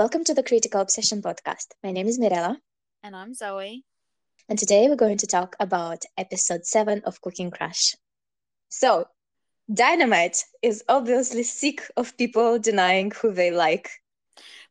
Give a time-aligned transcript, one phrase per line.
[0.00, 1.66] welcome to the Critical Obsession podcast.
[1.84, 2.56] My name is Mirella.
[3.02, 3.84] And I'm Zoe.
[4.48, 7.94] And today we're going to talk about episode 7 of Cooking Crush.
[8.70, 9.08] So,
[9.70, 13.90] Dynamite is obviously sick of people denying who they like.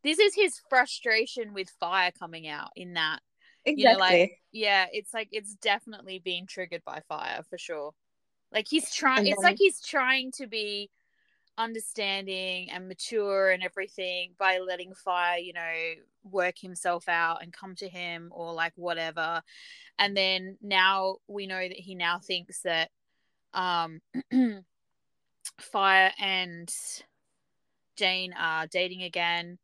[0.04, 3.20] This is his frustration with fire coming out in that.
[3.66, 3.84] Exactly.
[3.84, 7.91] You know, like, yeah, it's like it's definitely being triggered by fire for sure.
[8.52, 10.89] Like he's trying, it's like he's trying to be
[11.59, 15.73] understanding and mature and everything by letting fire you know
[16.23, 19.41] work himself out and come to him or like whatever.
[20.00, 22.90] And then now we know that he now thinks that
[23.53, 24.00] um
[25.59, 26.73] fire and
[27.98, 29.58] jane are dating again.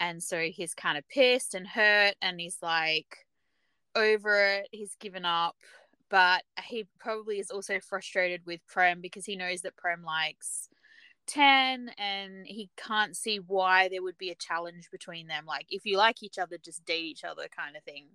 [0.00, 3.26] And so he's kind of pissed and hurt and he's like
[3.94, 4.68] over it.
[4.72, 5.56] He's given up.
[6.10, 10.68] But he probably is also frustrated with prem because he knows that prem likes
[11.26, 15.86] 10 and he can't see why there would be a challenge between them like if
[15.86, 18.06] you like each other just date each other kind of thing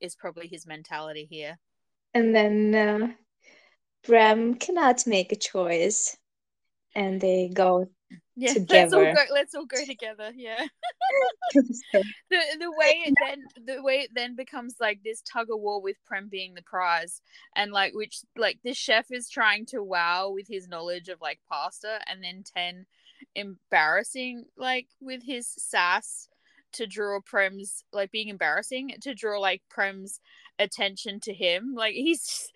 [0.00, 1.58] is probably his mentality here.
[2.14, 3.08] And then uh,
[4.04, 6.16] Prem cannot make a choice
[6.94, 7.88] and they go
[8.36, 8.68] yeah together.
[8.72, 10.64] let's all go let's all go together yeah
[11.52, 15.80] the the way it then the way it then becomes like this tug of war
[15.80, 17.20] with prem being the prize
[17.56, 21.40] and like which like this chef is trying to wow with his knowledge of like
[21.48, 22.86] pasta and then 10
[23.34, 26.28] embarrassing like with his sass
[26.72, 30.20] to draw prem's like being embarrassing to draw like prem's
[30.58, 32.52] attention to him like he's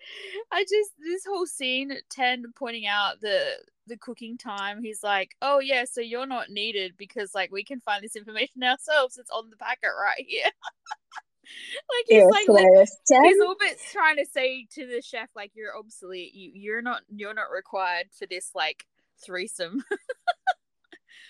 [0.51, 3.55] i just this whole scene 10 pointing out the
[3.87, 7.79] the cooking time he's like oh yeah so you're not needed because like we can
[7.79, 10.45] find this information ourselves it's on the packet right here
[11.43, 12.97] like he's like hilarious.
[13.09, 17.01] he's all bit trying to say to the chef like you're obsolete you you're not
[17.13, 18.85] you're not required for this like
[19.25, 19.83] threesome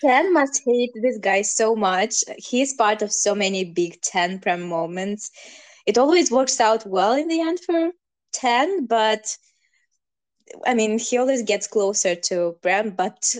[0.00, 2.16] Ten must hate this guy so much.
[2.36, 5.30] He's part of so many big Ten Prem moments.
[5.86, 7.90] It always works out well in the end for
[8.32, 9.36] Ten, but
[10.66, 13.34] I mean, he always gets closer to Prem, but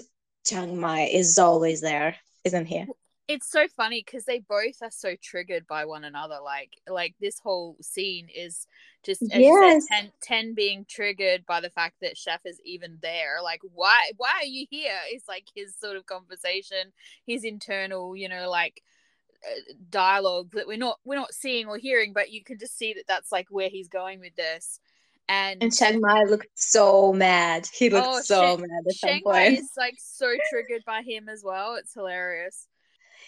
[0.45, 2.85] Chiang Mai is always there, isn't he?
[3.27, 6.39] It's so funny because they both are so triggered by one another.
[6.45, 8.67] Like, like this whole scene is
[9.03, 9.87] just as yes.
[9.89, 13.39] said, 10, 10 being triggered by the fact that Chef is even there.
[13.43, 14.99] Like, why, why are you here?
[15.15, 16.93] Is like his sort of conversation,
[17.27, 18.83] his internal, you know, like
[19.47, 22.95] uh, dialogue that we're not we're not seeing or hearing, but you can just see
[22.95, 24.81] that that's like where he's going with this
[25.29, 27.69] and and Chiang Mai looked so mad.
[27.73, 29.59] He looked oh, so mad at some point.
[29.59, 31.77] is like so triggered by him as well.
[31.77, 32.67] It's hilarious.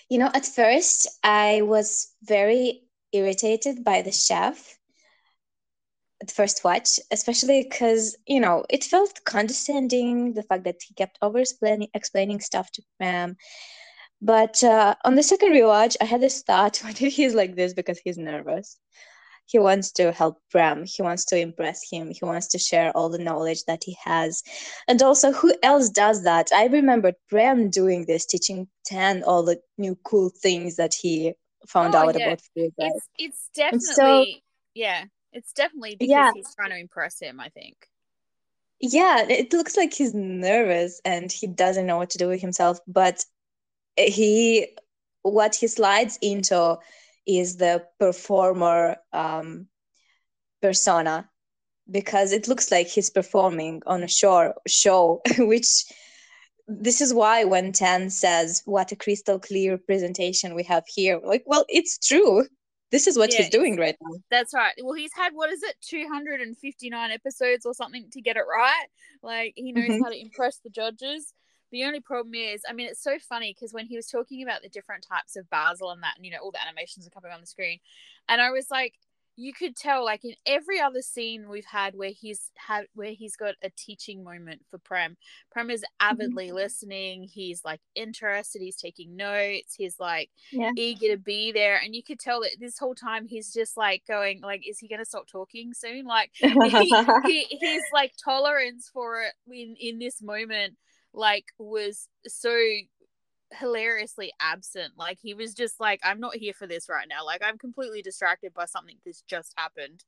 [0.08, 4.78] You know, at first I was very irritated by the chef
[6.22, 10.34] at first watch, especially because you know it felt condescending.
[10.34, 13.36] The fact that he kept over explaining explaining stuff to Prem.
[14.22, 17.72] But uh, on the second rewatch, I had this thought: why did he's like this?
[17.72, 18.78] Because he's nervous
[19.46, 20.84] he wants to help Prem.
[20.84, 22.10] He wants to impress him.
[22.10, 24.42] He wants to share all the knowledge that he has.
[24.88, 26.48] And also, who else does that?
[26.52, 31.32] I remember Prem doing this, teaching Ten all the new cool things that he
[31.66, 32.26] found oh, out yeah.
[32.26, 32.72] about food.
[32.78, 32.90] Right?
[32.94, 34.24] It's, it's definitely, so,
[34.74, 36.30] yeah, it's definitely because yeah.
[36.34, 37.76] he's trying to impress him, I think.
[38.80, 42.78] Yeah, it looks like he's nervous and he doesn't know what to do with himself,
[42.86, 43.24] but
[43.96, 44.66] he,
[45.22, 46.78] what he slides into
[47.26, 49.66] is the performer um,
[50.62, 51.28] persona
[51.90, 55.84] because it looks like he's performing on a show show which
[56.68, 61.44] this is why when Tan says what a crystal clear presentation we have here like
[61.46, 62.46] well it's true.
[62.92, 64.16] This is what yeah, he's doing right now.
[64.30, 64.72] That's right.
[64.80, 68.86] Well he's had what is it 259 episodes or something to get it right?
[69.22, 70.02] Like he knows mm-hmm.
[70.02, 71.32] how to impress the judges
[71.72, 74.62] the only problem is, I mean, it's so funny because when he was talking about
[74.62, 77.32] the different types of basil and that, and you know, all the animations are coming
[77.32, 77.78] on the screen,
[78.28, 78.94] and I was like,
[79.38, 83.36] you could tell, like in every other scene we've had where he's had where he's
[83.36, 85.18] got a teaching moment for Prem.
[85.52, 86.56] Prem is avidly mm-hmm.
[86.56, 87.22] listening.
[87.24, 88.62] He's like interested.
[88.62, 89.74] He's taking notes.
[89.76, 90.72] He's like yeah.
[90.74, 94.02] eager to be there, and you could tell that this whole time he's just like
[94.08, 96.06] going, like, is he going to stop talking soon?
[96.06, 96.46] Like he,
[97.26, 100.76] he, his like tolerance for it in in this moment
[101.16, 102.56] like was so
[103.52, 104.92] hilariously absent.
[104.96, 107.24] Like he was just like, I'm not here for this right now.
[107.24, 110.04] Like I'm completely distracted by something that's just happened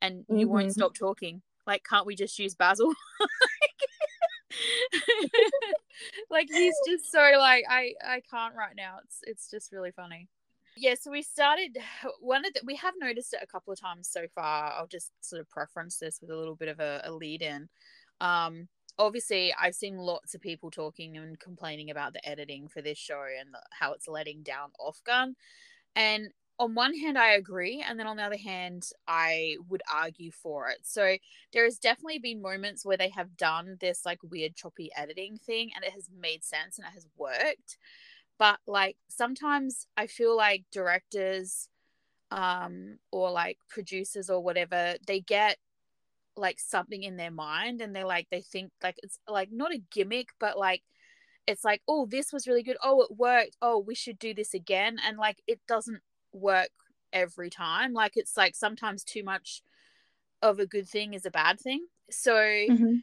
[0.00, 0.36] and mm-hmm.
[0.38, 0.72] you won't mm-hmm.
[0.72, 1.42] stop talking.
[1.66, 2.92] Like, can't we just use Basil?
[6.30, 8.96] like he's just so like I I can't right now.
[9.04, 10.28] It's it's just really funny.
[10.76, 11.76] Yeah, so we started
[12.20, 14.72] one of the we have noticed it a couple of times so far.
[14.72, 17.68] I'll just sort of preference this with a little bit of a, a lead in.
[18.20, 18.68] Um
[18.98, 23.24] obviously I've seen lots of people talking and complaining about the editing for this show
[23.40, 25.34] and the, how it's letting down OffGun.
[25.96, 26.28] And
[26.58, 30.68] on one hand, I agree, and then on the other hand, I would argue for
[30.68, 30.78] it.
[30.82, 31.16] So
[31.52, 35.70] there has definitely been moments where they have done this like weird choppy editing thing,
[35.74, 37.78] and it has made sense and it has worked.
[38.38, 41.68] But like sometimes I feel like directors,
[42.30, 45.58] um, or like producers or whatever, they get
[46.36, 49.82] like something in their mind and they're like they think like it's like not a
[49.90, 50.82] gimmick but like
[51.46, 52.76] it's like oh this was really good.
[52.82, 53.56] Oh it worked.
[53.60, 54.98] Oh we should do this again.
[55.04, 56.00] And like it doesn't
[56.32, 56.70] work
[57.12, 57.92] every time.
[57.92, 59.62] Like it's like sometimes too much
[60.40, 61.86] of a good thing is a bad thing.
[62.10, 62.96] So mm-hmm.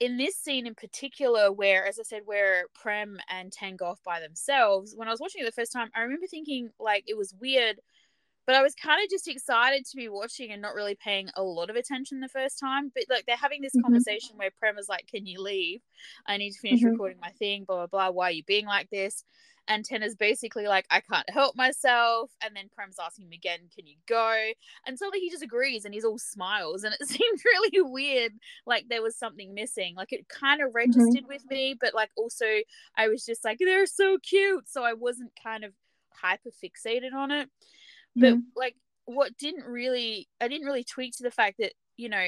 [0.00, 4.00] in this scene in particular where as i said where prem and ten go off
[4.04, 7.16] by themselves when i was watching it the first time i remember thinking like it
[7.16, 7.80] was weird
[8.46, 11.42] but I was kind of just excited to be watching and not really paying a
[11.42, 12.92] lot of attention the first time.
[12.94, 13.82] But like they're having this mm-hmm.
[13.82, 15.80] conversation where Prem is like, "Can you leave?
[16.26, 16.90] I need to finish mm-hmm.
[16.90, 18.10] recording my thing." Blah blah blah.
[18.10, 19.24] Why are you being like this?
[19.68, 23.88] And Tenna's basically like, "I can't help myself." And then Prem's asking him again, "Can
[23.88, 24.52] you go?"
[24.86, 26.84] And like he just agrees and he's all smiles.
[26.84, 28.32] And it seemed really weird,
[28.64, 29.96] like there was something missing.
[29.96, 30.76] Like it kind of mm-hmm.
[30.76, 31.28] registered mm-hmm.
[31.28, 32.46] with me, but like also
[32.96, 35.72] I was just like, "They're so cute," so I wasn't kind of
[36.12, 37.50] hyper fixated on it
[38.16, 38.42] but mm.
[38.56, 38.74] like
[39.04, 42.26] what didn't really i didn't really tweak to the fact that you know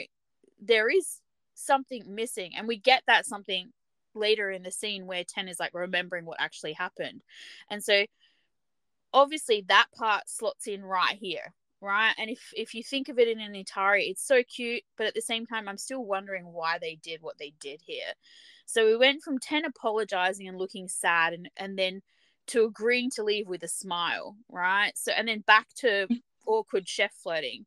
[0.61, 1.21] there is
[1.55, 3.73] something missing and we get that something
[4.15, 7.23] later in the scene where ten is like remembering what actually happened.
[7.71, 8.05] And so
[9.13, 12.13] obviously that part slots in right here right?
[12.19, 15.15] And if if you think of it in an entirety it's so cute but at
[15.15, 18.13] the same time i'm still wondering why they did what they did here.
[18.67, 22.03] So we went from 10 apologizing and looking sad and and then
[22.49, 24.93] to agreeing to leave with a smile, right?
[24.97, 26.21] So and then back to mm.
[26.47, 27.67] awkward chef flirting.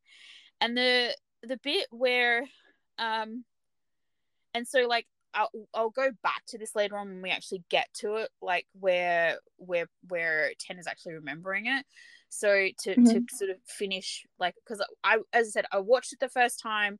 [0.59, 2.45] And the the bit where
[2.99, 3.43] um
[4.53, 7.87] and so like I'll, I'll go back to this later on when we actually get
[7.95, 11.85] to it like where where where ten is actually remembering it
[12.29, 13.05] so to mm-hmm.
[13.05, 16.59] to sort of finish like because I as I said I watched it the first
[16.59, 16.99] time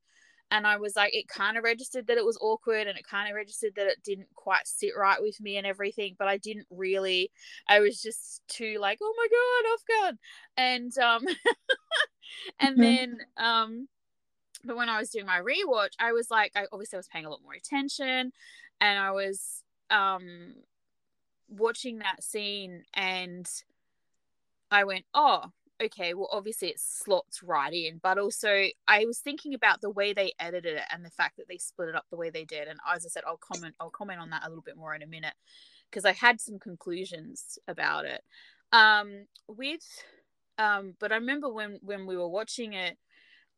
[0.51, 3.29] and I was like, it kind of registered that it was awkward and it kind
[3.29, 6.67] of registered that it didn't quite sit right with me and everything, but I didn't
[6.69, 7.31] really,
[7.69, 10.17] I was just too like, oh my God, off guard.
[10.57, 11.25] And, um,
[12.59, 12.81] and mm-hmm.
[12.81, 13.87] then, um,
[14.65, 17.25] but when I was doing my rewatch, I was like, I obviously I was paying
[17.25, 18.33] a lot more attention
[18.81, 20.55] and I was, um,
[21.47, 23.49] watching that scene and
[24.69, 25.45] I went, oh,
[25.81, 30.13] okay, well, obviously it slots right in, but also I was thinking about the way
[30.13, 32.67] they edited it and the fact that they split it up the way they did.
[32.67, 35.01] And as I said, I'll comment, I'll comment on that a little bit more in
[35.01, 35.33] a minute
[35.89, 38.23] because I had some conclusions about it.
[38.71, 39.85] Um, with,
[40.57, 42.97] um, but I remember when when we were watching it,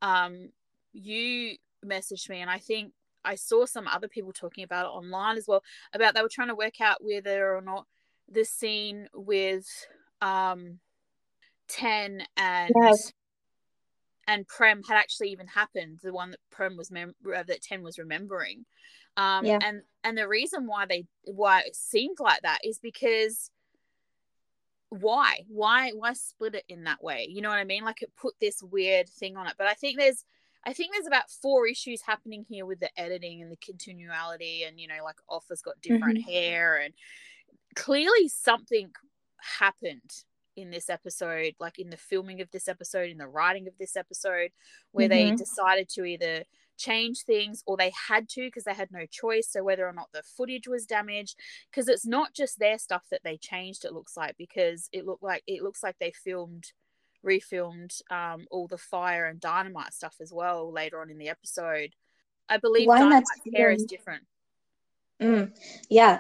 [0.02, 0.50] um,
[0.94, 2.94] you messaged me, and I think
[3.24, 5.64] I saw some other people talking about it online as well.
[5.94, 7.86] About they were trying to work out whether or not
[8.30, 9.68] the scene with
[10.22, 10.80] um
[11.70, 13.14] 10 and yes.
[14.28, 17.84] and Prem had actually even happened the one that Prem was mem- uh, that 10
[17.84, 18.66] was remembering
[19.18, 19.60] um yeah.
[19.64, 23.50] and and the reason why they why it seemed like that is because
[24.90, 28.12] why why why split it in that way you know what i mean like it
[28.16, 30.24] put this weird thing on it but i think there's
[30.66, 34.80] i think there's about four issues happening here with the editing and the continuality and
[34.80, 36.32] you know like offer's got different mm-hmm.
[36.32, 36.94] hair and
[37.76, 38.92] clearly something
[39.60, 40.12] happened
[40.56, 43.96] in this episode, like in the filming of this episode, in the writing of this
[43.96, 44.52] episode,
[44.92, 45.30] where mm-hmm.
[45.30, 46.44] they decided to either
[46.78, 49.48] change things or they had to because they had no choice.
[49.50, 51.38] So whether or not the footage was damaged,
[51.70, 55.24] because it's not just their stuff that they changed, it looks like, because it looked
[55.24, 56.72] like it looks like they filmed
[57.26, 61.96] refilmed um, all the fire and dynamite stuff as well later on in the episode.
[62.50, 64.24] I believe Why dynamite's hair is different.
[65.22, 65.58] Mm,
[65.90, 66.20] yeah,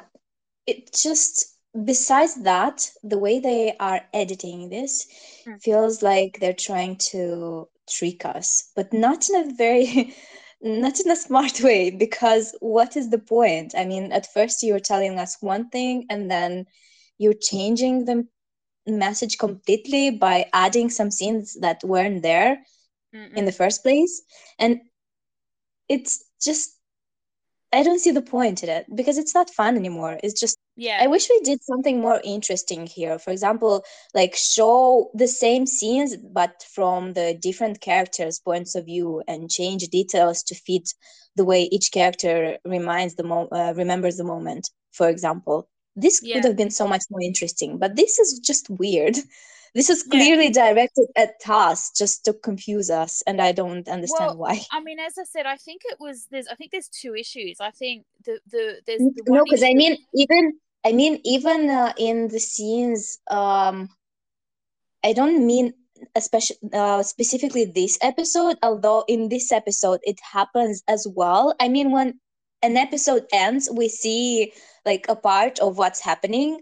[0.65, 1.52] it just
[1.85, 5.07] besides that, the way they are editing this
[5.45, 5.61] mm.
[5.61, 10.13] feels like they're trying to trick us, but not in a very
[10.61, 13.73] not in a smart way because what is the point?
[13.77, 16.65] I mean, at first you're telling us one thing and then
[17.17, 18.25] you're changing the
[18.87, 22.63] message completely by adding some scenes that weren't there
[23.13, 23.33] Mm-mm.
[23.35, 24.21] in the first place.
[24.59, 24.81] And
[25.89, 26.77] it's just
[27.73, 30.19] I don't see the point in it because it's not fun anymore.
[30.23, 30.99] It's just yeah.
[31.01, 33.19] I wish we did something more interesting here.
[33.19, 39.21] For example, like show the same scenes but from the different characters' points of view
[39.27, 40.89] and change details to fit
[41.35, 44.69] the way each character reminds the mo- uh, remembers the moment.
[44.91, 46.35] For example, this yeah.
[46.35, 49.17] could have been so much more interesting, but this is just weird.
[49.75, 50.71] This is clearly yeah.
[50.71, 54.61] directed at us just to confuse us, and I don't understand well, why.
[54.71, 57.59] I mean, as I said, I think it was there's I think there's two issues.
[57.59, 60.53] I think the the there's the no, because I mean even
[60.85, 63.89] I mean even uh, in the scenes, um,
[65.03, 65.73] I don't mean
[66.15, 68.57] especially uh, specifically this episode.
[68.63, 71.55] Although in this episode it happens as well.
[71.59, 72.19] I mean when
[72.61, 74.53] an episode ends, we see
[74.85, 76.61] like a part of what's happening,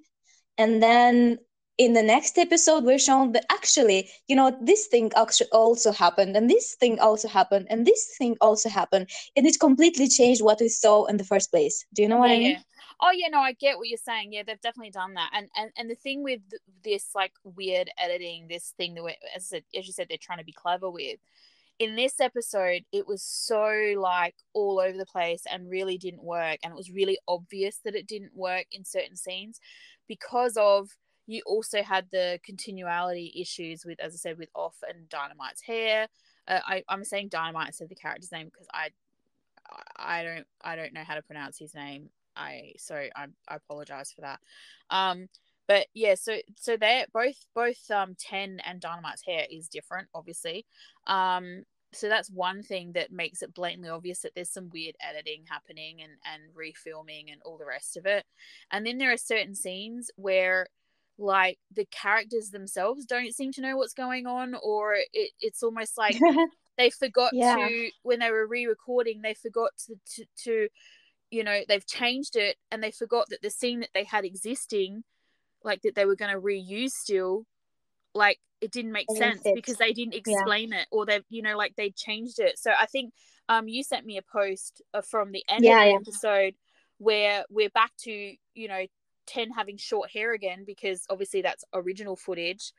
[0.57, 1.39] and then
[1.77, 6.35] in the next episode we're shown that actually you know this thing actually also happened
[6.35, 10.59] and this thing also happened and this thing also happened and it completely changed what
[10.59, 12.57] we saw in the first place do you know what yeah, i mean.
[13.01, 15.71] Oh yeah no i get what you're saying yeah they've definitely done that and and,
[15.77, 16.41] and the thing with
[16.83, 20.39] this like weird editing this thing that we, as, I as you said they're trying
[20.39, 21.19] to be clever with
[21.79, 26.59] in this episode it was so like all over the place and really didn't work
[26.63, 29.59] and it was really obvious that it didn't work in certain scenes
[30.07, 30.89] because of
[31.27, 36.07] you also had the continuality issues with, as I said, with Off and Dynamite's hair.
[36.47, 38.89] Uh, I, I'm saying Dynamite of the character's name because I,
[39.95, 42.09] I don't, I don't know how to pronounce his name.
[42.41, 44.39] I so I, I apologize for that.
[44.89, 45.27] Um,
[45.67, 50.65] but yeah, so so they both both um Ten and Dynamite's hair is different, obviously.
[51.07, 55.43] Um, so that's one thing that makes it blatantly obvious that there's some weird editing
[55.49, 58.25] happening and and refilming and all the rest of it.
[58.71, 60.67] And then there are certain scenes where
[61.17, 65.97] like the characters themselves don't seem to know what's going on or it, it's almost
[65.97, 66.19] like
[66.77, 67.55] they forgot yeah.
[67.55, 70.67] to when they were re-recording they forgot to, to, to
[71.31, 75.03] you know they've changed it and they forgot that the scene that they had existing
[75.63, 77.45] like that they were going to reuse still
[78.13, 80.81] like it didn't make sense because they didn't explain yeah.
[80.81, 83.13] it or they've you know like they changed it so i think
[83.49, 86.53] um you sent me a post uh, from the end yeah, of the episode
[86.97, 88.11] where we're back to
[88.53, 88.85] you know
[89.27, 92.73] 10 having short hair again because obviously that's original footage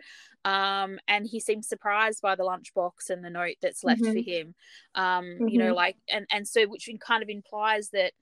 [0.45, 4.13] um, and he seems surprised by the lunchbox and the note that's left mm-hmm.
[4.13, 4.55] for him
[4.95, 5.49] um, mm-hmm.
[5.49, 5.77] you know mm-hmm.
[5.77, 8.13] like and and so which kind of implies that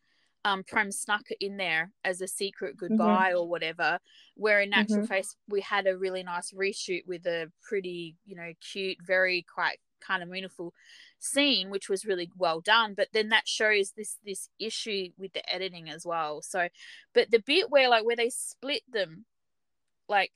[0.44, 2.96] um, Prem snuck it in there as a secret mm-hmm.
[2.96, 3.38] goodbye mm-hmm.
[3.38, 3.98] or whatever.
[4.36, 5.06] Where in actual mm-hmm.
[5.06, 9.78] face, we had a really nice reshoot with a pretty, you know, cute, very quite
[10.00, 10.72] kind of meaningful
[11.18, 15.52] scene which was really well done but then that shows this this issue with the
[15.52, 16.68] editing as well so
[17.12, 19.26] but the bit where like where they split them
[20.08, 20.32] like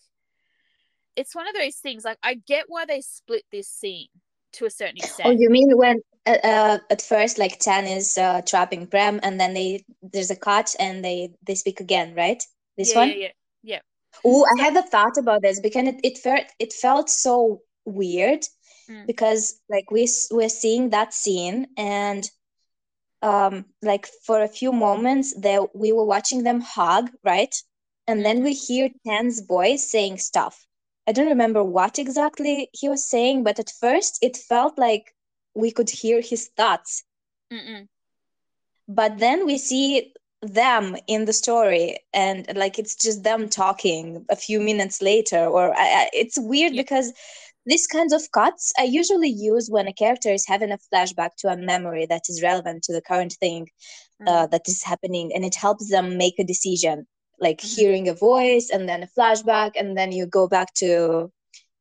[1.16, 4.08] it's one of those things like i get why they split this scene
[4.52, 5.96] to a certain oh, extent oh you mean when
[6.26, 10.75] uh, at first like Ten is uh, trapping Prem and then they there's a cut
[10.78, 12.43] and they they speak again right?
[12.76, 13.09] This yeah, one?
[13.09, 13.16] yeah.
[13.16, 13.28] Yeah,
[13.62, 13.81] yeah.
[14.25, 18.45] oh i had a thought about this because it, it felt it felt so weird
[18.88, 19.07] mm.
[19.07, 22.28] because like we we're seeing that scene and
[23.23, 27.54] um like for a few moments there we were watching them hug right?
[28.07, 30.66] And then we hear Ten's voice saying stuff.
[31.07, 35.14] I don't remember what exactly he was saying but at first it felt like
[35.54, 37.04] we could hear his thoughts
[37.52, 37.88] Mm-mm.
[38.88, 44.37] but then we see them in the story and like it's just them talking a
[44.37, 46.82] few minutes later or I, I, it's weird yeah.
[46.82, 47.12] because
[47.66, 51.49] these kinds of cuts I usually use when a character is having a flashback to
[51.49, 53.68] a memory that is relevant to the current thing
[54.26, 54.50] uh, mm-hmm.
[54.50, 57.06] that is happening, and it helps them make a decision,
[57.40, 57.80] like mm-hmm.
[57.80, 61.30] hearing a voice and then a flashback, and then you go back to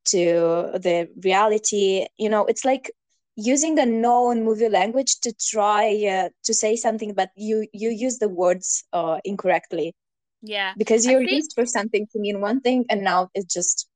[0.05, 2.05] to the reality.
[2.17, 2.91] You know, it's like
[3.35, 8.19] using a known movie language to try uh, to say something, but you you use
[8.19, 9.93] the words uh, incorrectly.
[10.41, 11.31] Yeah, because you're think...
[11.31, 13.87] used for something to mean one thing, and now it's just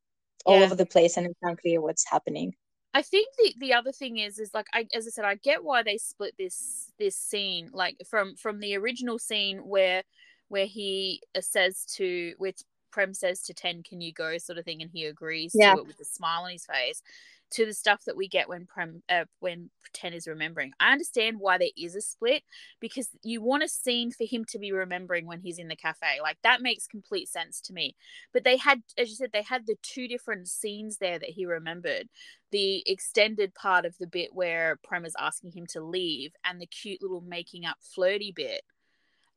[0.48, 2.53] all over the place and it's unclear what's happening.
[2.94, 5.63] I think the the other thing is is like I as I said I get
[5.63, 10.03] why they split this this scene like from from the original scene where
[10.48, 14.65] where he uh, says to which Prem says to Ten can you go sort of
[14.65, 15.75] thing and he agrees yeah.
[15.75, 17.03] to it with a smile on his face
[17.51, 20.74] to the stuff that we get when Prem uh, when Ten is remembering.
[20.80, 22.44] I understand why there is a split
[22.80, 26.20] because you want a scene for him to be remembering when he's in the cafe.
[26.22, 27.96] Like that makes complete sense to me.
[28.34, 31.46] But they had, as you said, they had the two different scenes there that he
[31.46, 32.10] remembered.
[32.51, 36.66] The extended part of the bit where Prem is asking him to leave, and the
[36.66, 38.62] cute little making up flirty bit.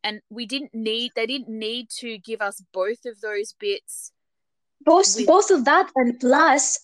[0.03, 4.13] And we didn't need they didn't need to give us both of those bits.
[4.83, 6.81] Both with- both of that and plus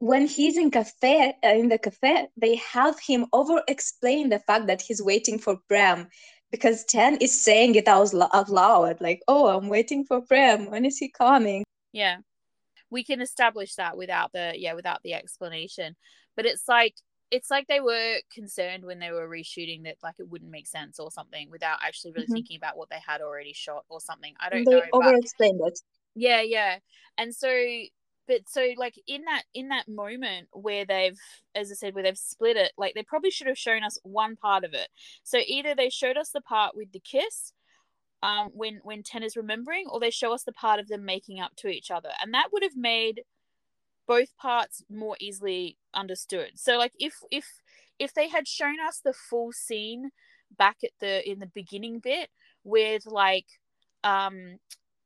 [0.00, 4.66] when he's in cafe uh, in the cafe they have him over explain the fact
[4.66, 6.08] that he's waiting for Prem
[6.50, 10.70] because Ten is saying it out, out loud like oh I'm waiting for Prem.
[10.70, 11.64] When is he coming?
[11.92, 12.18] Yeah.
[12.90, 15.96] We can establish that without the yeah without the explanation.
[16.36, 16.94] But it's like
[17.30, 20.98] it's like they were concerned when they were reshooting that like it wouldn't make sense
[20.98, 22.34] or something without actually really mm-hmm.
[22.34, 24.34] thinking about what they had already shot or something.
[24.40, 25.78] I don't they know over explained it.
[26.14, 26.78] Yeah yeah.
[27.18, 27.48] And so
[28.28, 31.18] but so like in that in that moment where they've
[31.54, 34.36] as i said where they've split it like they probably should have shown us one
[34.36, 34.88] part of it.
[35.24, 37.52] So either they showed us the part with the kiss
[38.22, 41.40] um when when ten is remembering or they show us the part of them making
[41.40, 42.10] up to each other.
[42.22, 43.22] And that would have made
[44.06, 46.52] both parts more easily understood.
[46.56, 47.46] So like if if
[47.98, 50.10] if they had shown us the full scene
[50.56, 52.30] back at the in the beginning bit
[52.64, 53.46] with like
[54.04, 54.58] um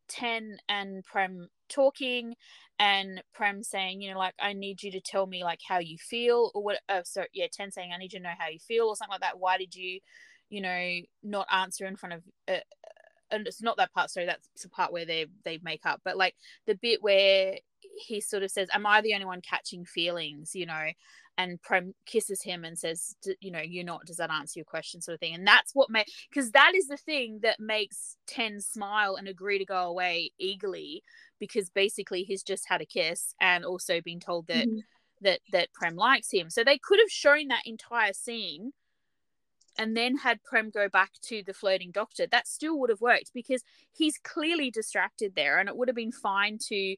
[0.08, 2.34] 10 and prem talking
[2.78, 5.98] and Prem saying, you know, like I need you to tell me like how you
[5.98, 6.80] feel or what.
[6.88, 9.12] Uh, so yeah, Ten saying I need you to know how you feel or something
[9.12, 9.38] like that.
[9.38, 10.00] Why did you,
[10.50, 12.22] you know, not answer in front of?
[12.48, 12.60] Uh,
[13.30, 14.10] and it's not that part.
[14.10, 16.00] Sorry, that's the part where they they make up.
[16.04, 16.34] But like
[16.66, 17.56] the bit where
[18.06, 20.86] he sort of says, "Am I the only one catching feelings?" You know,
[21.38, 25.00] and Prem kisses him and says, you know, you're not, does that answer your question,
[25.00, 25.34] sort of thing.
[25.34, 29.58] And that's what makes, because that is the thing that makes Ten smile and agree
[29.58, 31.02] to go away eagerly,
[31.38, 34.80] because basically he's just had a kiss and also been told that mm-hmm.
[35.22, 36.50] that that Prem likes him.
[36.50, 38.72] So they could have shown that entire scene
[39.78, 42.26] and then had Prem go back to the flirting doctor.
[42.26, 46.12] That still would have worked because he's clearly distracted there, and it would have been
[46.12, 46.96] fine to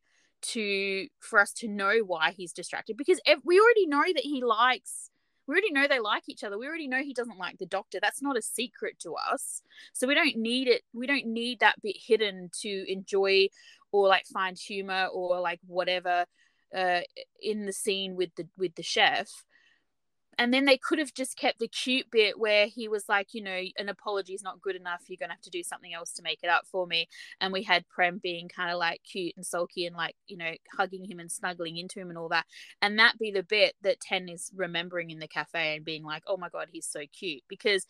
[0.48, 4.42] to for us to know why he's distracted because if, we already know that he
[4.42, 5.10] likes
[5.46, 6.56] we already know they like each other.
[6.56, 7.98] We already know he doesn't like the doctor.
[8.00, 9.60] That's not a secret to us.
[9.92, 13.48] So we don't need it we don't need that bit hidden to enjoy
[13.92, 16.24] or like find humor or like whatever
[16.74, 17.00] uh
[17.40, 19.28] in the scene with the with the chef
[20.38, 23.42] and then they could have just kept the cute bit where he was like, you
[23.42, 25.02] know, an apology is not good enough.
[25.08, 27.08] You're gonna have to do something else to make it up for me.
[27.40, 30.52] And we had Prem being kind of like cute and sulky and like, you know,
[30.76, 32.46] hugging him and snuggling into him and all that.
[32.82, 36.22] And that be the bit that Ten is remembering in the cafe and being like,
[36.26, 37.86] oh my god, he's so cute because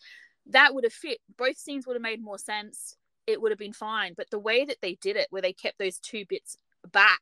[0.47, 1.19] that would have fit.
[1.37, 2.95] Both scenes would have made more sense.
[3.27, 4.13] It would have been fine.
[4.15, 6.57] But the way that they did it, where they kept those two bits
[6.91, 7.21] back,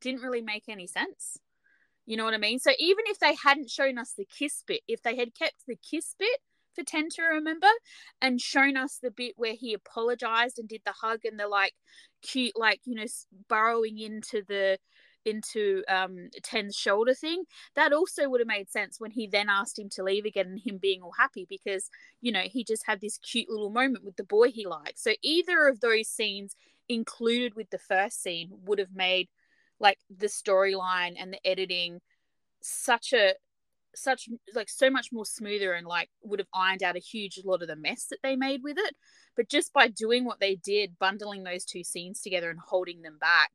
[0.00, 1.38] didn't really make any sense.
[2.06, 2.58] You know what I mean?
[2.58, 5.76] So even if they hadn't shown us the kiss bit, if they had kept the
[5.76, 6.40] kiss bit
[6.74, 7.68] for 10 to remember
[8.20, 11.74] and shown us the bit where he apologized and did the hug and the like
[12.22, 13.06] cute, like, you know,
[13.48, 14.78] burrowing into the
[15.26, 17.44] into um Ten's shoulder thing,
[17.76, 20.60] that also would have made sense when he then asked him to leave again and
[20.64, 24.16] him being all happy because, you know, he just had this cute little moment with
[24.16, 25.02] the boy he likes.
[25.02, 26.56] So either of those scenes
[26.88, 29.28] included with the first scene would have made
[29.80, 32.00] like the storyline and the editing
[32.60, 33.34] such a
[33.94, 37.62] such like so much more smoother and like would have ironed out a huge lot
[37.62, 38.94] of the mess that they made with it.
[39.36, 43.18] But just by doing what they did bundling those two scenes together and holding them
[43.20, 43.50] back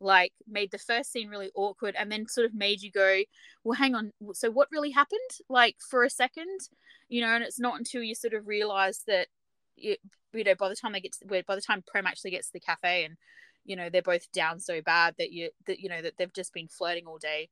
[0.00, 3.22] like made the first scene really awkward and then sort of made you go
[3.62, 5.20] well hang on so what really happened?
[5.48, 6.60] Like for a second
[7.08, 9.28] you know and it's not until you sort of realize that
[9.76, 9.96] you,
[10.32, 12.48] you know by the time they get to where by the time prem actually gets
[12.48, 13.16] to the cafe and
[13.64, 16.52] you know they're both down so bad that you that you know that they've just
[16.52, 17.48] been flirting all day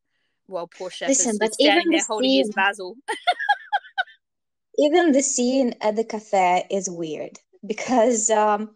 [0.46, 2.96] while poor chef Listen, is, but standing even there the holding scene, his basil
[4.78, 8.70] even the scene at the cafe is weird because um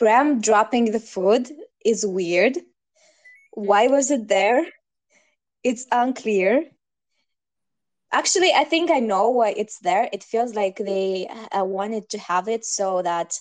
[0.00, 1.52] Prem dropping the food
[1.84, 2.56] is weird.
[3.52, 4.66] Why was it there?
[5.62, 6.64] It's unclear.
[8.10, 10.08] Actually, I think I know why it's there.
[10.10, 13.38] It feels like they uh, wanted to have it so that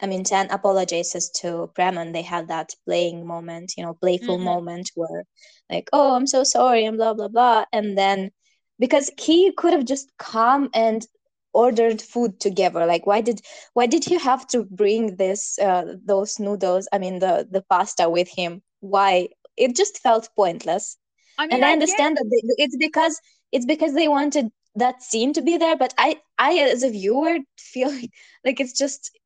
[0.00, 2.12] I mean, Ten apologizes to Bremen.
[2.12, 4.44] They had that playing moment, you know, playful mm-hmm.
[4.44, 5.24] moment where,
[5.70, 7.64] like, oh, I'm so sorry, and blah, blah, blah.
[7.72, 8.30] And then,
[8.78, 11.06] because he could have just come and
[11.54, 13.40] ordered food together like why did
[13.74, 18.10] why did he have to bring this uh, those noodles i mean the the pasta
[18.10, 20.98] with him why it just felt pointless
[21.38, 22.24] I mean, and i, I understand get...
[22.24, 23.20] that they, it's because
[23.52, 27.38] it's because they wanted that scene to be there but i i as a viewer
[27.56, 28.10] feel like,
[28.44, 29.16] like it's just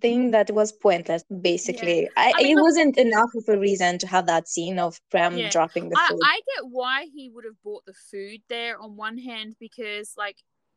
[0.00, 2.08] thing that was pointless basically yeah.
[2.16, 5.36] I, I mean, it wasn't enough of a reason to have that scene of prem
[5.36, 5.50] yeah.
[5.50, 8.96] dropping the food I, I get why he would have bought the food there on
[8.96, 10.36] one hand because like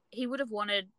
[0.10, 0.90] he would have wanted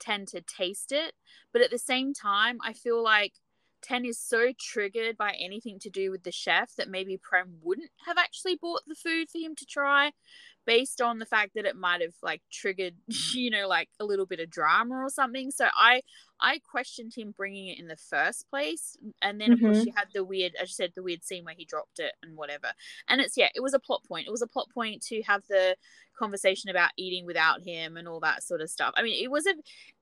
[0.00, 1.14] 10 to taste it
[1.52, 3.34] but at the same time i feel like
[3.82, 7.90] 10 is so triggered by anything to do with the chef that maybe Prem wouldn't
[8.06, 10.12] have actually bought the food for him to try
[10.66, 12.94] based on the fact that it might have like triggered
[13.34, 16.00] you know like a little bit of drama or something so i
[16.40, 19.64] i questioned him bringing it in the first place and then mm-hmm.
[19.66, 19.98] of course you mm-hmm.
[19.98, 22.68] had the weird as you said the weird scene where he dropped it and whatever
[23.08, 25.42] and it's yeah it was a plot point it was a plot point to have
[25.48, 25.76] the
[26.18, 29.46] conversation about eating without him and all that sort of stuff i mean it was
[29.46, 29.54] a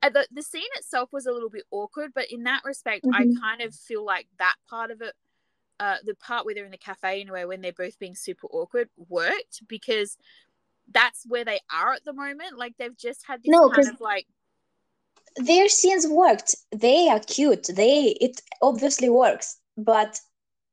[0.02, 3.14] uh, the, the scene itself was a little bit awkward but in that respect mm-hmm.
[3.14, 5.14] i kind of feel like that part of it
[5.82, 8.88] uh, the part where they're in the cafe anyway when they're both being super awkward
[9.08, 10.16] worked because
[10.92, 12.58] that's where they are at the moment.
[12.58, 14.26] Like they've just had this no, kind of like
[15.36, 16.54] their scenes worked.
[16.74, 17.68] They are cute.
[17.74, 20.20] They it obviously works, but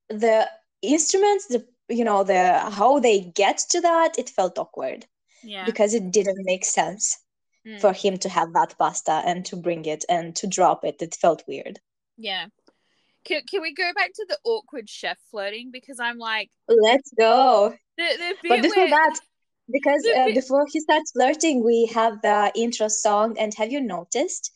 [0.10, 0.48] the
[0.82, 5.06] instruments, the you know the how they get to that it felt awkward
[5.44, 5.66] Yeah.
[5.66, 7.18] because it didn't make sense
[7.68, 7.82] Mm.
[7.82, 11.14] for him to have that pasta and to bring it and to drop it it
[11.16, 11.80] felt weird
[12.18, 12.46] Yeah.
[13.26, 15.70] Can, can we go back to the awkward chef flirting?
[15.72, 19.20] Because I'm like, let's go the, the bit but before where, that
[19.72, 24.52] because uh, before he starts flirting we have the intro song and have you noticed?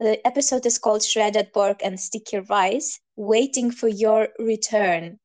[0.00, 5.18] The episode is called shredded pork and sticky rice waiting for your return.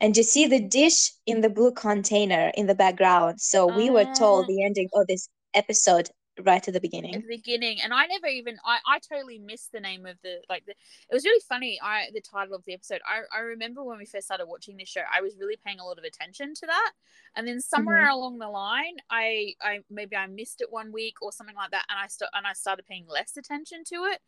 [0.00, 3.40] And you see the dish in the blue container in the background.
[3.40, 4.48] So we were told Ah.
[4.48, 6.10] the ending of this episode
[6.42, 7.14] right at the beginning.
[7.14, 10.38] At the beginning and i never even i i totally missed the name of the
[10.48, 13.00] like the it was really funny i the title of the episode.
[13.06, 15.84] I i remember when we first started watching this show i was really paying a
[15.84, 16.92] lot of attention to that.
[17.36, 18.12] And then somewhere mm-hmm.
[18.12, 21.84] along the line i i maybe i missed it one week or something like that
[21.88, 24.20] and i st- and i started paying less attention to it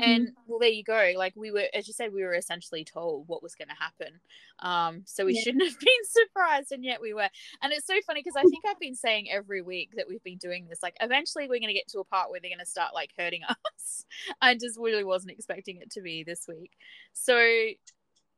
[0.00, 3.26] and well there you go like we were as you said we were essentially told
[3.28, 4.20] what was going to happen.
[4.60, 5.42] Um so we Yeah.
[5.42, 7.28] shouldn't have been surprised and yet we were.
[7.62, 10.38] And it's so funny because i think i've been saying every week that we've been
[10.38, 12.66] doing this like eventually we're going to get to a part where they're going to
[12.66, 14.04] start like hurting us.
[14.40, 16.72] I just really wasn't expecting it to be this week.
[17.12, 17.36] So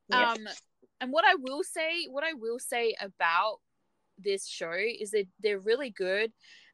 [0.09, 0.27] Yeah.
[0.35, 0.47] um
[0.99, 3.57] and what i will say what i will say about
[4.17, 6.31] this show is that they're really good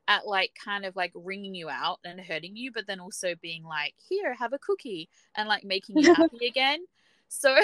[0.08, 3.64] at like kind of like ringing you out and hurting you but then also being
[3.64, 6.80] like here have a cookie and like making you happy again
[7.28, 7.56] so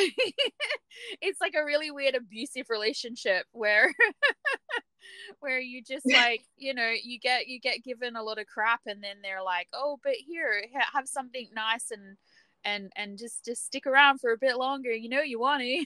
[1.22, 3.94] it's like a really weird abusive relationship where
[5.40, 8.82] where you just like you know you get you get given a lot of crap
[8.86, 12.18] and then they're like oh but here have something nice and
[12.66, 15.86] and and just just stick around for a bit longer you know you want to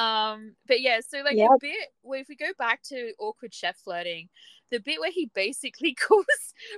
[0.00, 1.50] um but yeah so like Yep.
[1.50, 4.28] a bit well, if we go back to awkward chef flirting
[4.70, 6.24] the bit where he basically calls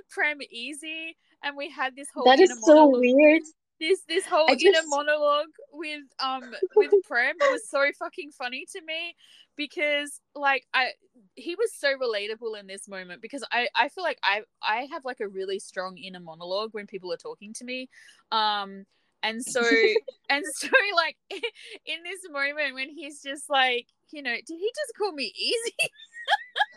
[0.09, 3.41] prem easy and we had this whole that is so weird.
[3.79, 8.65] This this whole I inner just- monologue with um with Prem was so fucking funny
[8.73, 9.15] to me
[9.57, 10.91] because like I
[11.35, 15.03] he was so relatable in this moment because I I feel like I I have
[15.03, 17.89] like a really strong inner monologue when people are talking to me.
[18.31, 18.85] Um
[19.23, 19.61] and so
[20.29, 24.95] and so like in this moment when he's just like you know did he just
[24.95, 25.75] call me easy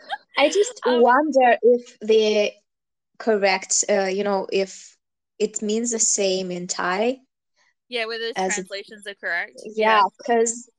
[0.37, 2.51] I just Um, wonder if the
[3.19, 4.97] correct, uh, you know, if
[5.39, 7.19] it means the same in Thai.
[7.89, 10.69] yeah whether the As it- translations are correct Yeah, because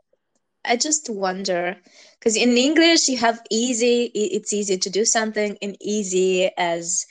[0.64, 1.76] I just wonder,
[2.18, 7.06] because in English you have easy, it's easy to do something, and easy as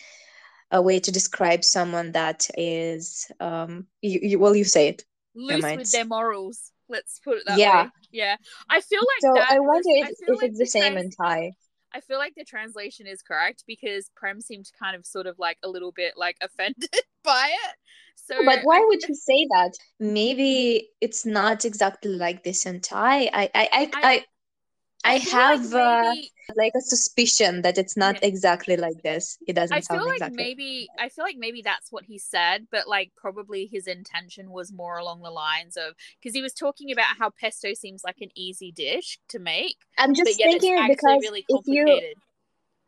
[0.71, 5.06] a way to describe someone that is, um, you, you well, you say it.
[5.36, 7.84] loose with their morals let's put it that Yeah.
[7.84, 8.38] way yeah
[8.69, 11.54] I feel like So that I wonder if, if like it's the same in Thai.
[11.95, 15.58] I feel like the translation is correct because Prem seemed kind of sort of like
[15.63, 16.89] a little bit like offended
[17.23, 17.75] by it.
[18.15, 19.71] So But why would you say that?
[19.99, 23.29] Maybe it's not exactly like this in Thai.
[23.34, 24.25] I I I I-
[25.05, 26.15] I, I feel like have uh,
[26.55, 28.21] like a suspicion that it's not Yeah.
[28.21, 29.37] exactly like this.
[29.47, 30.45] It doesn't I sound feel like exactly.
[30.45, 34.71] maybe I feel like maybe that's what he said, but like probably his intention was
[34.71, 38.29] more along the lines of because he was talking about how pesto seems like an
[38.35, 42.01] easy dish to make, I'm but just yet thinking actually because really if you.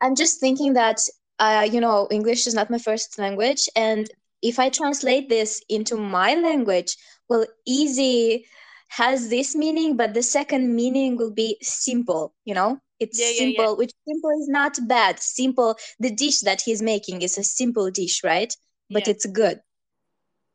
[0.00, 1.00] I'm just thinking that
[1.38, 4.08] uh, you know, English is not my first language, and
[4.42, 6.96] if I translate this into my language,
[7.28, 8.46] well, easy
[8.88, 12.34] has this meaning, but the second meaning will be simple.
[12.44, 13.36] You know, it's Yeah, yeah, yeah.
[13.38, 15.20] simple, which simple is not bad.
[15.20, 18.54] Simple, the dish that he's making is a simple dish, right?
[18.90, 19.12] But Yeah.
[19.12, 19.60] it's good.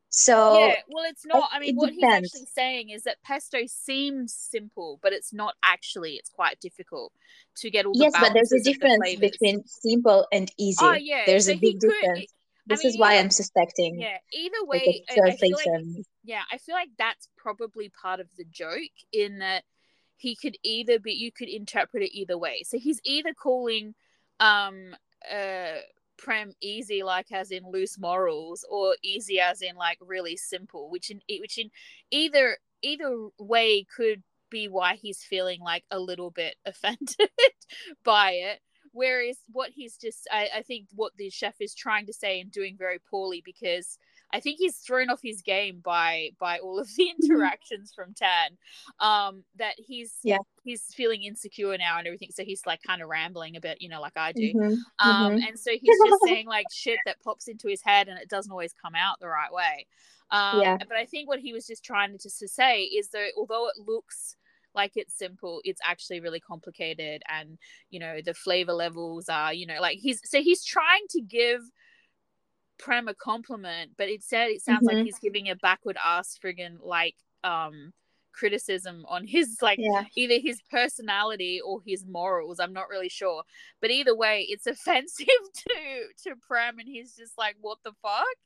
[0.09, 1.49] So yeah, well, it's not.
[1.51, 5.55] I mean, it what he's actually saying is that pesto seems simple, but it's not
[5.63, 6.13] actually.
[6.13, 7.11] It's quite difficult
[7.57, 10.85] to get all the yes, but there's a difference between simple and easy.
[10.85, 11.93] Oh yeah, There's so a big could.
[11.93, 12.33] difference.
[12.67, 16.05] This mean, is why I'm suspecting Yeah, either like way, a I, I feel like.
[16.23, 18.81] Yeah, I feel like that's probably part of the joke
[19.11, 19.63] in that
[20.15, 22.63] he could either be you could interpret it either way.
[22.63, 23.95] So he's either calling
[24.39, 24.95] um
[25.31, 25.77] uh
[26.17, 31.09] prem easy like as in loose morals or easy as in like really simple which
[31.09, 31.69] in which in
[32.11, 37.29] either either way could be why he's feeling like a little bit offended
[38.03, 38.59] by it
[38.91, 42.51] whereas what he's just I, I think what the chef is trying to say and
[42.51, 43.97] doing very poorly because
[44.33, 48.57] I think he's thrown off his game by by all of the interactions from Tan.
[48.99, 50.37] Um, that he's Yeah.
[50.63, 53.89] he's feeling insecure now and everything, so he's like kind of rambling a bit, you
[53.89, 54.53] know, like I do.
[54.53, 55.47] Mhm, Um, mhm.
[55.47, 58.51] and so he's just saying like shit that pops into his head and it doesn't
[58.51, 59.87] always come out the right way.
[60.31, 60.77] Um, Yeah.
[60.87, 63.77] but I think what he was just trying to, to say is that although it
[63.77, 64.37] looks
[64.73, 67.59] like it's simple, it's actually really complicated, and
[67.91, 71.61] you know the flavor levels are, you know, like he's so he's trying to give
[72.83, 74.93] Prem a compliment, but it said it sounds Mhm.
[74.95, 77.93] like he's giving a backward ass friggin' like um
[78.33, 80.05] criticism on his like Yeah.
[80.15, 82.59] either his personality or his morals.
[82.59, 83.43] I'm not really sure,
[83.81, 88.37] but either way, it's offensive to to Prem, and he's just like, "What the fuck?"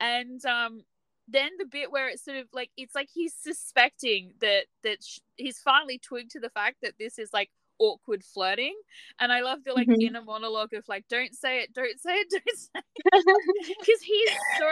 [0.00, 0.84] And um,
[1.28, 5.20] then the bit where it's sort of like it's like he's suspecting that that sh-
[5.36, 7.50] he's finally twigged to the fact that this is like
[7.82, 8.76] awkward flirting,
[9.18, 9.98] and I love the like Mhm.
[10.00, 13.04] inner monologue of like, "Don't say it, don't say it, don't say it,"
[13.80, 14.68] because he's so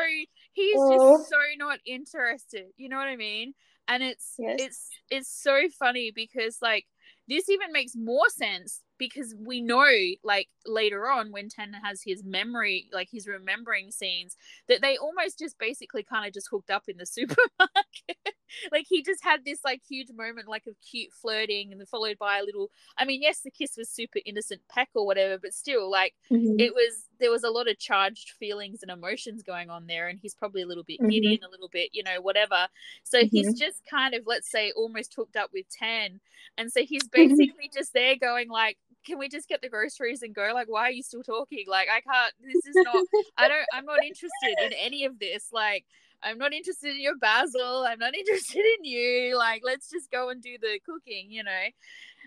[0.52, 0.86] he's Oh.
[0.88, 2.66] just so not interested.
[2.76, 3.54] You know what I mean?
[3.88, 4.58] And it's Yes.
[4.58, 6.86] it's it's so funny because like
[7.28, 9.86] this even makes more sense because we know
[10.24, 14.36] like later on when Ten has his memory like his remembering scenes
[14.68, 18.34] that they almost just basically kind of just hooked up in the supermarket
[18.72, 22.18] like he just had this like huge moment like of cute flirting and then followed
[22.18, 25.54] by a little I mean yes the kiss was super innocent peck or whatever but
[25.54, 26.58] still like Mhm.
[26.58, 30.18] it was there was a lot of charged feelings and emotions going on there and
[30.20, 31.38] he's probably a little bit giddy Mhm.
[31.40, 32.68] and a little bit you know whatever
[33.04, 33.54] so he's Mhm.
[33.54, 36.20] just kind of let's say almost hooked up with 10
[36.58, 37.50] and so he's Mhm.
[37.52, 40.82] basically just there going like can we just get the groceries and go like why
[40.82, 43.04] are you still talking like i can't this is not
[43.36, 45.86] i don't i'm not interested in any of this like
[46.22, 50.30] i'm not interested in your basil i'm not interested in you like let's just go
[50.30, 51.66] and do the cooking you know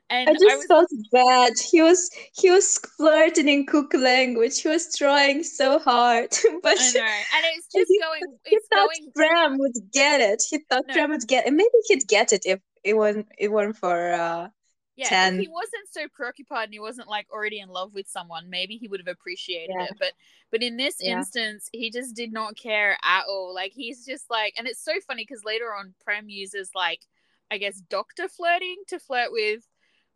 [0.09, 1.53] and I I just was felt bad.
[1.71, 4.59] He was he was flirting in cook language.
[4.61, 6.29] He was trying so hard,
[6.61, 8.21] but I know, and it's just he- going.
[8.43, 9.11] he It's thought going.
[9.15, 10.43] Prem would get it.
[10.49, 10.93] He thought No.
[10.93, 11.53] Prem would get it.
[11.53, 14.49] Maybe he'd get it if it wasn't it weren't for uh
[14.95, 15.33] Yeah, 10.
[15.33, 18.77] if he wasn't so preoccupied and he wasn't like already in love with someone, maybe
[18.77, 19.87] he would have appreciated Yeah.
[19.87, 19.95] it.
[19.99, 20.13] But
[20.51, 21.25] but in this Yeah.
[21.25, 23.53] instance, he just did not care at all.
[23.55, 27.01] Like he's just like, and it's so funny because later on, Prem uses like,
[27.49, 29.63] I guess, doctor flirting to flirt with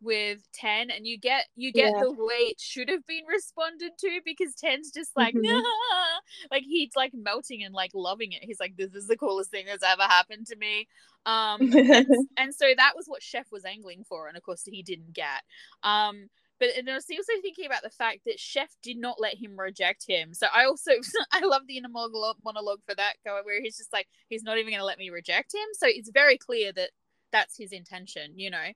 [0.00, 2.00] with 10 and you get you get Yeah.
[2.00, 5.42] the way it should have been responded to because 10's just like Mhm.
[5.42, 6.20] nah.
[6.50, 9.66] like he's like melting and like loving it he's like this is the coolest thing
[9.66, 10.86] that's ever happened to me
[11.26, 11.60] um
[11.92, 12.06] and,
[12.36, 15.42] and so that was what chef was angling for and of course he didn't get
[15.82, 16.28] um
[16.60, 19.58] but and I was also thinking about the fact that Chef did not let him
[19.58, 20.34] reject him.
[20.34, 20.90] So I also
[21.32, 24.58] I love the inner monologue, monologue for that going where he's just like he's not
[24.58, 25.68] even going to let me reject him.
[25.74, 26.90] So it's very clear that
[27.32, 28.72] that's his intention, you know.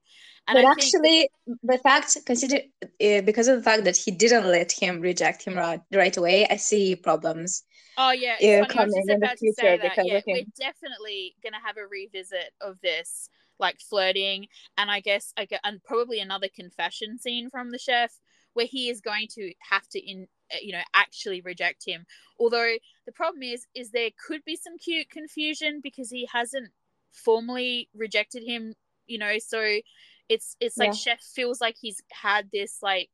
[0.48, 1.28] And but I think actually,
[1.62, 5.54] the fact consider uh, because of the fact that he didn't let him reject him
[5.54, 7.64] right, right away, I see problems.
[7.96, 8.78] Oh yeah, it's Yeah, funny.
[8.78, 12.80] I was coming in the future because Yeah, we're definitely gonna have a revisit of
[12.80, 17.78] this, like flirting, and I guess I get and probably another confession scene from the
[17.78, 18.12] chef
[18.54, 22.06] where he is going to have to in uh, you know actually reject him.
[22.38, 26.70] Although the problem is, is there could be some cute confusion because he hasn't
[27.12, 28.74] formally rejected him.
[29.06, 29.80] You know, so
[30.28, 30.94] it's it's like Yeah.
[30.94, 33.10] chef feels like he's had this like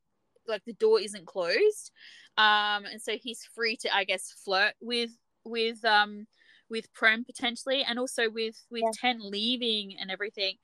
[0.47, 1.91] like the door isn't closed
[2.37, 5.11] um and so he's free to i guess flirt with
[5.45, 6.27] with um
[6.71, 8.91] with prem potentially and also with with Yeah.
[8.93, 10.57] 10 leaving and everything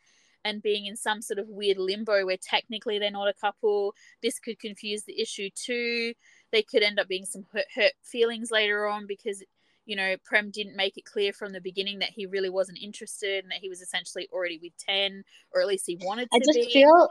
[0.44, 4.38] and being in some sort of weird limbo where technically they're not a couple this
[4.38, 6.12] could confuse the issue too
[6.52, 9.42] they could end up being some hurt, hurt feelings later on because
[9.86, 13.44] you know prem didn't make it clear from the beginning that he really wasn't interested
[13.44, 16.44] and that he was essentially already with 10 or at least he wanted to be.
[16.48, 17.08] I just be feel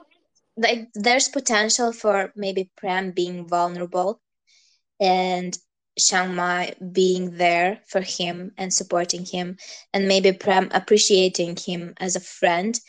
[0.57, 4.21] like there's potential for maybe Prem being vulnerable
[4.99, 5.57] and
[5.97, 9.57] Chiang Mai being there for him and supporting him,
[9.93, 12.79] and maybe Prem appreciating him as a friend.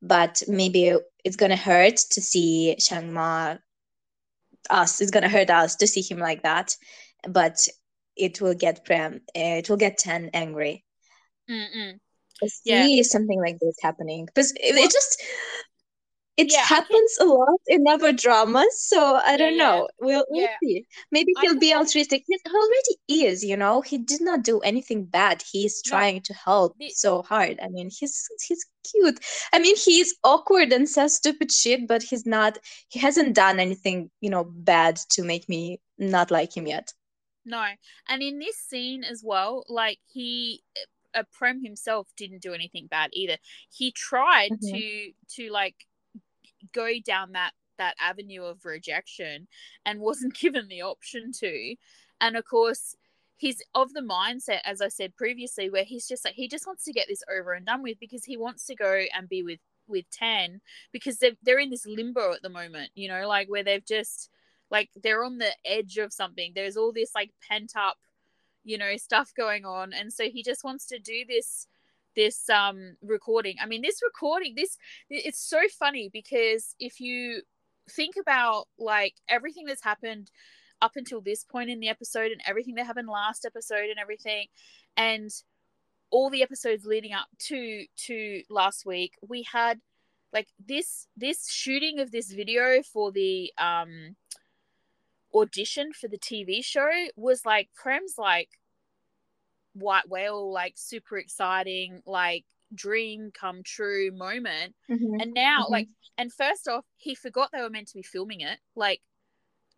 [0.00, 3.58] But maybe it's gonna hurt to see Chiang Mai,
[4.70, 6.76] us, it's gonna hurt us to see him like that.
[7.28, 7.66] But
[8.16, 10.84] it will get Prem, uh, it will get Ten angry.
[11.50, 11.98] Mm-mm.
[12.64, 12.84] Yeah.
[12.84, 14.26] see something like this happening.
[14.26, 15.22] Because it, Well- it just
[16.36, 20.42] it Yeah, happens a lot in our dramas so i don't Yeah, know we'll, we'll
[20.42, 20.56] Yeah.
[20.60, 20.84] see.
[21.12, 22.24] Maybe he'll be al- altruistic.
[22.26, 23.82] He already is you know?
[23.82, 25.44] He did not do anything bad.
[25.52, 27.60] He's trying to help so hard.
[27.62, 29.20] I mean he's he's cute.
[29.52, 34.10] I mean he's awkward and says stupid shit but he's not he hasn't done anything
[34.20, 36.92] you know bad to make me not like him yet
[37.44, 37.66] No,
[38.08, 40.62] and in this scene as well, like he,
[41.14, 43.36] uh, Prem himself didn't do anything bad either.
[43.70, 44.70] He tried Mhm.
[44.70, 45.86] to to like
[46.72, 49.48] go down that that avenue of rejection
[49.84, 51.76] and wasn't given the option to,
[52.20, 52.96] and of course
[53.36, 56.84] he's of the mindset as I said previously where he's just like he just wants
[56.84, 59.58] to get this over and done with because he wants to go and be with
[59.88, 60.60] with Tan
[60.92, 64.30] because they're they're in this limbo at the moment, you know, like where they've just
[64.74, 66.50] like they're on the edge of something.
[66.52, 67.96] There's all this like pent up
[68.64, 69.92] you know stuff going on.
[69.92, 71.68] And so he just wants to do this
[72.16, 73.56] this um recording.
[73.62, 74.76] I mean this recording this
[75.08, 77.42] it's so funny because if you
[77.88, 80.30] think about like everything that's happened
[80.82, 84.46] up until this point in the episode and everything that happened last episode and everything
[84.96, 85.30] and
[86.10, 89.80] all the episodes leading up to to last week, we had
[90.32, 94.16] like this this shooting of this video for the um
[95.34, 98.50] audition for the TV show was like Prem's like
[99.74, 102.44] white whale like super exciting like
[102.74, 105.20] dream come true moment Mhm.
[105.20, 105.70] and now Mhm.
[105.70, 109.02] like and first off he forgot they were meant to be filming it like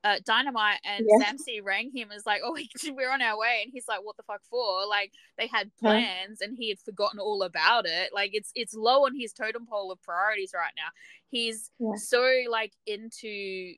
[0.05, 1.27] uh, Dynamite and Yeah.
[1.33, 4.17] Samsey rang him as like, "Oh, we- we're on our way," and he's like, "What
[4.17, 8.13] the fuck for?" Like they had plans, and he had forgotten all about it.
[8.13, 10.91] Like it's it's low on his totem pole of priorities right now.
[11.29, 11.97] He's Yeah.
[11.97, 13.75] so like into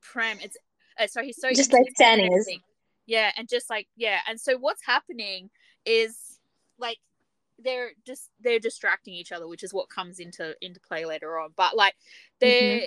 [0.00, 0.40] Prem.
[0.40, 0.56] It's
[0.98, 2.50] uh, so he's so Just like Stan is.
[3.06, 5.50] Yeah, and just like yeah, and so what's happening
[5.84, 6.38] is
[6.78, 6.98] like
[7.58, 11.50] they're just they're distracting each other, which is what comes into into play later on.
[11.56, 11.94] But like
[12.40, 12.82] they're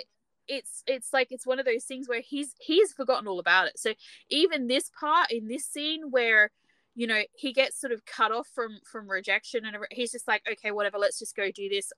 [0.48, 3.80] it's it's like it's one of those things where he's he's forgotten all about it.
[3.80, 3.94] So
[4.30, 6.52] even this part in this scene where
[6.96, 10.42] you know he gets sort of cut off from from rejection and he's just like
[10.50, 11.92] okay whatever let's just go do this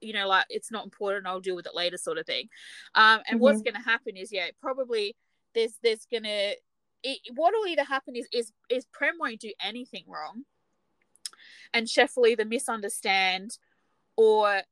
[0.00, 2.48] you know like it's not important i'll deal with it later sort of thing
[2.94, 5.16] um and what's going to happen is yeah probably
[5.54, 6.52] there's there's gonna
[7.02, 10.44] it, what'll either happen is is is prem won't do anything wrong
[11.72, 13.58] and chef will either misunderstand
[14.16, 14.62] or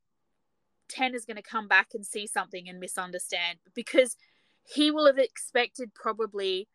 [0.89, 4.15] ten is going to come back and see something and misunderstand because
[4.63, 6.67] he will have expected probably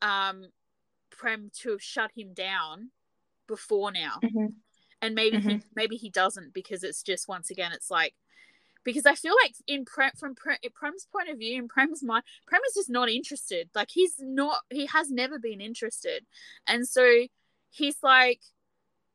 [0.00, 0.46] um
[1.10, 2.90] prem to have shut him down
[3.46, 4.54] before now Mhm.
[5.00, 5.64] and maybe he Mhm.
[5.74, 8.14] maybe he doesn't because it's just once again it's like
[8.84, 12.24] because I feel like in Prem from Prem, Prem's point of view in Prem's mind
[12.46, 13.68] Prem is just not interested.
[13.74, 16.24] Like he's not he has never been interested.
[16.66, 17.26] And so
[17.70, 18.40] he's like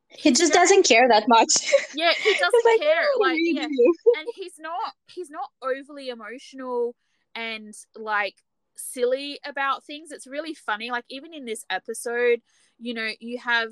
[0.10, 1.72] He just doesn't care that much.
[1.96, 3.06] yeah he doesn't like, care.
[3.16, 3.64] "Oh, like yeah.
[3.64, 6.96] And he's not he's not overly emotional
[7.36, 8.36] and like
[8.76, 10.12] silly about things.
[10.12, 10.92] It's really funny.
[10.92, 12.42] Like even in this episode
[12.80, 13.70] you know you have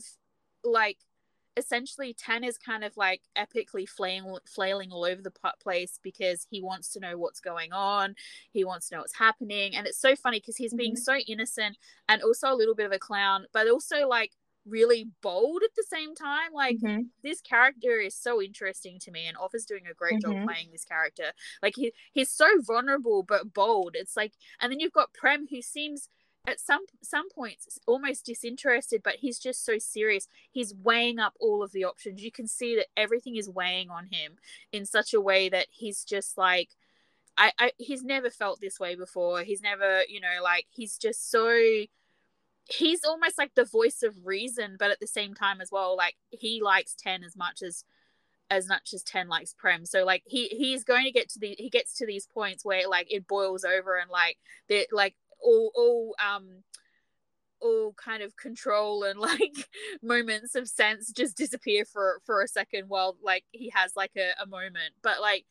[0.64, 0.98] like
[1.58, 6.62] essentially Tan is kind of like epically flailing, flailing all over the place because he
[6.62, 8.16] wants to know what's going on
[8.52, 10.96] he wants to know what's happening and it's so funny because he's being Mhm.
[10.96, 11.78] so innocent
[12.10, 14.32] and also a little bit of a clown but also like
[14.66, 17.10] really bold at the same time like Mhm.
[17.24, 20.46] this character is so interesting to me and Offa's doing a great job Mhm.
[20.46, 24.92] playing this character like he he's so vulnerable but bold it's like and then you've
[24.94, 26.10] got Prem who seems
[26.48, 30.28] at some some points almost disinterested but he's just so serious.
[30.52, 32.24] He's weighing up all of the options.
[32.24, 34.38] You can see that everything is weighing on him
[34.72, 36.70] in such a way that he's just like
[37.38, 39.42] I, I he's never felt this way before.
[39.44, 41.58] He's never you know like he's just so
[42.68, 46.16] he's almost like the voice of reason but at the same time as well like
[46.32, 47.84] he likes 10 as much as
[48.50, 49.86] as much as 10 likes prem.
[49.86, 52.88] So like he he's going to get to the he gets to these points where
[52.88, 54.38] like it boils over and like
[54.70, 56.64] they like all all um
[57.62, 59.70] all kind of control and like
[60.02, 64.32] moments of sense just disappear for for a second while like he has like a,
[64.42, 64.94] a moment.
[65.02, 65.46] But like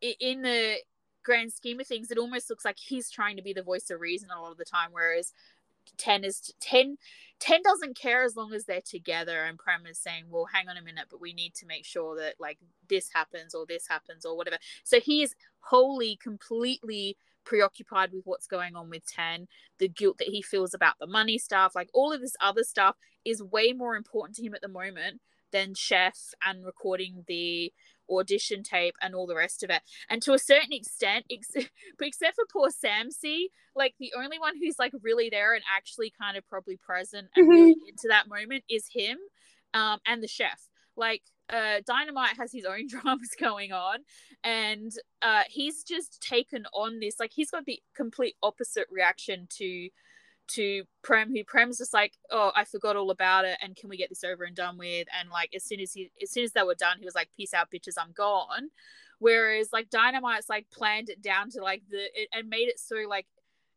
[0.00, 0.76] in the
[1.22, 4.00] grand scheme of things it almost looks like he's trying to be the voice of
[4.00, 5.32] reason a lot of the time whereas
[5.96, 6.96] 10 is 10
[7.38, 9.44] 10 doesn't care as long as they're together.
[9.44, 12.16] And prem is saying well hang on a minute but we need to make sure
[12.16, 14.58] that like this happens or this happens or whatever.
[14.84, 19.46] So he is wholly completely preoccupied with what's going on with 10
[19.78, 22.96] the guilt that he feels about the money stuff like all of this other stuff
[23.24, 25.20] is way more important to him at the moment
[25.52, 27.72] than chef and recording the
[28.10, 29.82] audition tape and all the rest of it.
[30.10, 31.50] And to a certain extent ex-
[31.98, 36.12] but except for poor samsey like the only one who's like really there and actually
[36.20, 39.18] kind of probably present and really into that moment is him
[39.74, 40.60] um and the chef.
[40.96, 41.22] Like
[41.52, 43.98] uh dynamite has his own dramas going on
[44.42, 49.88] and uh he's just taken on this like he's got the complete opposite reaction to
[50.48, 53.96] to Prem, who Prem's just like, oh, I forgot all about it, and can we
[53.96, 55.06] get this over and done with?
[55.18, 57.28] And like, as soon as he, as soon as they were done, he was like,
[57.36, 58.70] peace out, bitches, I'm gone.
[59.18, 62.96] Whereas like Dynamite's like planned it down to like the it, and made it so
[63.08, 63.26] like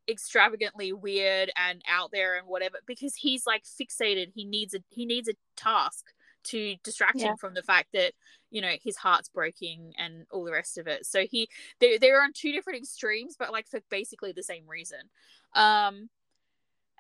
[0.10, 4.32] extravagantly weird and out there and whatever because he's like fixated.
[4.34, 6.14] He needs a he needs a task
[6.46, 7.32] to distract Yeah.
[7.32, 8.14] him from the fact that
[8.52, 11.06] you know his heart's breaking and all the rest of it.
[11.06, 15.00] So he they they're on two different extremes, but like for basically the same reason.
[15.54, 16.10] Um,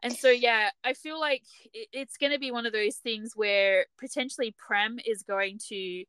[0.03, 1.43] and so yeah, I feel like
[1.73, 6.03] it, it's going to be one of those things where potentially Prem is going to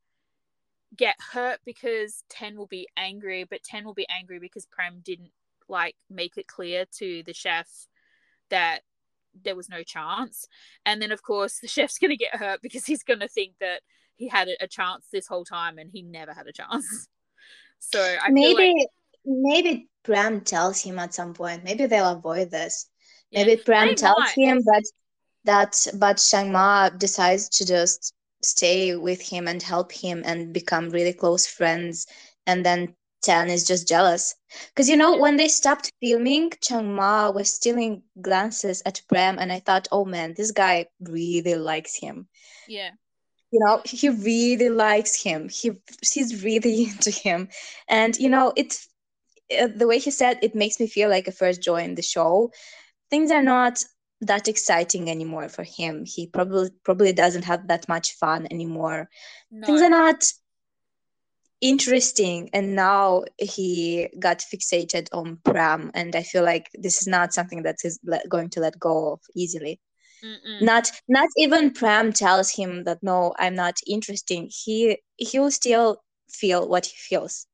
[0.97, 5.30] get hurt because Ten will be angry, but Ten will be angry because Prem didn't
[5.68, 7.68] like make it clear to the chef
[8.51, 8.80] that
[9.45, 10.47] there was no chance.
[10.84, 13.55] And then of course the chef's going to get hurt because he's going to think
[13.61, 13.82] that
[14.16, 17.09] he had a, chance this whole time and he never had a chance.
[17.78, 18.89] So I maybe like
[19.26, 21.62] maybe Prem tells him at some point.
[21.62, 22.89] Maybe they'll avoid this.
[23.30, 24.34] Yeah, Maybe Prem tells might.
[24.34, 24.82] him, but
[25.45, 30.89] that but Chang Ma decides to just stay with him and help him and become
[30.89, 32.07] really close friends
[32.47, 34.34] and then Ten is just jealous.
[34.68, 39.52] Because you know when they stopped filming Chang Ma was stealing glances at Prem and
[39.52, 42.28] I thought oh man this guy really likes him.
[42.68, 42.90] Yeah.
[43.50, 45.48] You know he really likes him.
[45.48, 45.72] He
[46.12, 47.48] he's really into him.
[47.88, 48.88] And you know it's
[49.56, 52.52] uh, the way he said it makes me feel like I first joined the show.
[53.10, 53.82] Things are not
[54.20, 56.04] that exciting anymore for him.
[56.04, 59.08] He probably probably doesn't have that much fun anymore.
[59.50, 59.66] No.
[59.66, 60.24] things are not
[61.61, 67.32] interesting and now he got fixated on Prem and I feel like this is not
[67.32, 67.98] something that is
[68.28, 69.80] going to let go of easily.
[70.24, 70.62] Mm-mm.
[70.62, 74.50] not not even Prem tells him that no I'm not interesting.
[74.50, 77.46] He he will still feel what he feels.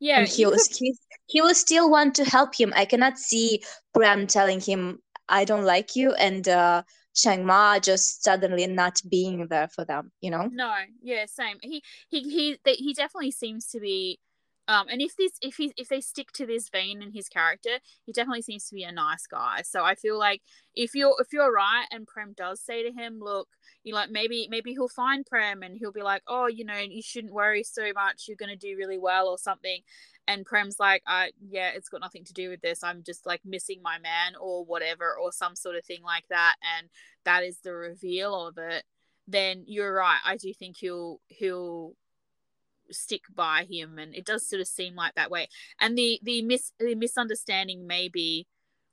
[0.00, 0.94] Yeah and he will he,
[1.26, 2.72] he will still want to help him.
[2.76, 3.62] I cannot see
[3.94, 6.82] Prem telling him I don't like you and uh
[7.18, 10.48] Chang Ma just suddenly not being there for them, you know?
[10.52, 11.58] No, yeah, same.
[11.62, 14.20] He he he he definitely seems to be
[14.68, 17.78] um, and if this if he if they stick to this vein in his character,
[18.04, 19.62] he definitely seems to be a nice guy.
[19.62, 20.42] So I feel like
[20.74, 23.48] if you're if you're right and Prem does say to him, look,
[23.82, 27.00] you like maybe maybe he'll find Prem and he'll be like, oh, you know, you
[27.00, 28.26] shouldn't worry so much.
[28.28, 29.80] You're gonna do really well or something
[30.28, 32.84] and Prem's like, I yeah, it's got nothing to do with this.
[32.84, 36.56] I'm just like missing my man or whatever, or some sort of thing like that,
[36.78, 36.88] and
[37.24, 38.84] that is the reveal of it.
[39.26, 40.20] Then you're right.
[40.24, 41.94] I do think he'll he'll
[42.90, 45.48] stick by him, and it does sort of seem like that way.
[45.80, 48.46] And the the mis the misunderstanding may be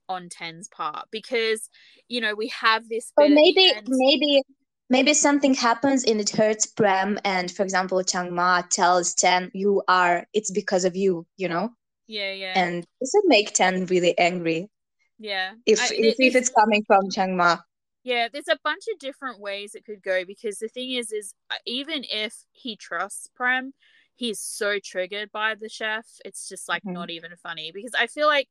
[0.08, 1.70] on Ten's part because
[2.08, 3.12] you know we have this.
[3.18, 4.42] Or maybe maybe
[4.90, 9.84] maybe something happens and it hurts Prem and for example Chang Ma tells Ten you
[9.88, 11.72] are it's because of you you know?
[12.08, 12.54] Yeah yeah.
[12.56, 14.70] And this would make Ten really angry.
[15.18, 15.54] Yeah.
[15.66, 17.58] If I, if, if it's coming from Chang Ma
[18.04, 21.34] yeah there's a bunch of different ways it could go because the thing is is
[21.50, 23.74] uh, even if he trusts Prem
[24.16, 26.94] he's so triggered by the chef it's just like mm-hmm.
[26.94, 28.48] not even funny because I feel like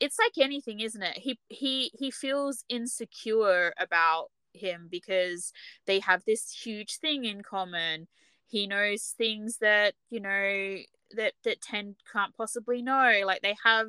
[0.00, 1.18] it's like anything isn't it?
[1.18, 5.52] He he he feels insecure about him because
[5.86, 8.08] they have this huge thing in common.
[8.46, 10.76] He knows things that, you know,
[11.16, 13.22] that that Ten can't possibly know.
[13.24, 13.88] Like they have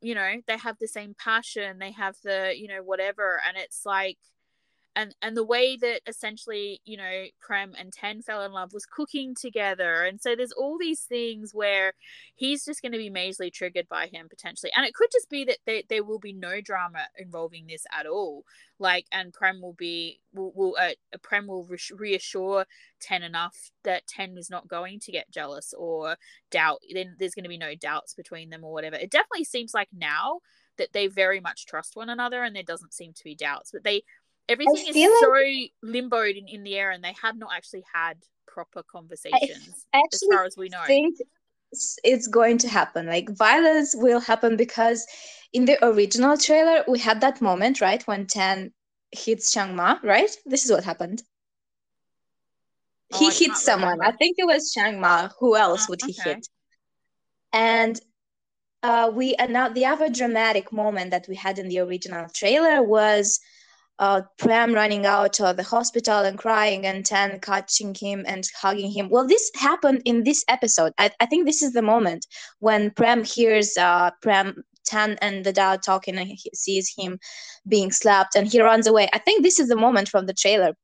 [0.00, 3.82] you know, they have the same passion, they have the, you know, whatever and it's
[3.84, 4.18] like
[4.98, 8.84] and and the way that essentially you know prem and ten fell in love was
[8.84, 10.02] cooking together.
[10.02, 11.92] And so there's all these things where
[12.34, 14.72] he's just going to be majorly triggered by him potentially.
[14.76, 18.06] And it could just be that there, there will be no drama involving this at
[18.06, 18.44] all.
[18.80, 22.66] Like and prem will be will, will uh, prem will reassure
[23.00, 26.16] ten enough that ten is not going to get jealous or
[26.50, 28.96] doubt then there's going to be no doubts between them or whatever.
[28.96, 30.40] It definitely seems like now
[30.78, 33.84] that they very much trust one another and there doesn't seem to be doubts but
[33.84, 34.02] they
[34.48, 35.72] everything is so like...
[35.84, 40.44] limboed in, in the air and they have not actually had proper conversations as far
[40.44, 40.82] as we know.
[40.86, 41.16] think
[42.02, 43.06] it's going to happen.
[43.06, 45.06] Like violence will happen because
[45.52, 48.72] in the original trailer we had that moment right when Ten
[49.12, 50.30] hits Chang Ma right?
[50.46, 51.22] This is what happened.
[53.12, 54.14] Oh, he hit someone remember.
[54.14, 55.28] i think it was Chang Ma.
[55.40, 56.34] Who else oh, would he okay.
[56.34, 56.48] hit?
[57.52, 58.00] And
[58.82, 62.82] uh, we and now the other dramatic moment that we had in the original trailer
[62.82, 63.40] was
[63.98, 68.90] uh, Prem running out of the hospital and crying, and Ten catching him and hugging
[68.90, 69.08] him.
[69.08, 70.92] Well, this happened in this episode.
[70.98, 72.26] I, I think this is the moment
[72.60, 77.18] when Prem hears uh, Prem Ten and the dad talking, and he sees him
[77.66, 79.08] being slapped, and he runs away.
[79.12, 80.74] I think this is the moment from the trailer.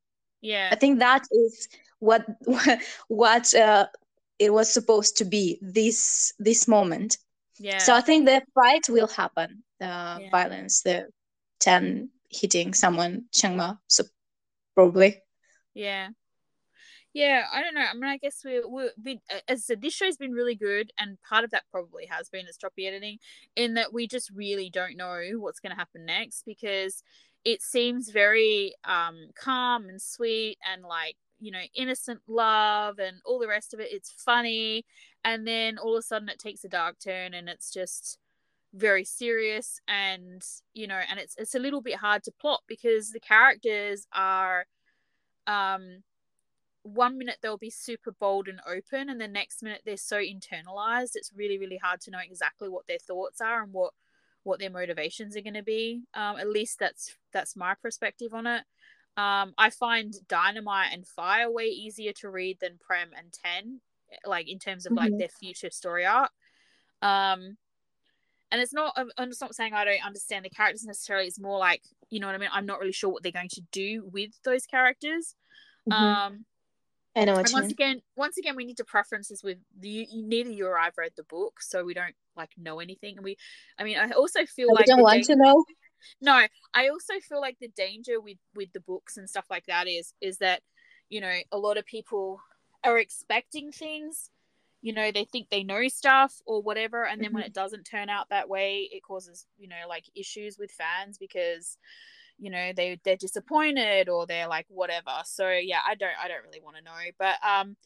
[0.40, 1.68] Yeah, I think that is
[2.00, 2.26] what
[3.08, 3.86] what uh,
[4.38, 5.58] it was supposed to be.
[5.62, 7.18] This this moment.
[7.58, 7.78] Yeah.
[7.78, 9.62] So I think the fight will happen.
[9.78, 10.30] The yeah.
[10.30, 11.06] violence, the
[11.60, 14.04] Ten hitting someone Chang Ma, so
[14.74, 15.22] probably.
[15.74, 16.08] Yeah.
[17.14, 17.84] Yeah, I don't know.
[17.88, 21.16] I mean, I guess we're, we're we, as I this show's been really good, and
[21.22, 23.18] part of that probably has been its choppy editing,
[23.54, 27.04] in that we just really don't know what's going to happen next because
[27.44, 33.38] it seems very um calm and sweet and like you know innocent love and all
[33.38, 33.92] the rest of it.
[33.92, 34.84] It's funny,
[35.24, 38.18] and then all of a sudden it takes a dark turn, and it's just
[38.74, 43.10] very serious and you know and it's it's a little bit hard to plot because
[43.10, 44.66] the characters are
[45.46, 46.02] um
[46.82, 51.12] one minute they'll be super bold and open and the next minute they're so internalized
[51.14, 53.92] it's really really hard to know exactly what their thoughts are and what
[54.44, 56.02] what their motivations are going to be.
[56.14, 58.62] Um at least that's that's my perspective on it.
[59.16, 63.80] Um i find dynamite and fire way easier to read than prem and ten
[64.24, 65.18] like in terms of like mm-hmm.
[65.18, 66.30] their future story arc.
[67.02, 67.56] Um
[68.54, 71.82] and it's not i'm not saying i don't understand the characters necessarily it's more like
[72.08, 74.30] you know what i mean i'm not really sure what they're going to do with
[74.44, 75.34] those characters
[75.90, 76.02] Mm-hmm.
[76.02, 76.44] Um,
[77.16, 77.70] I know what and once mean.
[77.70, 81.24] again, once again, we need to preferences with the neither you or I've read the
[81.24, 83.16] book, so we don't like know anything.
[83.16, 83.36] And we,
[83.78, 85.64] I mean, I also feel oh, like we don't want to know.
[86.20, 86.40] No,
[86.74, 90.12] I also feel like the danger with with the books and stuff like that is
[90.20, 90.60] is that
[91.08, 92.40] you know a lot of people
[92.82, 94.30] are expecting things
[94.84, 97.36] you know they think they know stuff or whatever and then mm-hmm.
[97.36, 101.16] when it doesn't turn out that way it causes you know like issues with fans
[101.16, 101.78] because
[102.38, 105.10] you know they they're disappointed or they're like whatever.
[105.24, 106.92] So yeah i don't i don't really want to know.
[107.18, 107.76] But um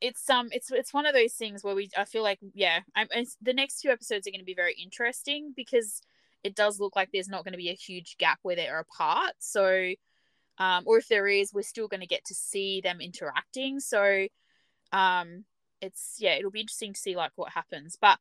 [0.00, 3.08] it's um it's it's one of those things where we i feel like yeah I'm,
[3.42, 6.00] the next two episodes are going to be very interesting because
[6.42, 9.34] it does look like there's not going to be a huge gap where they're apart.
[9.40, 9.92] So
[10.58, 13.80] um or if there is we're still going to get to see them interacting.
[13.80, 14.26] So
[14.92, 15.44] um
[15.80, 18.18] it's yeah it'll be interesting to see like what happens but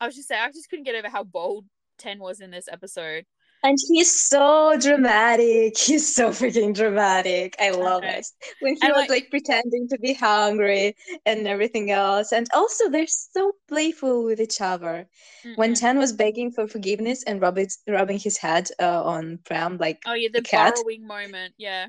[0.00, 1.64] i was just saying i just couldn't get over how bold
[1.98, 3.24] ten was in this episode
[3.64, 5.78] and he's so dramatic.
[5.78, 7.54] He's so freaking dramatic.
[7.60, 8.18] I love okay.
[8.18, 8.26] it.
[8.60, 10.96] When he and was like, like, pretending to be hungry
[11.26, 12.32] and everything else.
[12.32, 15.06] And also they're so playful with each other.
[15.44, 15.54] Mm-hmm.
[15.54, 20.00] When Ten was begging for forgiveness and rubbing rubbing his head uh, on Prem like
[20.06, 21.54] Oh yeah, the borrowing moment.
[21.56, 21.86] Yeah.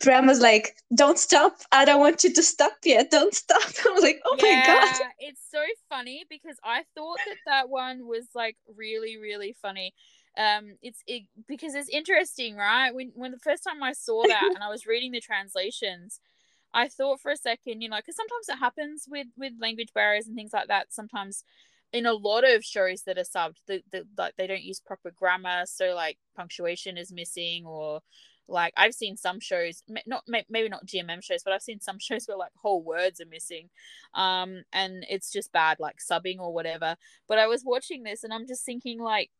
[0.00, 1.56] Prem was like, "Don't stop!
[1.72, 3.10] I don't want you to stop yet.
[3.10, 7.18] Don't stop!" I was like, "Oh yeah, my god!" It's so funny because I thought
[7.26, 9.94] that that one was like really, really funny
[10.36, 14.50] um it's it, because it's interesting right when when the first time i saw that
[14.54, 16.20] and i was reading the translations
[16.72, 20.26] i thought for a second you know because sometimes it happens with with language barriers
[20.26, 21.44] and things like that sometimes
[21.92, 25.12] in a lot of shows that are subbed the, the like they don't use proper
[25.12, 28.00] grammar so like punctuation is missing or
[28.48, 32.26] like I've seen some shows, not maybe not GMM shows, but I've seen some shows
[32.26, 33.70] where like whole words are missing,
[34.14, 36.96] um, and it's just bad, like subbing or whatever.
[37.28, 39.30] But I was watching this and I'm just thinking like,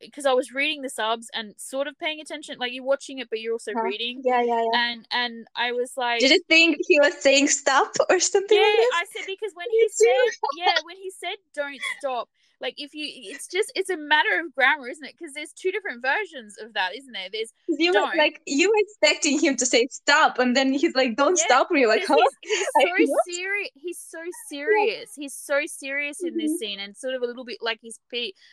[0.00, 2.58] because I was reading the subs and sort of paying attention.
[2.58, 3.82] Like you're watching it, but you're also huh?
[3.82, 4.22] reading.
[4.24, 4.78] Yeah, yeah, yeah.
[4.80, 8.56] And and I was like, did you think he was saying stop or something?
[8.56, 12.28] Yeah, like I said because when he said, yeah, when he said don't stop,
[12.60, 15.14] like if you, it's just it's a matter of grammar, isn't it?
[15.18, 17.28] Because there's two different versions of that, isn't there?
[17.30, 21.16] There's you were like you were expecting him to say stop, and then he's like,
[21.16, 23.70] "Don't yeah, stop!" And you're like, "Huh?" He's, he's so serious.
[23.74, 25.10] He's so serious.
[25.14, 26.56] He's so serious in this mm-hmm.
[26.56, 27.98] scene, and sort of a little bit like he's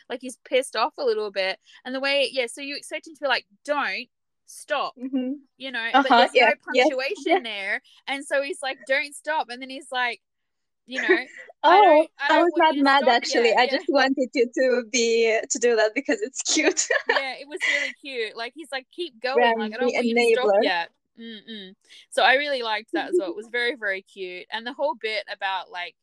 [0.08, 1.58] like he's pissed off a little bit.
[1.84, 4.08] And the way, yeah, so you expect him to be like, "Don't."
[4.44, 5.32] stop mm-hmm.
[5.56, 7.38] you know uh-huh, but there's yeah, no punctuation yeah.
[7.42, 10.20] there and so he's like don't stop and then he's like
[10.84, 11.18] you know
[11.64, 13.48] oh I, don't, I, don't I was not mad actually.
[13.48, 13.58] Yet.
[13.58, 16.88] i just wanted you to be to do that because it's cute.
[17.08, 18.36] Yeah it was really cute.
[18.36, 20.90] Like he's like keep going like i don't want you to stop yet.
[21.20, 21.74] Mm-mm.
[22.10, 23.30] so i really liked that as well.
[23.30, 24.46] It was very very cute.
[24.50, 25.94] And the whole bit about like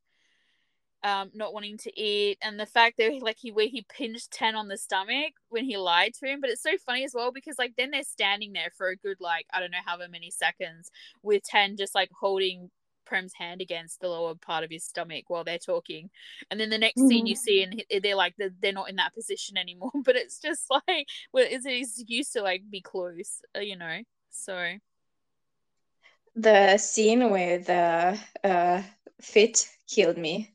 [1.03, 4.55] um not wanting to eat and the fact that like he where he pinched 10
[4.55, 6.41] on the stomach when he lied to him.
[6.41, 9.17] But it's so funny as well because like then they're standing there for a good
[9.19, 10.91] like i don't know however many seconds
[11.23, 12.69] with 10 just like holding
[13.05, 16.09] Prem's hand against the lower part of his stomach while they're talking.
[16.49, 17.07] And then the next mm-hmm.
[17.07, 17.39] scene you mm.
[17.39, 19.91] see, and they're like, they're, they're not in that position anymore.
[20.03, 23.99] But it's just like, well, it's he's used to like be close, uh, you know?
[24.29, 24.75] So.
[26.35, 28.81] The scene where the uh,
[29.21, 30.53] fit killed me.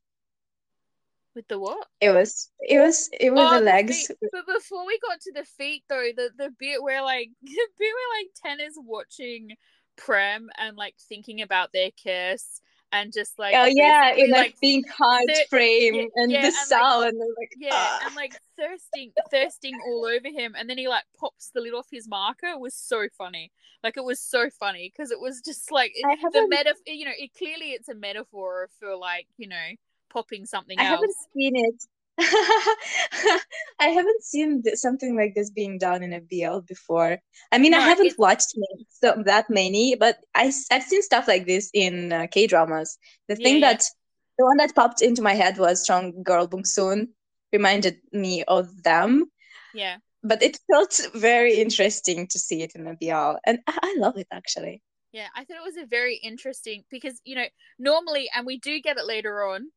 [1.35, 1.89] With the what?
[2.01, 4.07] It was it was it was oh, the legs.
[4.07, 7.69] The but before we got to the feet though, the the bit where like the
[7.79, 9.51] bit where like Ten is watching
[9.97, 12.61] Prem and like thinking about their kiss
[12.93, 16.55] and just like oh yeah in like, being hard frame yeah, and yeah, the and,
[16.55, 18.01] sound like, and like yeah ah.
[18.07, 21.89] and like thirsting thirsting all over him and then he like pops the lid off
[21.91, 23.51] his marker it was so funny
[23.83, 27.11] like it was so funny because it was just like it, the metaphor you know
[27.19, 29.69] it clearly it's a metaphor for like you know
[30.11, 30.93] popping something I else.
[30.93, 31.85] haven't seen it
[33.81, 37.19] I haven't seen something like this being done in a BL before.
[37.51, 38.19] I mean, no, I haven't it's...
[38.19, 38.55] watched
[38.89, 42.99] so, that many, but I, I've seen stuff like this in uh, K dramas.
[43.29, 43.85] The thing yeah, that
[44.39, 47.09] the one that popped into my head was Strong Girl Bongsoon,
[47.53, 49.31] reminded me of them.
[49.75, 49.97] Yeah.
[50.23, 54.17] But it felt very interesting to see it in a BL, and I, I love
[54.19, 54.83] it actually.
[55.13, 57.47] Yeah, I thought it was a very interesting because you know
[57.79, 59.69] normally, and we do get it later on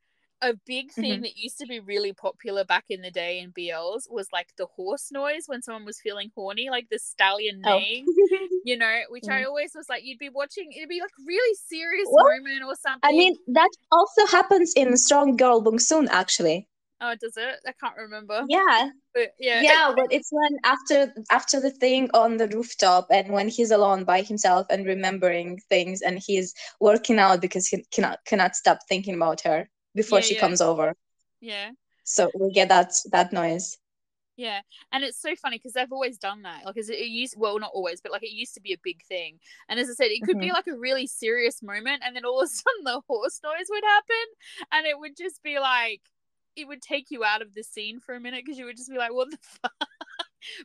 [0.41, 1.21] a big thing mm-hmm.
[1.23, 4.67] that used to be really popular back in the day in BLs was like the
[4.67, 7.77] horse noise when someone was feeling horny, like the stallion oh.
[7.77, 8.47] neighing, oh.
[8.63, 9.33] you know, which mm.
[9.33, 12.25] I always was like, you'd be watching, it'd be like really serious what?
[12.37, 12.99] moment or something.
[13.03, 16.67] I mean, that also happens in Strong Girl Bongsoon, actually.
[16.99, 17.59] Oh, does it?
[17.67, 18.43] I can't remember.
[18.49, 18.89] Yeah.
[19.13, 19.61] But yeah.
[19.61, 24.03] Yeah, but it's when after after the thing on the rooftop and when he's alone
[24.03, 29.13] by himself and remembering things and he's working out because he cannot cannot stop thinking
[29.13, 30.39] about her before yeah, she yeah.
[30.39, 30.93] comes over.
[31.41, 31.71] Yeah.
[32.03, 33.77] So we get that that noise.
[34.37, 36.63] Yeah, and it's so funny because they've always done that.
[36.63, 39.03] Like, it, it used well, not always, but like it used to be a big
[39.03, 39.39] thing.
[39.67, 40.41] And as I said, it could mm-hmm.
[40.41, 43.65] be like a really serious moment, and then all of a sudden the horse noise
[43.69, 44.25] would happen,
[44.71, 46.01] and it would just be like
[46.55, 48.91] it would take you out of the scene for a minute because you would just
[48.91, 49.87] be like, "What the fuck."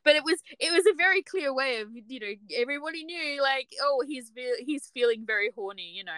[0.05, 3.69] But it was it was a very clear way of you know everybody knew like
[3.83, 4.31] oh he's
[4.65, 6.13] he's feeling very horny you know.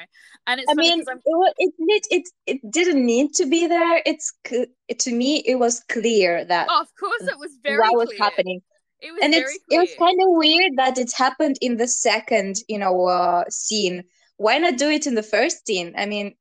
[0.46, 4.02] And it's I mean it, it it it didn't need to be there.
[4.07, 8.12] It's to me it was clear that oh, of course it was very that was
[8.18, 8.61] happening.
[9.00, 9.80] It was and it's clear.
[9.80, 14.05] it was kind of weird that it happened in the second you know uh, scene.
[14.36, 15.94] Why not do it in the first scene?
[15.96, 16.34] I mean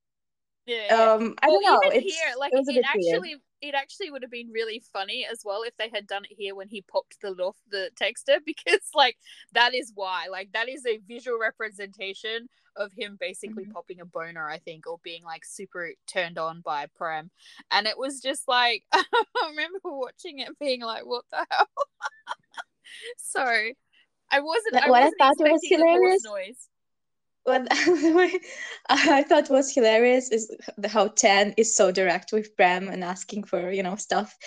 [0.65, 0.95] yeah, yeah.
[0.95, 1.89] um I well, don't know.
[1.91, 5.41] it's, here like it, it actually weird it actually would have been really funny as
[5.45, 8.37] well if they had done it here when he popped the lid off the texter
[8.45, 9.17] because like
[9.53, 13.71] that is why like that is a visual representation of him basically mm-hmm.
[13.71, 17.29] popping a boner i think or being like super turned on by prem
[17.71, 19.03] and it was just like i
[19.47, 21.67] remember watching it being like what the hell?
[23.17, 26.69] So i wasn't what i, wasn't I thought it was hilarious noise
[27.43, 27.67] what
[28.89, 33.71] I thought was hilarious is how Ten is so direct with Prem and asking for
[33.71, 34.37] you know stuff,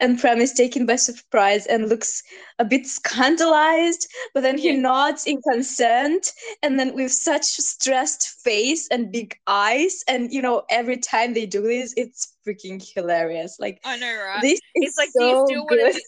[0.00, 2.22] and Prem is taken by surprise and looks
[2.58, 4.80] a bit scandalized, but then he yeah.
[4.80, 6.32] nods in consent,
[6.62, 11.46] and then with such stressed face and big eyes, and you know every time they
[11.46, 13.56] do this, it's freaking hilarious.
[13.58, 14.42] Like I know, right?
[14.42, 15.80] This is like, so do you still good.
[15.80, 16.02] want to?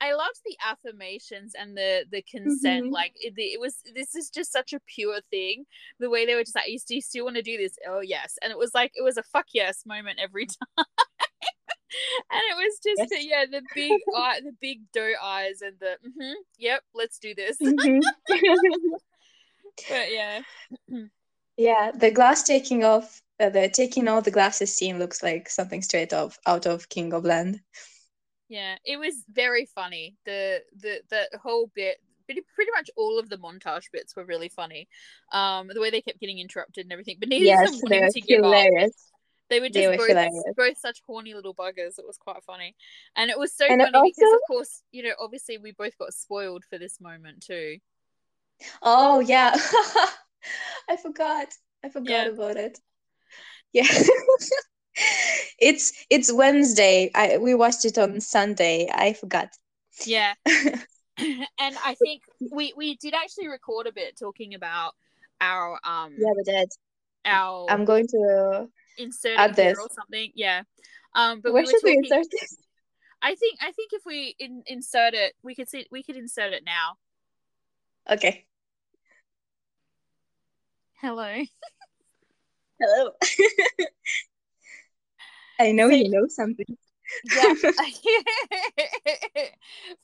[0.00, 2.84] I loved the affirmations and the the consent.
[2.84, 2.92] Mm-hmm.
[2.92, 5.64] Like it, it, was, this is just such a pure thing.
[6.00, 8.00] The way they were just like, "You, do you still want to do this?" Oh
[8.00, 10.46] yes, and it was like it was a fuck yes moment every
[10.78, 10.86] time.
[12.30, 13.08] and it was just yes.
[13.10, 17.34] the, yeah, the big eye, the big doe eyes, and the mm-hmm, yep, let's do
[17.34, 17.56] this.
[17.66, 18.00] Mm-hmm.
[19.88, 20.40] but yeah,
[21.56, 25.82] yeah, the glass taking off, uh, the taking all the glasses scene looks like something
[25.82, 27.60] straight off out of King the Land.
[28.48, 30.16] Yeah, it was very funny.
[30.24, 34.48] The the the whole bit pretty, pretty much all of the montage bits were really
[34.48, 34.88] funny.
[35.32, 38.12] Um, the way they kept getting interrupted and everything, but neither yes, of them wanted
[38.12, 38.86] to give hilarious.
[38.86, 38.92] up.
[39.48, 40.44] They were just they were both, hilarious.
[40.56, 41.98] both such horny little buggers.
[41.98, 42.74] It was quite funny,
[43.16, 44.10] and it was so and funny also...
[44.14, 47.78] because, of course, you know, obviously we both got spoiled for this moment too.
[48.82, 49.54] Oh yeah,
[50.88, 51.48] I forgot.
[51.84, 52.26] I forgot yeah.
[52.26, 52.78] about it.
[53.72, 53.86] Yeah.
[55.58, 57.10] it's it's Wednesday.
[57.14, 58.88] I we watched it on Sunday.
[58.92, 59.48] I forgot.
[60.04, 60.34] Yeah.
[60.46, 64.92] and I think we we did actually record a bit talking about
[65.40, 66.68] our um Yeah, we did.
[67.24, 68.68] Our I'm going to
[68.98, 70.30] insert add this or something.
[70.34, 70.62] Yeah.
[71.14, 72.56] Um but where we should talking, we insert this?
[73.22, 76.52] I think I think if we in, insert it, we could see we could insert
[76.52, 76.96] it now.
[78.10, 78.46] Okay.
[81.00, 81.42] Hello.
[82.80, 83.10] Hello.
[85.58, 86.66] I know so, you know something.
[87.32, 87.54] yeah.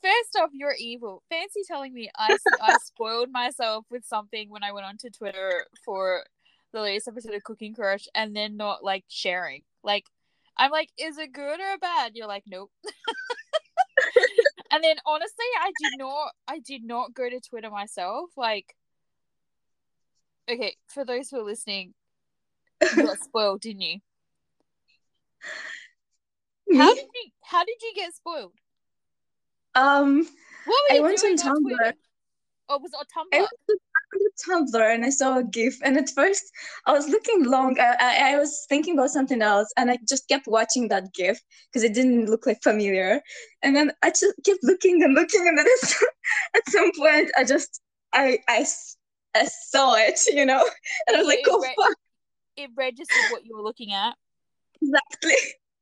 [0.02, 1.22] First off, you're evil.
[1.28, 6.24] Fancy telling me I I spoiled myself with something when I went onto Twitter for
[6.72, 9.62] the latest episode of Cooking Crush, and then not like sharing.
[9.82, 10.06] Like,
[10.56, 12.12] I'm like, is it good or bad?
[12.14, 12.70] You're like, nope.
[14.70, 16.32] and then honestly, I did not.
[16.48, 18.30] I did not go to Twitter myself.
[18.36, 18.74] Like,
[20.50, 21.94] okay, for those who are listening,
[22.96, 23.98] you got spoiled, didn't you?
[26.76, 28.52] How did you How did you get spoiled?
[29.74, 30.26] Um,
[30.64, 31.92] what were you I went on Tumblr.
[32.68, 33.34] Oh, was it on Tumblr?
[33.34, 36.44] I went to Tumblr and I saw a GIF, and at first
[36.86, 37.78] I was looking long.
[37.78, 41.40] I, I, I was thinking about something else, and I just kept watching that GIF
[41.68, 43.20] because it didn't look like familiar.
[43.62, 45.66] And then I just kept looking and looking, and then
[46.54, 47.80] at some point I just
[48.12, 48.66] I I,
[49.34, 50.64] I saw it, you know,
[51.06, 51.96] and I was like, "Oh re- fuck!"
[52.56, 54.14] It registered what you were looking at.
[54.82, 55.34] Exactly.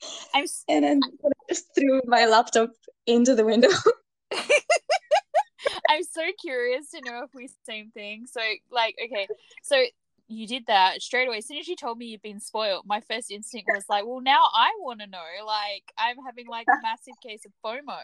[0.35, 2.71] I'm and then I just threw my laptop
[3.07, 3.69] into the window.
[5.89, 8.27] I'm so curious to know if we same thing.
[8.27, 8.41] So
[8.71, 9.27] like okay,
[9.63, 9.85] so
[10.31, 11.39] you did that straight away.
[11.39, 14.21] As soon as you told me you've been spoiled, my first instinct was like, well,
[14.21, 15.19] now I want to know.
[15.45, 17.99] Like, I'm having like a massive case of FOMO,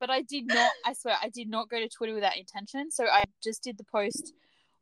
[0.00, 0.72] but I did not.
[0.84, 2.90] I swear, I did not go to Twitter with that intention.
[2.90, 4.34] So I just did the post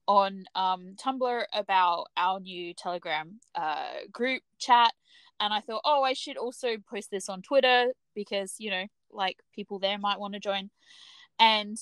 [0.08, 4.92] on um, Tumblr about our new Telegram uh, group chat,
[5.42, 9.40] and I thought, oh, I should also post this on Twitter because you know, like
[9.54, 10.70] people there might want to join,
[11.38, 11.76] and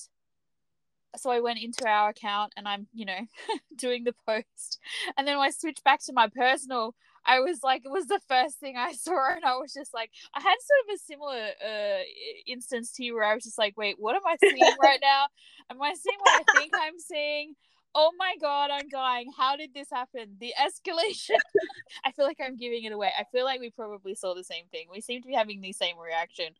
[1.17, 3.19] so I went into our account and I'm, you know,
[3.75, 4.79] doing the post.
[5.17, 6.95] And then when I switched back to my personal,
[7.25, 9.33] I was like, it was the first thing I saw.
[9.35, 12.03] And I was just like, I had sort of a similar uh,
[12.47, 15.25] instance to you where I was just like, wait, what am I seeing right now?
[15.69, 17.55] Am I seeing what I think I'm seeing?
[17.93, 19.31] Oh my god, I'm dying.
[19.35, 20.37] How did this happen?
[20.39, 21.37] The escalation.
[22.05, 23.11] I feel like I'm giving it away.
[23.17, 24.87] I feel like we probably saw the same thing.
[24.91, 26.53] We seem to be having the same reaction.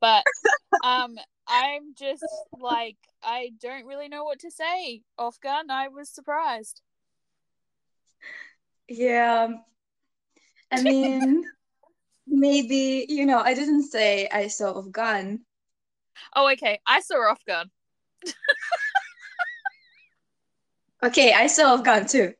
[0.00, 0.24] But
[0.84, 1.16] um
[1.48, 2.24] I'm just
[2.58, 5.02] like I don't really know what to say.
[5.18, 6.82] OffGun, I was surprised.
[8.88, 9.48] Yeah.
[10.70, 11.44] I mean
[12.26, 15.40] maybe, you know, I didn't say I saw OffGun.
[16.34, 16.80] Oh, okay.
[16.86, 17.70] I saw OffGun.
[21.04, 22.32] Okay, I still have gone too.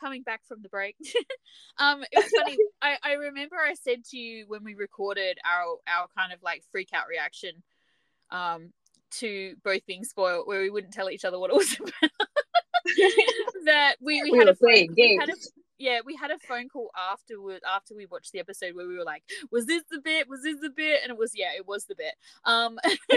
[0.00, 0.96] Coming back from the break,
[1.78, 2.56] um, it was funny.
[2.82, 6.64] I, I remember I said to you when we recorded our our kind of like
[6.72, 7.62] freak out reaction,
[8.30, 8.72] um,
[9.18, 12.10] to both being spoiled, where we wouldn't tell each other what it was about.
[13.66, 15.52] that we, we, We had a phone, we had a, games.
[15.80, 19.04] Yeah we had a phone call afterward after we watched the episode where we were
[19.04, 20.28] like was this the bit?
[20.28, 21.00] Was this the bit?
[21.02, 22.14] And it was yeah it was the bit.
[22.44, 22.78] Um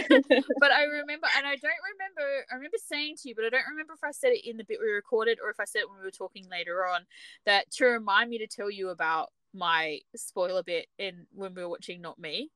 [0.59, 3.68] but i remember and i don't remember i remember saying to you but i don't
[3.70, 5.89] remember if i said it in the bit we recorded or if i said it
[5.89, 7.01] when we were talking later on
[7.45, 11.70] that to remind me to tell you about my spoiler bit in when we were
[11.70, 12.49] watching not me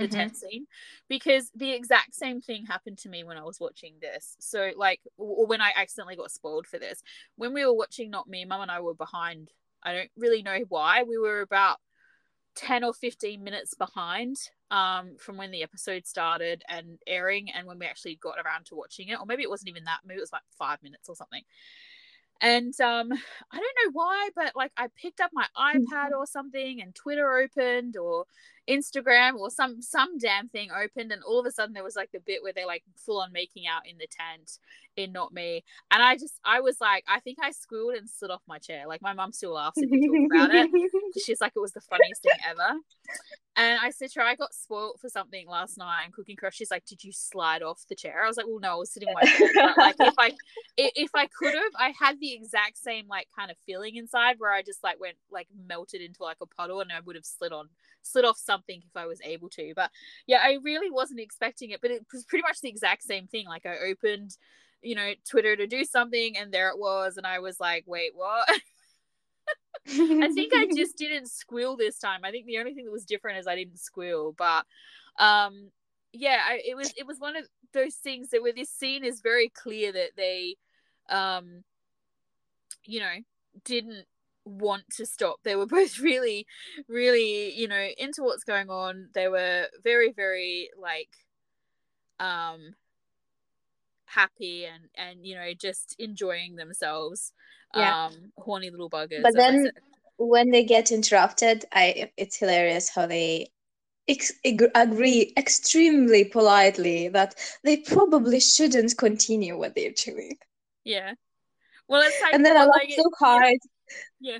[0.00, 0.12] the Mhm.
[0.16, 0.66] tent scene
[1.08, 4.36] because the exact same thing happened to me when I was watching this.
[4.40, 7.02] So like when I accidentally got spoiled for this.
[7.36, 9.50] When we were watching Not Me, Mum and I were behind.
[9.82, 11.04] I don't really know why.
[11.04, 11.78] We were about
[12.56, 14.36] 10 or 15 minutes behind
[14.70, 18.74] um from when the episode started and airing and when we actually got around to
[18.74, 21.14] watching it or maybe it wasn't even that maybe it was like 5 minutes or
[21.16, 21.42] something
[22.40, 23.12] and um
[23.52, 27.38] i don't know why but like i picked up my ipad or something and twitter
[27.38, 28.24] opened or
[28.68, 32.10] instagram or some some damn thing opened and all of a sudden there was like
[32.12, 34.58] the bit where they're like full on making out in the tent
[34.96, 38.30] in not me and i just i was like i think i squealed and slid
[38.30, 40.70] off my chair like my mum still laughs if we talk about it
[41.24, 42.78] she's like it was the funniest thing ever
[43.56, 46.54] and I said to her, I got spoiled for something last night in Cooking Crush.
[46.54, 48.22] She's like, Did you slide off the chair?
[48.24, 49.20] I was like, Well, no, I was sitting my.
[49.56, 50.32] But like if i-
[50.78, 54.52] if I could have, I had the exact same like kind of feeling inside where
[54.52, 57.52] I just like went like melted into like a puddle and I would have slid
[57.52, 57.68] on
[58.02, 59.72] slid off something if I was able to.
[59.74, 59.90] But
[60.26, 63.46] yeah, I really wasn't expecting it, but it was pretty much the exact same thing.
[63.46, 64.36] Like I opened,
[64.82, 68.12] you know, Twitter to do something and there it was, and I was like, Wait,
[68.14, 68.48] what?
[69.88, 72.20] I think I just didn't squeal this time.
[72.24, 74.32] I think the only thing that was different is I didn't squeal.
[74.36, 74.66] But
[75.18, 75.70] um
[76.12, 79.20] yeah, I, it was it was one of those things that where this scene is
[79.20, 80.56] very clear that they
[81.08, 81.62] um
[82.84, 83.14] you know
[83.64, 84.06] didn't
[84.44, 85.36] want to stop.
[85.42, 86.46] They were both really,
[86.88, 89.08] really, you know, into what's going on.
[89.14, 91.10] They were very, very like
[92.18, 92.74] um
[94.14, 97.32] happy and and you know just enjoying themselves
[97.72, 97.94] Yeah.
[97.94, 99.70] um horny little buggers But then
[100.16, 103.52] when they get interrupted, I it's hilarious how they
[104.08, 107.34] ex- agree extremely politely that
[107.64, 110.38] they probably shouldn't continue what they're doing.
[110.84, 111.14] Yeah.
[111.88, 113.58] Well, it's like, And then I laughed like, so hard.
[114.20, 114.38] yeah,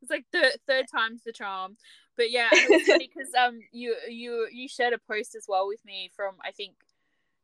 [0.00, 1.76] it's like third third time's the charm.
[2.16, 5.66] But yeah, it was funny because um you you you shared a post as well
[5.68, 6.74] with me from I think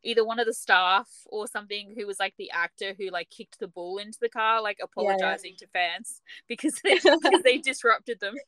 [0.05, 3.59] either one of the staff or something who was like the actor who like kicked
[3.59, 4.85] the ball into the car, like yeah.
[4.85, 8.35] apologizing to fans because they, because they disrupted them.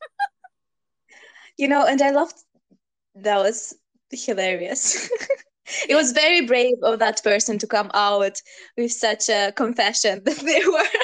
[1.59, 2.35] You know, and I loved
[3.15, 3.73] that was
[4.11, 5.09] hilarious.
[5.89, 8.31] It was very brave of that person to come out
[8.77, 11.01] with such a confession that they were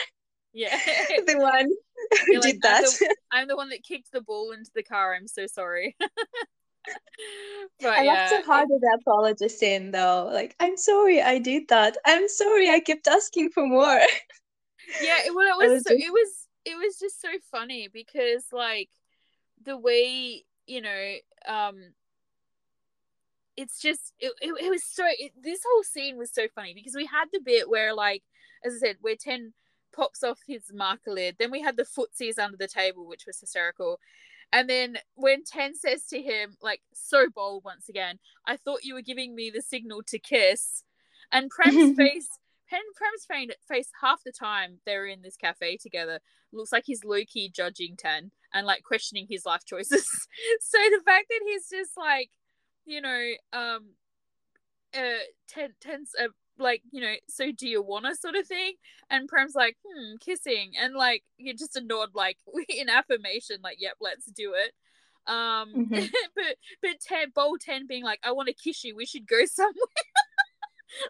[0.53, 0.77] Yeah.
[1.25, 2.97] the one who You're like, did I'm that.
[2.99, 5.15] the, I'm the one that kicked the ball into the car.
[5.15, 5.97] I'm so sorry.
[7.79, 10.29] But I yeah, laughed so hard at the apology scene though.
[10.31, 11.97] Like, I'm sorry I did that.
[12.05, 13.99] I'm sorry I kept asking for more.
[15.01, 17.89] yeah it, well, it was, was so, just it was it was just so funny
[17.91, 18.89] because like
[19.65, 21.13] the way you know
[21.47, 21.93] um
[23.55, 26.95] it's just it, it, it was so it, this whole scene was so funny because
[26.95, 28.23] we had the bit where like
[28.65, 29.53] as i said where 10
[29.95, 33.39] pops off his marker lid then we had the footsies under the table which was
[33.39, 33.99] hysterical
[34.53, 38.93] and then when 10 says to him like so bold once again i thought you
[38.93, 40.83] were giving me the signal to kiss
[41.31, 42.29] and prem's face
[42.69, 46.19] Pen Prem's face half the time they're in this cafe together
[46.53, 50.05] looks like he's low key judging Ten and like questioning his life choices.
[50.61, 52.29] so the fact that he's just like,
[52.85, 53.91] you know, um,
[54.95, 56.27] uh, Ten Ten's uh,
[56.57, 58.73] like, you know, so do you wanna sort of thing,
[59.09, 62.37] and Prem's like, hmm, kissing, and like you're just a nod like
[62.69, 64.73] in affirmation, like, yep, let's do it.
[65.31, 66.09] Um, Mhm.
[66.35, 68.95] but but Ten Bowl Ten being like, I want to kiss you.
[68.95, 69.73] We should go somewhere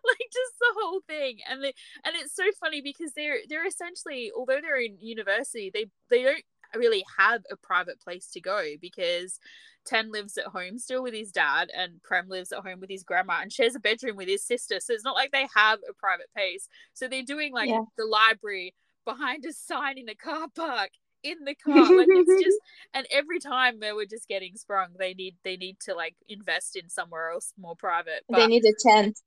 [0.05, 1.73] like just the whole thing and they,
[2.05, 6.43] and it's so funny because they're they're essentially although they're in university they they don't
[6.77, 9.39] really have a private place to go because
[9.85, 13.03] Ten lives at home still with his dad, and Prem lives at home with his
[13.03, 14.79] grandma and shares a bedroom with his sister.
[14.79, 16.69] So it's not like they have a private place.
[16.93, 17.81] So they're doing like yeah.
[17.97, 21.97] the library behind a sign in a car park in the car.
[21.97, 22.57] Like it's just
[22.93, 26.77] and every time they were just getting sprung, they need they need to like invest
[26.77, 28.23] in somewhere else more private.
[28.29, 29.19] But, they need a tent.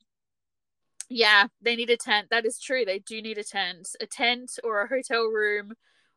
[1.10, 2.28] Yeah, they need a tent.
[2.30, 2.86] That is true.
[2.86, 3.88] They do need a tent.
[4.00, 5.74] A tent or a hotel room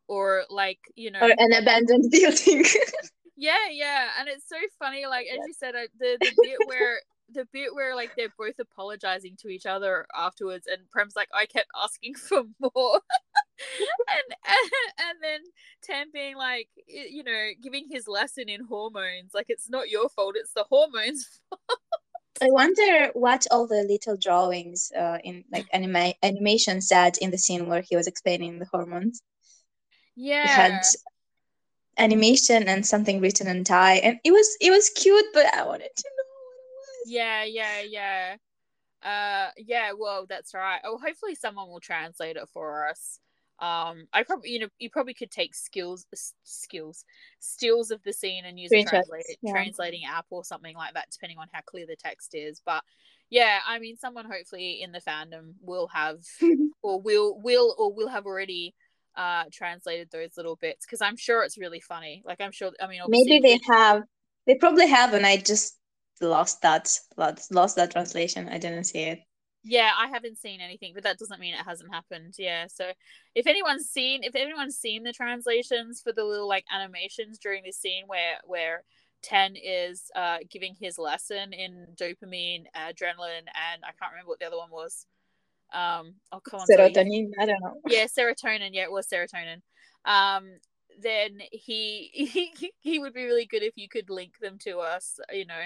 [0.09, 2.65] or like, you know, or an abandoned building.
[3.37, 4.07] yeah, yeah.
[4.19, 6.99] And it's so funny, like as you said, uh, the the bit where
[7.31, 11.45] the bit where like they're both apologizing to each other afterwards and Prem's like, I
[11.45, 13.01] kept asking for more.
[14.09, 15.39] and, and and then
[15.83, 20.35] tam being like, you know, giving his lesson in hormones, like it's not your fault,
[20.37, 21.79] it's the hormones' fault.
[22.41, 27.37] I wonder what all the little drawings uh, in like anima- animation said in the
[27.37, 29.21] scene where he was explaining the hormones.
[30.21, 30.83] Yeah, had
[31.97, 35.89] animation and something written in Thai, and it was it was cute, but I wanted
[35.95, 37.11] to know what it was.
[37.11, 38.35] Yeah, yeah, yeah.
[39.01, 39.93] Uh, yeah.
[39.97, 40.81] Well, that's right.
[40.83, 43.19] Oh, hopefully someone will translate it for us
[43.61, 46.05] um i probably you know you probably could take skills
[46.43, 47.03] skills
[47.39, 49.51] stills of the scene and use a translate, yeah.
[49.51, 52.83] translating app or something like that depending on how clear the text is but
[53.29, 56.19] yeah i mean someone hopefully in the fandom will have
[56.81, 58.73] or will will or will have already
[59.19, 62.87] uh translated those little bits because i'm sure it's really funny like i'm sure i
[62.87, 64.01] mean maybe they have
[64.47, 65.77] they probably have and i just
[66.21, 69.19] lost that lost, lost that translation i didn't see it
[69.63, 72.35] yeah, I haven't seen anything, but that doesn't mean it hasn't happened.
[72.37, 72.91] Yeah, so
[73.35, 77.77] if anyone's seen, if anyone's seen the translations for the little like animations during this
[77.77, 78.83] scene where where
[79.21, 84.47] Ten is uh giving his lesson in dopamine, adrenaline, and I can't remember what the
[84.47, 85.05] other one was.
[85.73, 87.31] Um, oh come on, serotonin.
[87.39, 87.75] I don't know.
[87.87, 88.69] Yeah, serotonin.
[88.71, 89.61] Yeah, it was serotonin.
[90.05, 90.51] Um,
[91.01, 95.19] then he, he he would be really good if you could link them to us
[95.31, 95.63] you know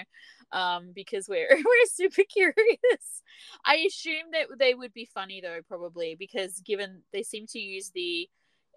[0.52, 3.22] um because we're we're super curious
[3.64, 7.90] i assume that they would be funny though probably because given they seem to use
[7.94, 8.28] the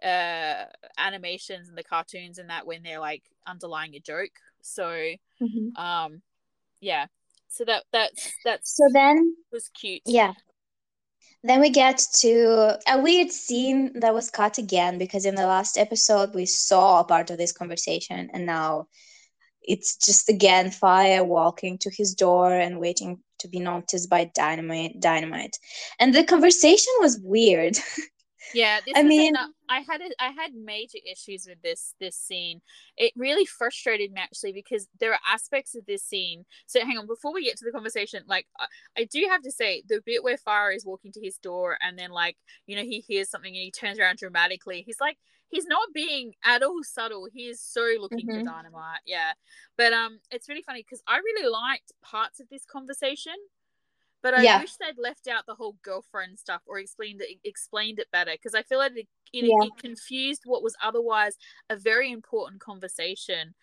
[0.03, 0.65] uh
[0.97, 4.30] animations and the cartoons and that when they're like underlying a joke
[4.61, 4.86] so
[5.41, 5.75] mm-hmm.
[5.82, 6.21] um
[6.82, 7.07] yeah
[7.49, 10.34] so that that's that's so then was cute yeah
[11.49, 15.77] then we get to a weird scene that was cut again because in the last
[15.77, 18.87] episode we saw a part of this conversation and now
[19.61, 24.99] it's just again fire walking to his door and waiting to be noticed by dynamite
[24.99, 25.57] dynamite.
[25.99, 27.77] And the conversation was weird
[28.53, 29.35] Yeah, I mean,
[29.69, 32.61] I had a, I had major issues with this this scene.
[32.97, 36.45] It really frustrated me actually because there are aspects of this scene.
[36.65, 39.51] So hang on, before we get to the conversation, like I, I do have to
[39.51, 42.83] say the bit where Fire is walking to his door and then like you know
[42.83, 44.83] he hears something and he turns around dramatically.
[44.85, 45.17] He's like
[45.49, 47.27] he's not being at all subtle.
[47.31, 48.39] He is so looking mm-hmm.
[48.39, 49.01] for dynamite.
[49.05, 49.33] Yeah,
[49.77, 53.35] but um, it's really funny because I really liked parts of this conversation.
[54.24, 54.61] But I yeah.
[54.61, 58.55] wish they'd left out the whole girlfriend stuff or explained it explained it better because
[58.55, 59.68] I feel like it, it, yeah.
[59.68, 61.38] it confused what was otherwise
[61.70, 63.53] a very important conversation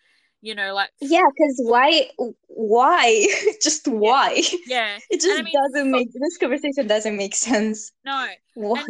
[0.41, 2.09] you know like yeah because why
[2.55, 3.27] why?
[3.61, 4.41] Just why?
[4.65, 4.97] Yeah.
[5.09, 7.91] It just I mean, doesn't make this conversation doesn't make sense.
[8.03, 8.27] No.
[8.55, 8.83] Why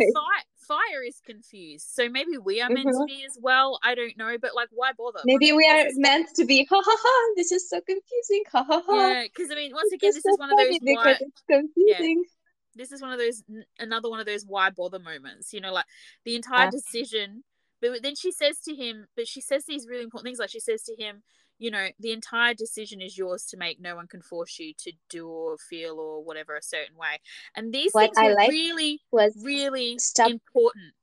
[0.67, 1.87] fire is confused.
[1.91, 3.01] So maybe we are meant mm-hmm.
[3.01, 3.79] to be as well.
[3.83, 5.19] I don't know, but like, why bother?
[5.25, 6.67] Maybe we are meant to be.
[6.69, 7.33] Ha ha ha!
[7.35, 8.43] This is so confusing.
[8.51, 9.07] Ha ha ha!
[9.07, 10.79] Yeah, because I mean, once again, this, this is, so one of those.
[10.81, 12.23] Why, it's confusing.
[12.25, 12.31] Yeah,
[12.75, 13.43] this is one of those
[13.79, 15.53] another one of those why bother moments.
[15.53, 15.85] You know, like
[16.23, 16.71] the entire yeah.
[16.71, 17.43] decision.
[17.81, 20.39] But then she says to him, but she says these really important things.
[20.39, 21.23] Like she says to him,
[21.57, 23.79] you know, the entire decision is yours to make.
[23.79, 27.19] No one can force you to do or feel or whatever a certain way.
[27.55, 30.93] And these what things I are like really, was really stop, important.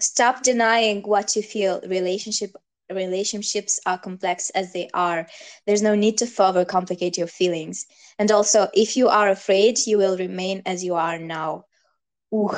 [0.00, 1.80] Stop denying what you feel.
[1.86, 2.54] Relationship
[2.90, 5.26] relationships are complex as they are.
[5.66, 7.86] There's no need to further complicate your feelings.
[8.18, 11.66] And also, if you are afraid, you will remain as you are now.
[12.34, 12.50] Ooh.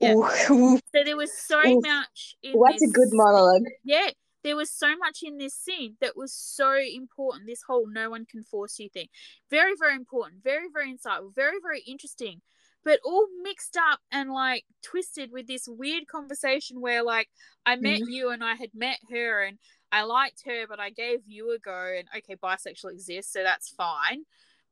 [0.00, 0.14] Yeah.
[0.50, 0.78] Ooh.
[0.94, 1.80] So there was so Ooh.
[1.80, 2.36] much.
[2.52, 2.90] what this.
[2.90, 3.62] a good monologue.
[3.84, 4.10] Yeah,
[4.46, 7.48] there was so much in this scene that was so important.
[7.48, 9.08] This whole no one can force you thing.
[9.50, 10.44] Very, very important.
[10.44, 11.34] Very, very insightful.
[11.34, 12.42] Very, very interesting.
[12.84, 17.28] But all mixed up and like twisted with this weird conversation where like
[17.66, 18.06] I met mm.
[18.08, 19.58] you and I had met her and
[19.90, 23.68] I liked her, but I gave you a go and okay, bisexual exists, so that's
[23.70, 24.26] fine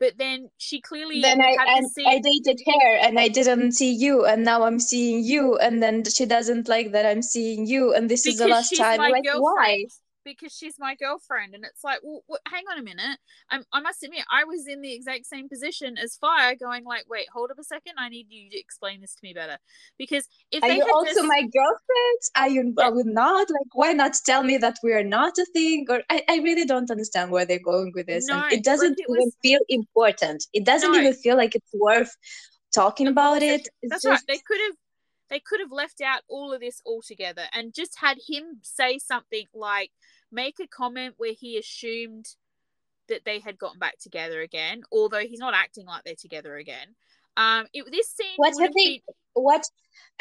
[0.04, 4.26] but then she clearly then I and I dated her and I didn't see you
[4.26, 8.10] and now I'm seeing you and then she doesn't like that I'm seeing you and
[8.10, 9.86] this because is the last time like, like why
[10.24, 11.54] because she's my girlfriend.
[11.54, 13.18] And it's like well hang on a minute.
[13.50, 17.04] I'm, i must admit i was in the exact same position as fire going like
[17.08, 17.94] wait hold up a second.
[17.98, 19.58] I need you to explain this to me better.
[19.98, 21.26] Because if are they you also just...
[21.26, 22.20] my girlfriend?
[22.36, 23.50] Are you would not?
[23.50, 25.86] Like why not tell me that we are not a thing?
[25.88, 28.26] Or i, I really don't understand where they're going with this.
[28.26, 30.44] No, and it doesn't it even feel important.
[30.52, 30.98] It doesn't no.
[30.98, 32.16] even feel like it's worth
[32.74, 33.68] talking about it.
[33.82, 34.10] it's that's just...
[34.10, 34.76] right they could have
[35.30, 39.46] they could have left out all of this altogether and just had him say something
[39.54, 39.90] like
[40.34, 42.26] make a comment where he assumed
[43.08, 46.88] that they had gotten back together again, although he's not acting like they're together again.
[47.36, 48.34] Um, it, this scene.
[48.36, 49.02] What have they?
[49.06, 49.14] Been...
[49.34, 49.64] What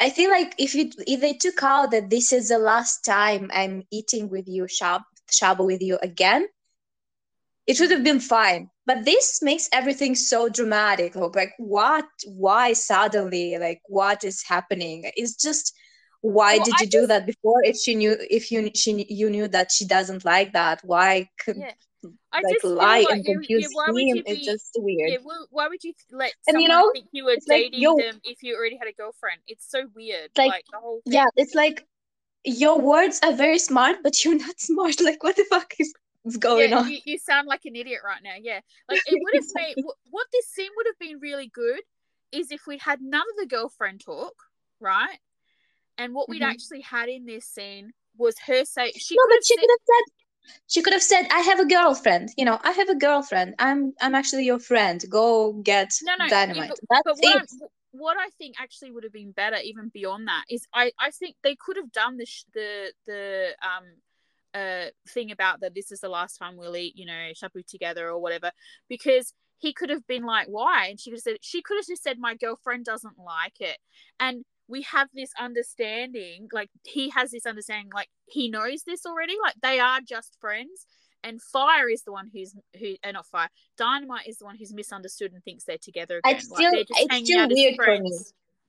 [0.00, 3.50] I feel like if you if they took out that this is the last time
[3.54, 6.46] I'm eating with you, shabu shabu with you again,
[7.66, 8.70] it would have been fine.
[8.86, 11.14] But this makes everything so dramatic.
[11.16, 12.06] Like, what?
[12.26, 13.56] Why suddenly?
[13.58, 15.10] Like, what is happening?
[15.16, 15.72] It's just
[16.24, 17.60] why well, did you I do just, that before?
[17.64, 21.58] If she knew if you she you knew that she doesn't like that why could
[21.58, 21.72] yeah.
[22.32, 23.94] I like just lie like and confuse yeah, him?
[23.94, 25.10] be, it's just weird.
[25.10, 28.20] Yeah well, why would you let and you know think you were dating like, them
[28.24, 29.40] if you already had a girlfriend?
[29.46, 31.12] It's so weird like, like the whole thing.
[31.12, 31.86] yeah it's like
[32.44, 34.98] your words are very smart but you're not smart.
[35.02, 35.92] Like what the fuck is
[36.24, 36.90] is going yeah, on?
[36.90, 38.60] you, you sound like an idiot right now yeah.
[38.88, 39.74] Like it would have made
[40.10, 41.82] what this scene would have been really good
[42.32, 44.32] is if we had none of the girlfriend talk
[44.80, 45.18] right
[45.98, 46.50] and what we'd mm-hmm.
[46.50, 49.86] actually had in this scene was her say she no, but she said, could have
[49.86, 50.12] said
[50.66, 52.30] she could have said, "I have a girlfriend.
[52.36, 53.54] You know, I have a girlfriend.
[53.58, 55.02] I'm I'm actually your friend.
[55.08, 57.70] Go get no, no, dynamite." Yeah, but, That's but what, it.
[57.92, 61.36] what I think actually would have been better, even beyond that, is I I think
[61.42, 63.84] they could have done the sh- the the um
[64.54, 68.08] uh thing about that this is the last time we'll eat you know shabu together
[68.08, 68.52] or whatever
[68.88, 71.86] because he could have been like why and she could have said she could have
[71.86, 73.78] just said my girlfriend doesn't like it
[74.20, 79.34] and we have this understanding like he has this understanding like he knows this already
[79.42, 80.86] like they are just friends
[81.22, 84.72] and fire is the one who's who uh, not fire dynamite is the one who's
[84.72, 86.36] misunderstood and thinks they're together again.
[86.36, 88.18] It's still, like it's still weird for me.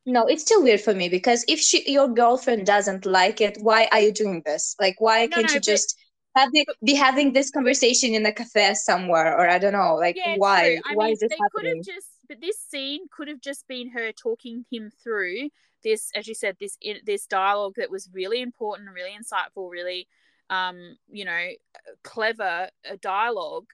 [0.06, 3.88] No it's still weird for me because if she your girlfriend doesn't like it why
[3.92, 4.76] are you doing this?
[4.80, 5.98] Like why no, can't no, you just
[6.36, 6.50] have
[6.84, 10.78] be having this conversation in a cafe somewhere or i don't know like yeah, why?
[10.94, 13.68] why mean, is this they happening could have just but this scene could have just
[13.68, 15.50] been her talking him through
[15.86, 20.08] this, as you said, this this dialogue that was really important, really insightful, really,
[20.50, 21.48] um, you know,
[22.04, 23.68] clever a dialogue.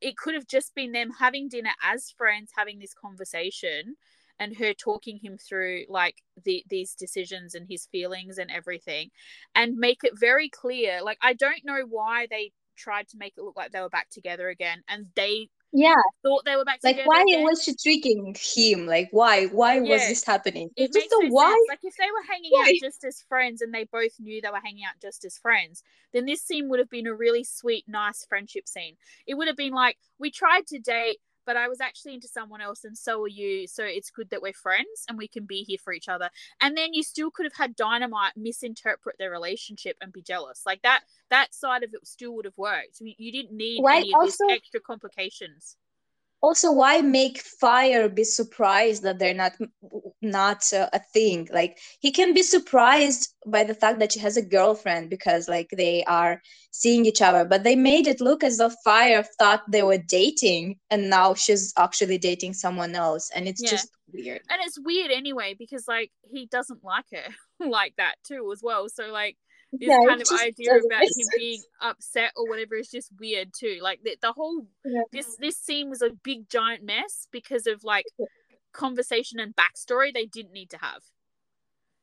[0.00, 3.96] It could have just been them having dinner as friends, having this conversation,
[4.40, 9.10] and her talking him through like the these decisions and his feelings and everything,
[9.54, 11.02] and make it very clear.
[11.02, 14.08] Like I don't know why they tried to make it look like they were back
[14.10, 17.42] together again, and they yeah thought they were back like why again.
[17.42, 19.92] was she tricking him like why why yeah.
[19.92, 21.66] was this happening it it's just a why sense.
[21.68, 22.68] like if they were hanging why?
[22.68, 25.82] out just as friends and they both knew they were hanging out just as friends
[26.12, 28.96] then this scene would have been a really sweet nice friendship scene
[29.26, 32.60] it would have been like we tried to date but I was actually into someone
[32.60, 33.66] else and so are you.
[33.66, 36.30] So it's good that we're friends and we can be here for each other.
[36.60, 40.62] And then you still could have had Dynamite misinterpret their relationship and be jealous.
[40.66, 43.00] Like that that side of it still would have worked.
[43.00, 45.76] You didn't need Why any of also, this extra complications
[46.42, 49.52] also why make fire be surprised that they're not
[50.20, 54.36] not uh, a thing like he can be surprised by the fact that she has
[54.36, 58.58] a girlfriend because like they are seeing each other but they made it look as
[58.58, 63.62] though fire thought they were dating and now she's actually dating someone else and it's
[63.62, 63.70] yeah.
[63.70, 67.32] just weird and it's weird anyway because like he doesn't like her
[67.66, 69.36] like that too as well so like
[69.72, 73.78] this kind of idea about him being upset or whatever is just weird too.
[73.80, 75.02] Like the, the whole yeah.
[75.12, 78.06] this this scene was a big giant mess because of like
[78.72, 81.02] conversation and backstory they didn't need to have.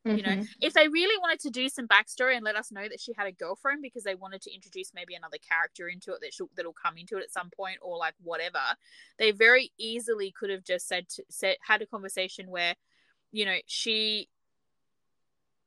[0.08, 0.18] Mm-hmm.
[0.18, 0.44] You know, mm-hmm.
[0.62, 3.28] if they really wanted to do some backstory and let us know that she had
[3.28, 6.74] a girlfriend because they wanted to introduce maybe another character into it that she'll, that'll
[6.74, 8.60] come into it at some point or like whatever,
[9.18, 12.76] they very easily could have just said to, said had a conversation where,
[13.32, 14.30] you know, she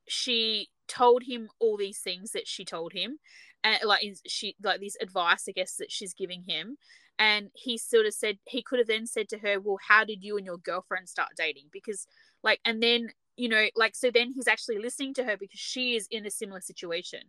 [0.09, 3.18] she told him all these things that she told him
[3.64, 6.76] and like she like this advice i guess that she's giving him.
[7.18, 10.24] And he sort of said he could have then said to her well how did
[10.24, 11.66] you and your girlfriend start dating?
[11.72, 12.06] Because
[12.42, 15.94] like and then you know like so then he's actually listening to her because she
[15.94, 17.20] is in a similar situation.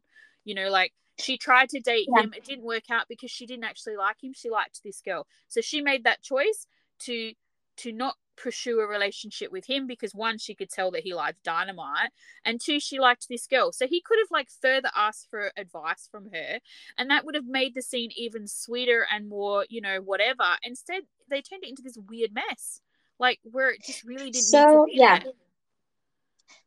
[0.45, 2.23] You know like she tried to date yeah.
[2.23, 5.27] him it didn't work out because she didn't actually like him she liked this girl.
[5.47, 6.65] So she made that choice
[7.01, 7.33] to
[7.77, 11.43] to not pursue a relationship with him because one she could tell that he liked
[11.43, 12.09] dynamite
[12.43, 16.07] and two she liked this girl so he could have like further asked for advice
[16.11, 16.59] from her
[16.97, 21.03] and that would have made the scene even sweeter and more you know whatever instead
[21.29, 22.81] they turned it into this weird mess
[23.19, 25.33] like where it just really didn't so yeah there.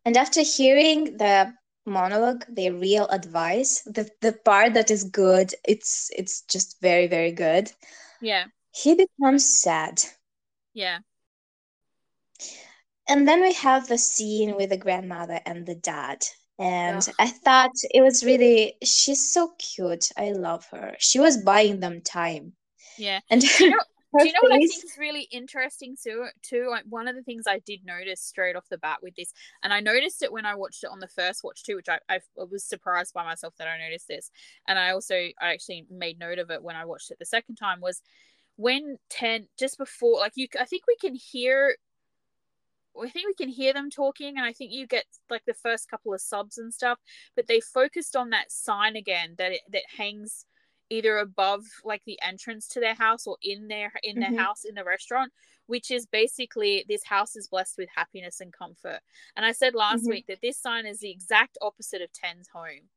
[0.04, 1.52] and after hearing the
[1.86, 7.32] monologue, the real advice, the the part that is good, it's it's just very very
[7.32, 7.70] good.
[8.20, 8.46] Yeah.
[8.72, 10.02] He becomes sad.
[10.76, 10.98] Yeah.
[13.08, 16.22] And then we have the scene with the grandmother and the dad.
[16.58, 17.08] And.
[17.18, 20.10] I thought it was really she's so cute.
[20.18, 20.94] I love her.
[20.98, 22.52] She was buying them time.
[22.98, 23.20] Yeah.
[23.30, 23.78] And you know,
[24.18, 26.26] do you know what I think is really interesting too?
[26.42, 29.32] Too like one of the things I did notice straight off the bat with this,
[29.62, 31.98] and I noticed it when I watched it on the first watch too, which I,
[32.08, 32.20] I
[32.50, 34.30] was surprised by myself that I noticed this,
[34.68, 37.56] and I also I actually made note of it when I watched it the second
[37.56, 38.02] time was
[38.56, 41.76] when ten just before like you I think we can hear
[42.98, 45.90] I think we can hear them talking, and I think you get like the first
[45.90, 46.98] couple of subs and stuff.
[47.34, 50.46] But they focused on that sign again that it, that hangs
[50.90, 54.38] either above like the entrance to their house or in their in their mm-hmm.
[54.38, 55.32] house in the restaurant
[55.66, 59.00] which is basically this house is blessed with happiness and comfort
[59.36, 60.10] and i said last mm-hmm.
[60.10, 62.88] week that this sign is the exact opposite of ten's home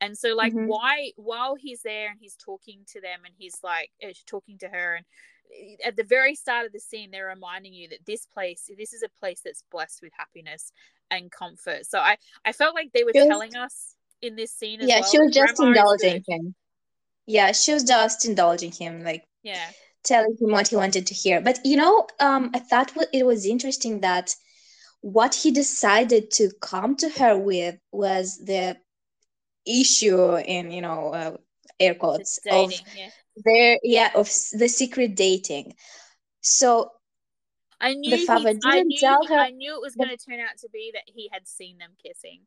[0.00, 0.66] and so like mm-hmm.
[0.66, 4.68] why while he's there and he's talking to them and he's like uh, talking to
[4.68, 5.04] her and
[5.52, 8.92] eh, at the very start of the scene they're reminding you that this place this
[8.92, 10.72] is a place that's blessed with happiness
[11.10, 11.86] and comfort.
[11.86, 15.10] So i i felt like they were was, telling us in this scene yeah well,
[15.10, 16.54] she was just indulging him.
[17.26, 19.68] Yeah she was just indulging him like yeah.
[20.04, 21.40] telling him what he wanted to hear.
[21.40, 24.34] But you know um i thought it was interesting that
[25.00, 28.76] what he decided to come to her with was the
[29.66, 31.36] issue in you know uh,
[31.78, 33.08] air quotes dating, of yeah.
[33.44, 35.74] their yeah of the secret dating
[36.40, 36.92] so
[37.80, 40.16] I knew the father he, I knew, tell her I knew it was going to
[40.16, 42.40] turn out to be that he had seen them kissing.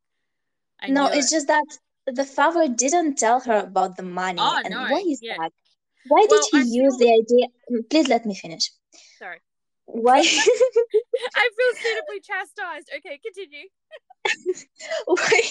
[0.81, 1.35] I no, it's it.
[1.35, 1.65] just that
[2.07, 4.39] the father didn't tell her about the money.
[4.41, 4.81] Oh, and no.
[4.83, 5.35] why is yeah.
[5.37, 5.51] that?
[6.07, 6.99] Why well, did he I use feel...
[6.99, 7.83] the idea?
[7.89, 8.71] Please let me finish.
[9.19, 9.39] Sorry.
[9.85, 10.19] Why?
[11.35, 12.89] I feel suitably chastised.
[12.97, 13.67] Okay, continue.
[15.05, 15.41] why?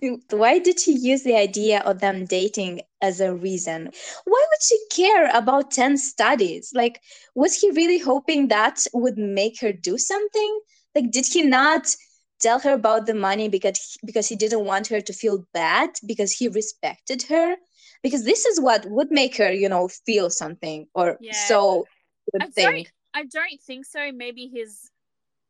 [0.30, 3.90] Why did he use the idea of them dating as a reason?
[4.24, 6.72] Why would she care about 10 studies?
[6.74, 7.00] Like,
[7.34, 10.60] was he really hoping that would make her do something?
[10.94, 11.94] Like, did he not
[12.40, 16.32] tell her about the money because because he didn't want her to feel bad because
[16.32, 17.56] he respected her
[18.02, 21.32] because this is what would make her you know feel something or yeah.
[21.32, 21.86] so
[22.32, 24.90] would I think don't, I don't think so maybe he's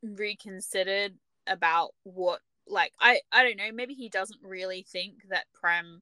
[0.03, 1.13] reconsidered
[1.47, 6.01] about what like I I don't know maybe he doesn't really think that Prem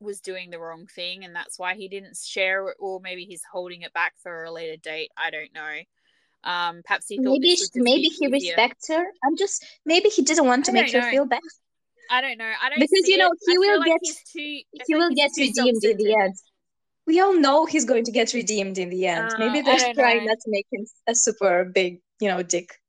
[0.00, 3.42] was doing the wrong thing and that's why he didn't share it or maybe he's
[3.50, 5.80] holding it back for a later date I don't know
[6.44, 8.30] um, perhaps he thought maybe maybe he easier.
[8.30, 9.04] respects her.
[9.24, 11.00] I'm just maybe he didn't want to make know.
[11.00, 11.40] her feel bad.
[12.10, 12.50] I don't know.
[12.62, 14.00] I don't because you know he will like get
[14.32, 16.34] too, he will like get redeemed in the end.
[17.06, 19.32] We all know he's going to get redeemed in the end.
[19.32, 22.79] Uh, maybe they're trying not to make him a super big, you know, dick.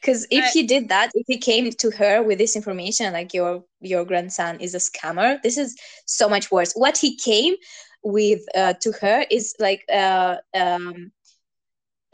[0.00, 3.34] Because if I, he did that, if he came to her with this information, like
[3.34, 5.76] your your grandson is a scammer, this is
[6.06, 6.72] so much worse.
[6.74, 7.54] What he came
[8.02, 11.12] with uh, to her is like uh, um,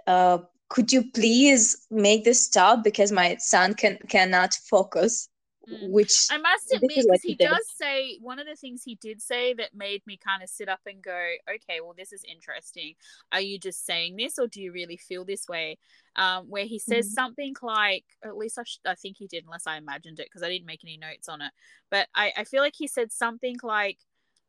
[0.06, 5.28] uh, could you please make this stop because my son can cannot focus
[5.68, 5.90] mm.
[5.90, 9.20] which i must admit because he, he does say one of the things he did
[9.20, 12.94] say that made me kind of sit up and go okay well this is interesting
[13.32, 15.78] are you just saying this or do you really feel this way
[16.16, 17.14] um, where he says mm-hmm.
[17.14, 20.42] something like at least I, sh- I think he did unless i imagined it because
[20.42, 21.52] i didn't make any notes on it
[21.90, 23.98] but I, I feel like he said something like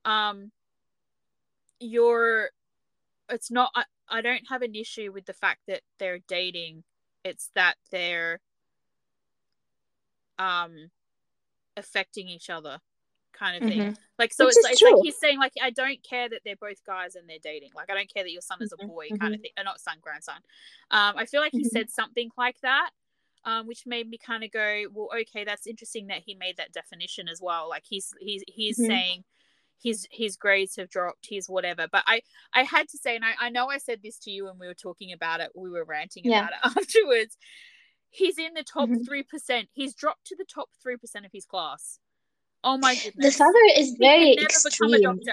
[0.05, 0.51] um
[1.79, 2.49] you're
[3.29, 6.83] it's not I, I don't have an issue with the fact that they're dating.
[7.23, 8.39] It's that they're
[10.39, 10.89] um
[11.77, 12.79] affecting each other
[13.37, 13.79] kind of thing.
[13.79, 13.93] Mm-hmm.
[14.17, 16.83] Like so Which it's, it's like he's saying like I don't care that they're both
[16.85, 17.69] guys and they're dating.
[17.75, 18.87] Like I don't care that your son is a mm-hmm.
[18.87, 19.17] boy mm-hmm.
[19.17, 19.51] kind of thing.
[19.57, 20.37] Uh, not son, grandson.
[20.91, 21.67] Um I feel like he mm-hmm.
[21.67, 22.89] said something like that.
[23.45, 26.73] Um, which made me kind of go, well, okay, that's interesting that he made that
[26.73, 27.69] definition as well.
[27.69, 28.87] Like he's he's he's mm-hmm.
[28.87, 29.23] saying
[29.81, 32.19] his his grades have dropped his whatever but i
[32.53, 34.65] i had to say and i, I know i said this to you when we
[34.65, 36.47] were talking about it we were ranting yeah.
[36.47, 37.37] about it afterwards
[38.17, 39.55] he's in the top mm-hmm.
[39.55, 41.99] 3% he's dropped to the top 3% of his class.
[42.63, 43.37] Oh my goodness.
[43.37, 44.91] the father is very extreme.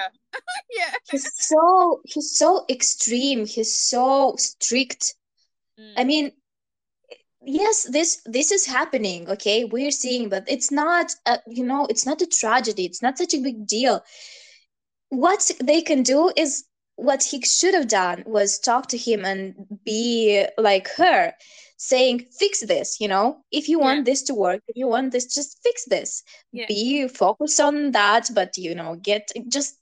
[0.70, 0.94] yeah.
[1.10, 3.46] He's so he's so extreme.
[3.46, 5.14] He's so strict.
[5.80, 5.92] Mm.
[5.96, 6.30] i mean
[7.42, 9.64] yes this this is happening okay?
[9.64, 12.84] We're seeing but it's not a, you know it's not a tragedy.
[12.84, 14.04] It's not such a big deal.
[15.08, 16.64] What they can do is
[16.96, 19.54] what he should have done was talk to him and
[19.84, 21.32] be like her
[21.76, 23.38] saying fix this you know?
[23.50, 24.04] If you want yeah.
[24.04, 26.22] this to work if you want this just fix this.
[26.52, 26.66] Yeah.
[26.68, 29.76] be focused on that but you know get just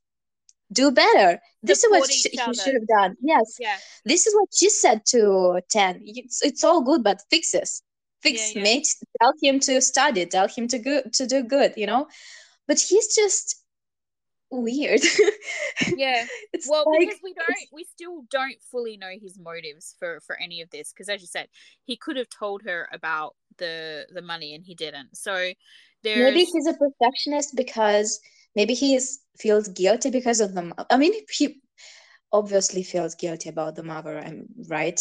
[0.73, 1.39] do better.
[1.63, 3.17] This is what she, he should have done.
[3.23, 3.57] Yes.
[3.61, 3.77] Yeah.
[4.07, 7.83] This is what she said to 10 it's, it's all good but fix this.
[8.23, 8.65] Fix Yeah, yeah.
[8.65, 8.87] make
[9.21, 12.09] tell him to study tell him to go to do good you know?
[12.69, 13.62] But he's just
[14.53, 15.01] weird
[15.97, 16.25] Yeah.
[16.53, 20.39] it's Well, like because we don't, we still don't fully know his motives for for
[20.41, 20.93] any of this.
[20.93, 21.49] Because as you said,
[21.85, 25.17] he could have told her about the the money and he didn't.
[25.17, 25.53] So
[26.03, 28.21] there's maybe he's a perfectionist because
[28.55, 31.63] maybe he is, feels guilty because of the i mean he
[32.33, 35.01] obviously feels guilty about the mother I'm right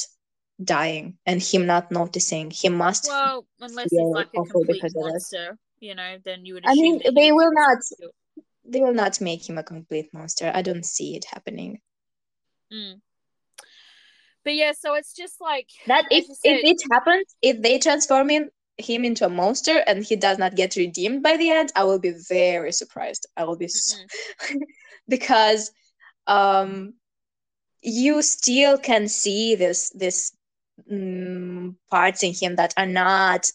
[0.63, 5.03] dying and him not noticing he must well, unless he's like a complete because of
[5.03, 5.31] this.
[5.33, 6.65] monster, you know, then you would.
[6.65, 7.77] I mean, assume that he they will not.
[7.99, 8.13] guilt.
[8.71, 11.79] They will not make him a complete monster i don't see it happening
[12.71, 13.01] Mm.
[14.43, 18.49] But yeah, so it's just like that if, if it happens if they transform him
[18.77, 21.99] him into a monster and he does not get redeemed by the end i will
[21.99, 23.95] be very surprised i will be so,
[24.47, 24.61] Mm-mm.
[25.07, 25.71] because
[26.25, 26.93] um
[27.83, 30.31] you still can see this this
[30.91, 33.51] mm, parts in him that are not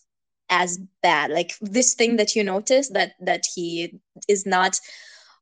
[0.51, 1.31] as bad.
[1.31, 3.94] Like this thing that you notice that that he
[4.28, 4.81] is not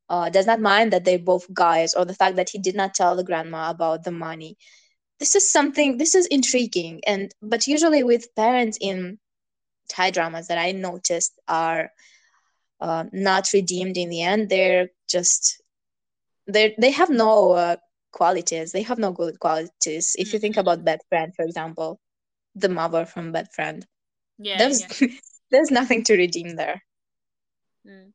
[0.08, 2.94] uh, does not mind that they're both guys or the fact that he did not
[2.94, 4.56] tell the grandma about the money.
[5.18, 7.00] This is something this is intriguing.
[7.06, 9.18] And but usually with parents in
[9.88, 11.90] thai dramas that i noticed are
[12.80, 15.60] uh, not redeemed in the end they're just
[16.46, 17.76] they they have no uh,
[18.12, 18.72] qualities.
[18.72, 20.14] They have no good qualities.
[20.18, 20.60] If you think Mhm.
[20.60, 22.00] about bad friend for example
[22.54, 23.86] the mother from bad friend
[24.38, 25.08] yeah, there's yeah.
[25.50, 26.82] there's nothing to redeem there
[27.86, 28.12] Mm.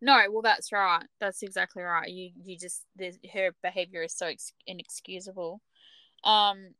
[0.00, 1.04] No, well, that's right.
[1.20, 2.08] That's exactly right.
[2.08, 2.84] You, you just
[3.32, 5.60] her behavior is so ex- inexcusable.
[6.24, 6.74] Um,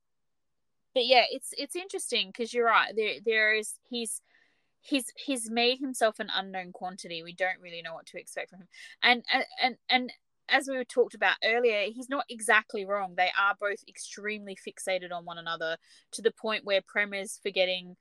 [0.94, 2.92] but yeah, it's it's interesting because you're right.
[2.94, 4.20] There, there is he's
[4.80, 7.22] he's he's made himself an unknown quantity.
[7.22, 8.68] We don't really know what to expect from him,
[9.02, 9.76] and and and.
[9.88, 10.12] and
[10.48, 13.14] as we talked about earlier, he's not exactly wrong.
[13.16, 15.76] They are both extremely fixated on one another
[16.12, 17.96] to the point where Prem is forgetting,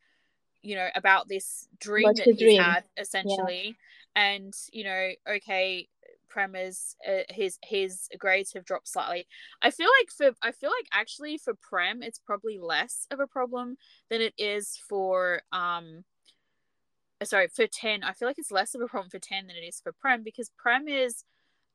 [0.61, 2.61] you know, about this dream What's that he's dream?
[2.61, 3.75] had essentially,
[4.15, 5.87] and you know, okay,
[6.29, 9.27] Prem is uh, his his grades have dropped slightly.
[9.61, 13.27] I feel like for I feel like actually for Prem, it's probably less of a
[13.27, 13.77] problem
[14.09, 16.03] than it is for um.
[17.23, 19.65] Sorry, for ten, I feel like it's less of a problem for ten than it
[19.65, 21.23] is for Prem because Prem is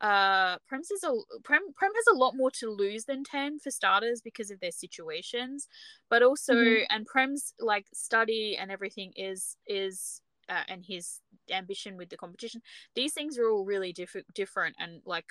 [0.01, 1.13] uh Prem's is a
[1.45, 4.73] Prem Prem has a lot more to lose than 10 for starters because of their
[4.73, 5.69] situations
[6.09, 6.87] but also Mhm.
[6.89, 11.21] and Prem's like study and everything is is uh, and his
[11.53, 12.61] ambition with the competition
[12.95, 15.27] these things are all really diff- different and like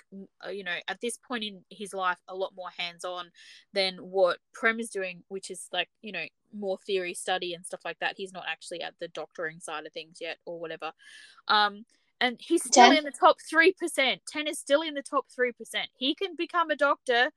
[0.46, 3.30] uh, you know at this point in his life a lot more hands on
[3.72, 6.24] than what Prem is doing which is like you know
[6.54, 9.92] more theory study and stuff like that he's not actually at the doctoring side of
[9.92, 10.92] things yet or whatever
[11.48, 11.84] um
[12.20, 12.98] and he's still 10?
[12.98, 14.20] in the top 3%.
[14.28, 15.52] 10 is still in the top 3%.
[15.96, 17.30] He can become a doctor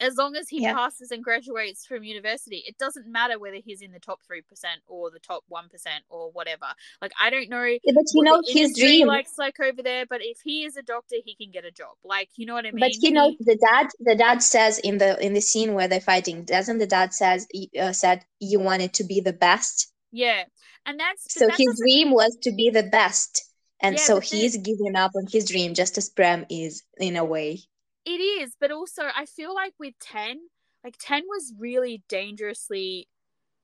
[0.00, 0.74] as long as he Yeah.
[0.74, 2.64] passes and graduates from university.
[2.66, 6.66] It doesn't matter whether he's in the top 3% or the top 1% or whatever.
[7.00, 10.20] Like, I don't know Yeah, but you know his dream likes like over there, but
[10.22, 11.96] if he is a doctor, he can get a job.
[12.02, 12.80] Like, you know what I mean?
[12.80, 15.86] but you know He- the dad the dad says in the in the scene where
[15.86, 17.46] they're fighting doesn't the dad says
[17.80, 20.44] uh, said you wanted to be the best yeah.
[20.86, 23.42] And that's, so his dream was to be the best
[23.80, 27.24] and Yeah, so he's giving up on his dream just as prem is in a
[27.24, 27.60] way
[28.04, 30.38] It is, but also I feel like with 10,
[30.82, 33.08] like 10 was really dangerously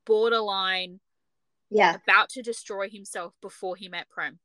[0.07, 1.01] borderline
[1.71, 4.39] yeah about to destroy himself before he met Prem.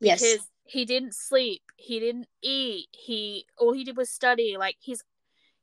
[0.00, 4.56] yes Because he didn't sleep, he didn't eat, he all he did was study.
[4.58, 5.02] Like he's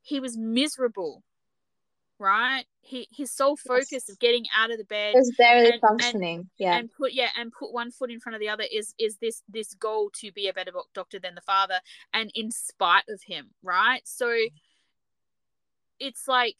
[0.01, 1.23] he was miserable.
[2.21, 2.65] Right?
[2.81, 6.49] He his sole focus of getting out of the bed it's barely and- and- functioning
[6.59, 6.77] yeah.
[6.77, 9.41] and put yeah and put one foot in front of the other is is this
[9.49, 11.79] this goal to be a better doc- doctor than the father
[12.13, 14.01] and in spite of him right?
[14.05, 14.35] So
[15.99, 16.57] it's like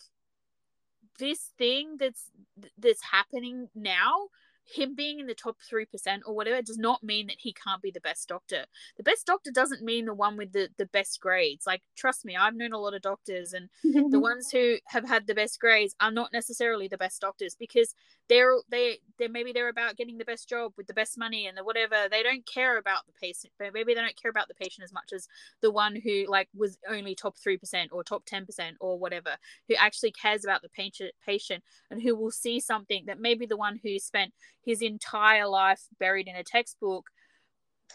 [1.19, 2.31] this thing that's
[2.79, 4.29] that's happening now
[4.73, 5.85] him being in the top 3%
[6.25, 8.65] or whatever does not mean that he can't be the best doctor.
[8.97, 11.65] The best doctor doesn't mean the one with the the best grades.
[11.65, 15.27] Like trust me i've known a lot of doctors and the ones who have had
[15.27, 17.93] the best grades are not necessarily the best doctors because
[18.29, 21.57] they're they they maybe they're about getting the best job with the best money and
[21.57, 22.07] the whatever.
[22.09, 24.93] They don't care about the patient but maybe they don't care about the patient as
[24.93, 25.27] much as
[25.61, 28.45] the one who like was only top 3% or top 10%
[28.79, 29.31] or whatever
[29.67, 33.57] who actually cares about the patient patient and who will see something that maybe the
[33.57, 34.33] one who spent
[34.65, 37.09] his entire life buried in a textbook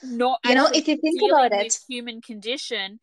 [0.02, 3.00] not you know if you think about it human condition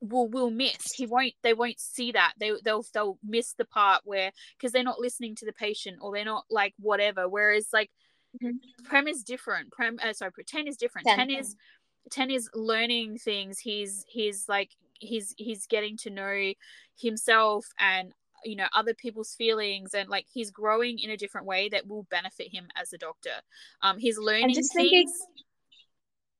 [0.00, 0.92] will will miss.
[0.94, 2.34] He won't they won't see that.
[2.38, 6.12] They they'll they'll miss the part where because they're not listening to the patient or
[6.12, 7.28] they're not like whatever.
[7.28, 7.90] Whereas like
[8.42, 8.58] Mhm.
[8.84, 9.72] prem is different.
[9.72, 11.06] Prem uh, sorry 10 is different.
[11.06, 11.28] 10.
[11.28, 11.56] 10 is
[12.10, 13.58] 10 is learning things.
[13.58, 16.52] He's he's like he's he's getting to know
[16.98, 18.12] himself and
[18.44, 22.04] you know other people's feelings and like he's growing in a different way that will
[22.10, 23.30] benefit him as a doctor.
[23.82, 25.12] Um he's learning just things.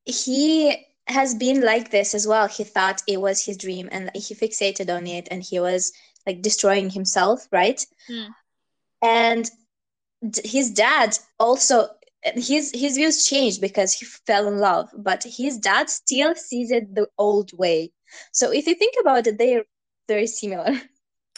[0.05, 2.48] he has been like this as well.
[2.48, 5.93] He thought it was his dream and he fixated on it and he was
[6.26, 7.85] like destroying himself right?
[8.10, 8.28] Mm.
[9.02, 9.51] and
[10.44, 11.89] his dad also
[12.22, 16.94] his his views changed because he fell in love but his dad still sees it
[16.94, 17.93] the old way.
[18.32, 19.64] So if you think about it they're
[20.09, 20.81] very similar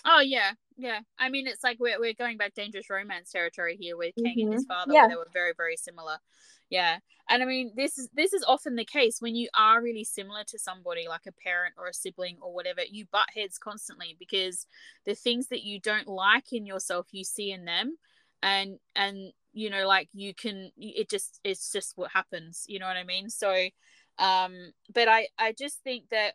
[0.06, 3.96] oh yeah yeah i mean it's like we're, we're going back dangerous romance territory here
[3.96, 4.40] with king mm-hmm.
[4.40, 4.72] and his mm-hmm.
[4.72, 5.08] father yeah.
[5.08, 6.16] they were very very similar
[6.70, 10.04] yeah and i mean this is this is often the case when you are really
[10.04, 14.16] similar to somebody like a parent or a sibling or whatever you butt heads constantly
[14.18, 14.66] because
[15.04, 17.96] the things that you don't like in yourself you see in them
[18.42, 22.86] and and you know like you can it just it's just what happens you know
[22.86, 23.52] what i mean so
[24.18, 26.34] um but i i just think that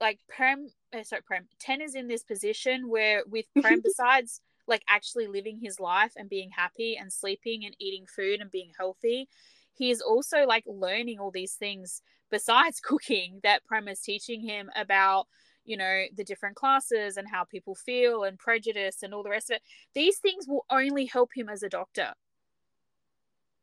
[0.00, 4.82] like prem uh, sorry prem 10 is in this position where with prem besides like
[4.88, 9.28] actually living his life and being happy and sleeping and eating food and being healthy
[9.74, 14.70] he is also like learning all these things besides cooking that prem is teaching him
[14.76, 15.26] about
[15.64, 19.50] you know the different classes and how people feel and prejudice and all the rest
[19.50, 19.62] of it.
[19.94, 22.14] These things will only help him as a doctor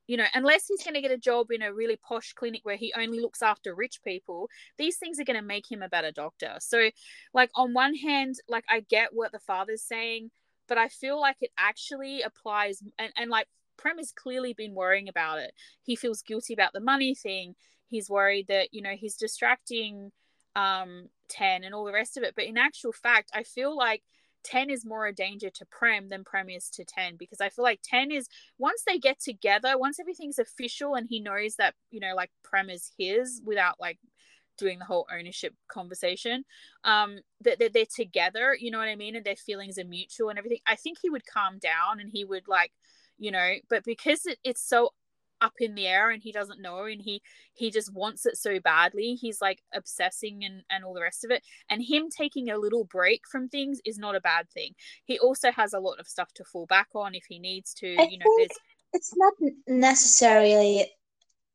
[0.10, 2.76] you know unless he's going to get a job in a really posh clinic where
[2.76, 4.50] he only looks after rich people
[4.80, 6.56] these things are going to make him a better doctor.
[6.60, 6.90] So
[7.34, 10.32] like on one hand like i get what the father's saying
[10.68, 15.08] but i feel like it actually applies and, and like prem has clearly been worrying
[15.08, 15.54] about it.
[15.84, 17.56] He feels guilty about the money thing.
[17.88, 20.12] He's worried that you know he's distracting
[20.56, 22.34] um 10 and all the rest of it.
[22.36, 24.04] But in actual fact i feel like
[24.44, 27.64] 10 is more a danger to prem than prem is to 10 because i feel
[27.64, 32.00] like 10 is once they get together once everything's official and he knows that you
[32.00, 34.00] know like prem is his without like
[34.58, 36.44] doing the whole ownership conversation
[36.84, 40.30] um that, that they're together you know what i mean and their feelings are mutual
[40.30, 42.72] and everything i think he would calm down and he would like
[43.18, 44.90] you know but because it, it's so
[45.42, 47.22] up in the air and he doesn't know and he
[47.54, 51.32] he just wants it so badly he's like obsessing and and all the rest of
[51.32, 54.74] it and him taking a little break from things is not a bad thing
[55.06, 57.88] he also has a lot of stuff to fall back on if he needs to
[57.88, 58.58] I you know there's
[58.94, 59.34] it's not
[59.68, 60.92] necessarily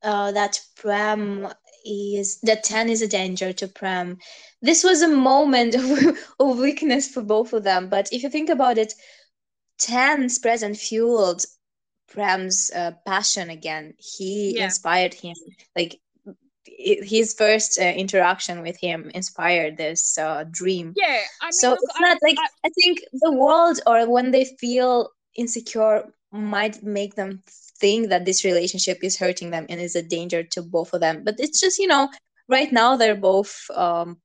[0.05, 1.49] uh, that Prem
[1.85, 4.19] is that 10 is a danger to Prem.
[4.63, 7.89] This was a moment of, of weakness for both of them.
[7.89, 8.95] But if you think about it,
[9.81, 11.45] 10's present fueled
[12.15, 13.95] Prem's uh, passion again.
[13.99, 14.65] He yeah.
[14.65, 15.35] inspired him.
[15.77, 16.01] Like
[16.65, 20.95] his first uh, interaction with him inspired this uh, dream.
[20.97, 24.09] Yeah, I mean, so look, it's not I, like I, I think the world or
[24.09, 27.43] when they feel insecure might make them
[27.79, 31.23] think that this relationship is hurting them and is a danger to both of them.
[31.25, 32.09] But it's just you know
[32.49, 34.19] right now they're both um,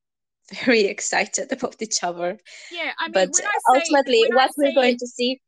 [0.64, 2.38] very excited about each other.
[2.70, 3.30] Yeah, I mean, but
[3.74, 5.40] ultimately, what we're going to see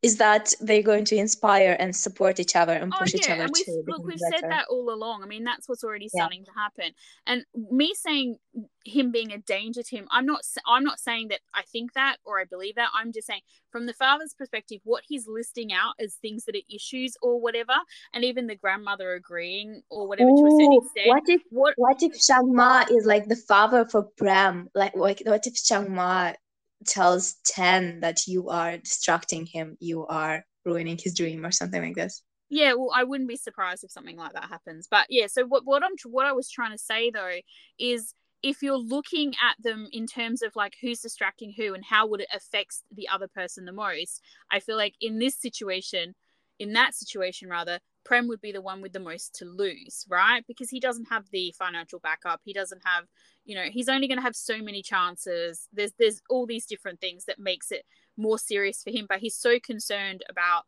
[0.00, 3.24] is that they're going to inspire and support each other and oh, push oh, yeah.
[3.24, 4.38] each other and we've, to look we've better.
[4.40, 6.52] said that all along i mean that's what's already starting yeah.
[6.52, 6.92] to happen
[7.26, 8.36] and me saying
[8.84, 12.16] him being a danger to him i'm not i'm not saying that i think that
[12.24, 15.94] or i believe that i'm just saying from the father's perspective what he's listing out
[15.98, 17.74] as things that are issues or whatever
[18.14, 21.74] and even the grandmother agreeing or whatever Ooh, to a certain extent what if what,
[21.76, 25.92] what if Chang Ma is like the father for Prem like what, what if Chang
[25.92, 26.32] Ma
[26.86, 31.94] tells 10 that you are distracting him, you are ruining his dream or something like
[31.94, 32.22] this.
[32.50, 34.88] Yeah, well, I wouldn't be surprised if something like that happens.
[34.90, 37.38] But yeah, so what what I'm what I was trying to say though
[37.78, 42.06] is if you're looking at them in terms of like who's distracting who and how
[42.06, 46.14] would it affect the other person the most, I feel like in this situation,
[46.58, 50.42] in that situation rather, Prem would be the one with the most to lose, right?
[50.48, 52.40] Because he doesn't have the financial backup.
[52.42, 53.04] He doesn't have,
[53.44, 55.68] you know, he's only going to have so many chances.
[55.74, 57.84] There's there's all these different things that makes it
[58.16, 60.64] more serious for him, but he's so concerned about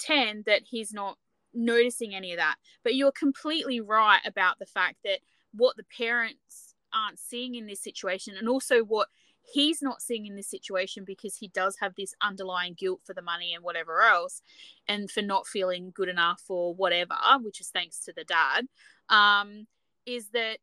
[0.00, 1.16] 10 that he's not
[1.54, 2.56] noticing any of that.
[2.84, 5.20] But you're completely right about the fact that
[5.54, 9.08] what the parents aren't seeing in this situation and also what
[9.52, 13.22] he's not seeing in this situation because he does have this underlying guilt for the
[13.22, 14.42] money and whatever else
[14.86, 18.66] and for not feeling good enough or whatever which is thanks to the dad
[19.08, 19.66] um,
[20.06, 20.58] is that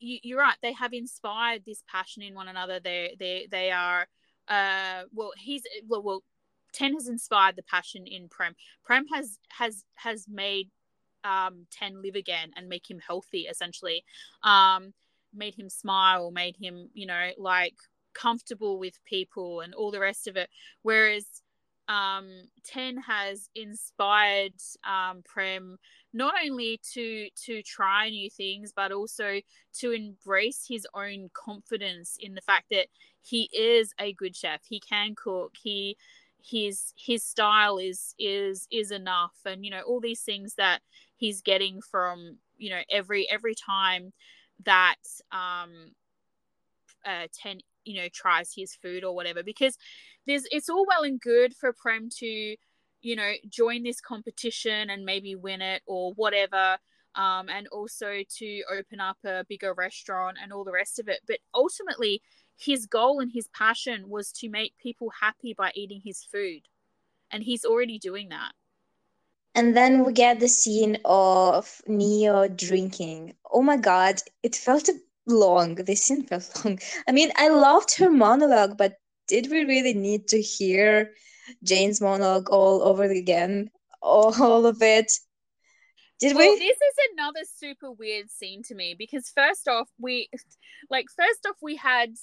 [0.00, 2.80] you, you're right they have inspired this passion in one another.
[2.80, 4.06] They they they are
[4.48, 6.22] uh well he's well, well
[6.72, 8.54] 10 has inspired the passion in prem.
[8.84, 10.70] Prem has has has made
[11.24, 14.04] um 10 live again and make him healthy essentially
[14.44, 14.94] um
[15.34, 17.74] made him smile made him you know like
[18.18, 20.48] comfortable with people and all the rest of it
[20.82, 21.42] whereas
[21.88, 22.28] um,
[22.64, 24.52] Ten has inspired
[24.84, 25.78] um, Prem
[26.12, 29.40] not only to to try new things, but also
[29.78, 32.88] to embrace his own confidence in the fact that
[33.22, 34.60] he is a good chef.
[34.68, 35.54] He can cook.
[35.62, 35.96] He
[36.42, 40.80] his his style is is is enough, and you know all these things that
[41.16, 44.12] he's getting from you know every every time
[44.64, 44.96] that
[45.32, 45.92] um
[47.06, 49.76] uh, Ten you know tries his food or whatever because
[50.26, 52.56] there's it's all well and good for Prem to
[53.00, 56.78] you know join this competition and maybe win it or whatever
[57.14, 61.20] um, and also to open up a bigger restaurant and all the rest of it
[61.26, 62.20] but ultimately
[62.58, 66.62] his goal and his passion was to make people happy by eating his food
[67.30, 68.52] and he's already doing that
[69.54, 73.34] and then we get the scene of Neo drinking.
[73.50, 74.88] Oh my god, it felt
[75.28, 75.76] long.
[75.76, 76.78] This scene felt long.
[77.06, 78.94] I mean, I loved her monologue, but
[79.28, 81.12] did we really need to hear
[81.62, 83.70] Jane's monologue all over again?
[84.00, 85.12] All of it?
[86.20, 86.58] Did well, we?
[86.58, 90.28] This is another super weird scene to me because first off, we
[90.90, 92.14] like first off we had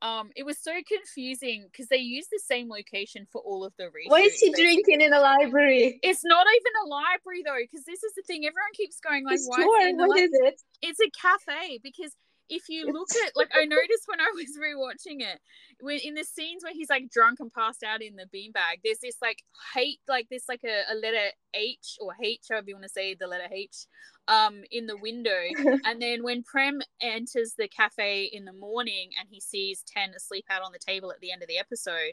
[0.00, 3.90] um it was so confusing because they used the same location for all of the
[3.90, 4.10] research.
[4.10, 5.98] Why is he drinking in a library?
[6.02, 8.46] It's not even a library though, because this is the thing.
[8.46, 12.12] Everyone keeps going like, "Why is what is it?" It's a cafe because
[12.48, 15.40] if you look at like I noticed when I was rewatching it,
[15.80, 18.98] when in the scenes where he's like drunk and passed out in the beanbag, there's
[18.98, 19.42] this like
[19.74, 23.14] hate like this like a, a letter H or H, however you want to say
[23.14, 23.86] the letter H,
[24.28, 25.40] um, in the window.
[25.84, 30.46] and then when Prem enters the cafe in the morning and he sees Ten asleep
[30.50, 32.12] out on the table at the end of the episode,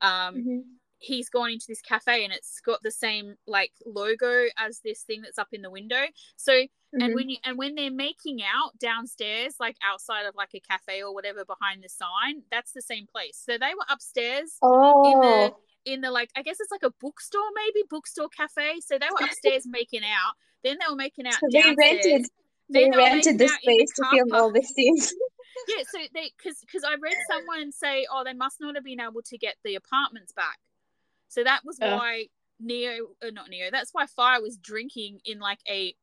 [0.00, 0.60] um, mm-hmm
[1.02, 5.20] he's gone into this cafe and it's got the same like logo as this thing
[5.20, 6.04] that's up in the window.
[6.36, 7.02] So mm-hmm.
[7.02, 11.02] and when you and when they're making out downstairs like outside of like a cafe
[11.02, 13.42] or whatever behind the sign that's the same place.
[13.44, 15.12] So they were upstairs oh.
[15.12, 15.56] in the oh.
[15.84, 18.80] in the like i guess it's like a bookstore maybe bookstore cafe.
[18.80, 20.34] So they were upstairs making out.
[20.62, 22.26] Then they were making out so they rented
[22.70, 25.12] they, they rented the space the to film all these scenes
[25.68, 29.00] yeah so they because because i read someone say oh they must not have been
[29.00, 30.58] able to get the apartments back
[31.32, 31.96] so that was uh.
[31.96, 32.26] why
[32.60, 35.94] Neo, uh, not Neo, that's why Fire was drinking in like a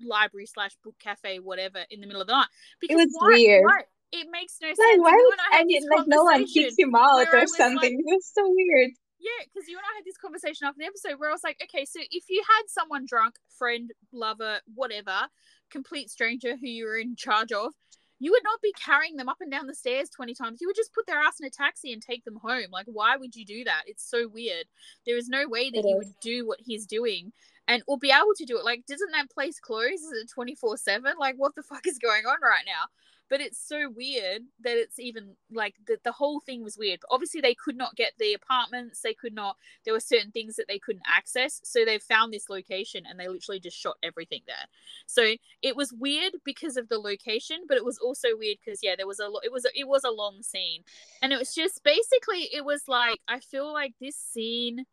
[0.00, 2.46] library slash book cafe, whatever, in the middle of the night.
[2.80, 3.64] Because it was why, weird.
[3.64, 3.80] Why,
[4.12, 5.02] it makes no like, sense.
[5.02, 7.76] Why would I, I like no one kicks him out or something?
[7.76, 8.92] Like, it was so weird.
[9.18, 11.60] Yeah, because you and I had this conversation after the episode where I was like,
[11.64, 15.26] okay, so if you had someone drunk, friend, lover, whatever,
[15.70, 17.72] complete stranger who you were in charge of,
[18.18, 20.60] you would not be carrying them up and down the stairs 20 times.
[20.60, 22.66] You would just put their ass in a taxi and take them home.
[22.70, 23.82] Like, why would you do that?
[23.86, 24.66] It's so weird.
[25.04, 25.98] There is no way that it he is.
[25.98, 27.32] would do what he's doing
[27.68, 28.64] and or be able to do it.
[28.64, 30.00] Like, doesn't that place close?
[30.00, 31.14] Is it 24 7?
[31.18, 32.86] Like, what the fuck is going on right now?
[33.28, 37.00] But it's so weird that it's even like the, the whole thing was weird.
[37.00, 39.00] But obviously they could not get the apartments.
[39.00, 41.60] They could not there were certain things that they couldn't access.
[41.64, 44.66] So they found this location and they literally just shot everything there.
[45.06, 48.94] So it was weird because of the location but it was also weird because yeah
[48.96, 50.82] there was a it was a, it was a long scene.
[51.22, 54.84] And it was just basically it was like i feel like this scene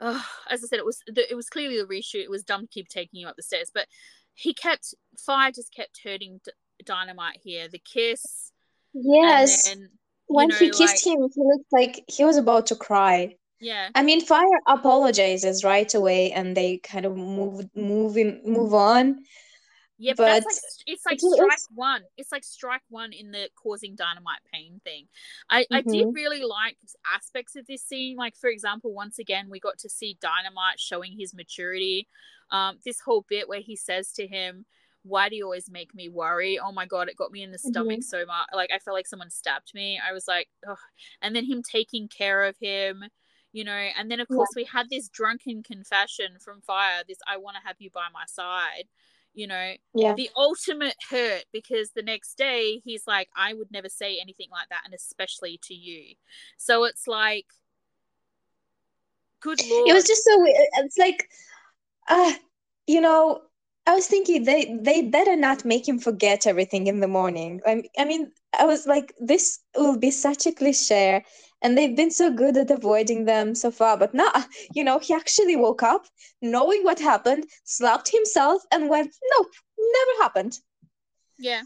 [0.00, 2.22] uh, as I said, it was it was clearly a reshoot.
[2.22, 3.88] It was dumb keep taking you up the stairs, but
[4.34, 6.40] he kept fire just kept hurting
[6.84, 7.68] Dynamite here.
[7.68, 8.52] The kiss.
[8.92, 9.68] Yes.
[9.68, 9.90] Then,
[10.26, 11.16] when know, he kissed like...
[11.16, 13.36] him, he looked like he was about to cry.
[13.60, 13.88] Yeah.
[13.94, 19.24] I mean, Fire apologizes right away, and they kind of move, move, in, move on.
[20.00, 20.56] Yeah, but, but like,
[20.86, 21.68] it's like strike it's...
[21.74, 22.02] one.
[22.16, 25.08] It's like strike one in the causing dynamite pain thing.
[25.50, 25.74] I, mm-hmm.
[25.74, 26.12] I did mm-hmm.
[26.12, 26.76] really like
[27.12, 28.16] aspects of this scene.
[28.16, 32.06] Like, for example, once again, we got to see Dynamite showing his maturity.
[32.52, 34.66] Um, this whole bit where he says to him,
[35.02, 36.58] why do you always make me worry?
[36.58, 38.02] Oh my god, it got me in the stomach mm-hmm.
[38.02, 38.48] so much.
[38.52, 39.98] Like I felt like someone stabbed me.
[40.06, 40.48] I was like,
[41.22, 43.04] and then him taking care of him,
[43.52, 43.88] you know.
[43.96, 44.62] And then of course yeah.
[44.62, 47.02] we had this drunken confession from Fire.
[47.06, 48.84] This I want to have you by my side.
[49.34, 50.14] You know, yeah.
[50.14, 54.68] the ultimate hurt because the next day he's like, I would never say anything like
[54.70, 56.16] that, and especially to you.
[56.56, 57.46] So it's like,
[59.40, 59.88] good lord.
[59.88, 60.44] It was just so.
[60.44, 61.30] It's like,
[62.08, 62.32] uh,
[62.88, 63.42] you know,
[63.88, 67.62] I was thinking they they better not make him forget everything in the morning.
[67.66, 71.24] I, I mean, I was like, this will be such a cliche,
[71.62, 73.96] and they've been so good at avoiding them so far.
[73.96, 74.30] But now,
[74.74, 76.04] you know, he actually woke up
[76.42, 80.58] knowing what happened, slapped himself, and went, "Nope, never happened."
[81.38, 81.62] Yeah.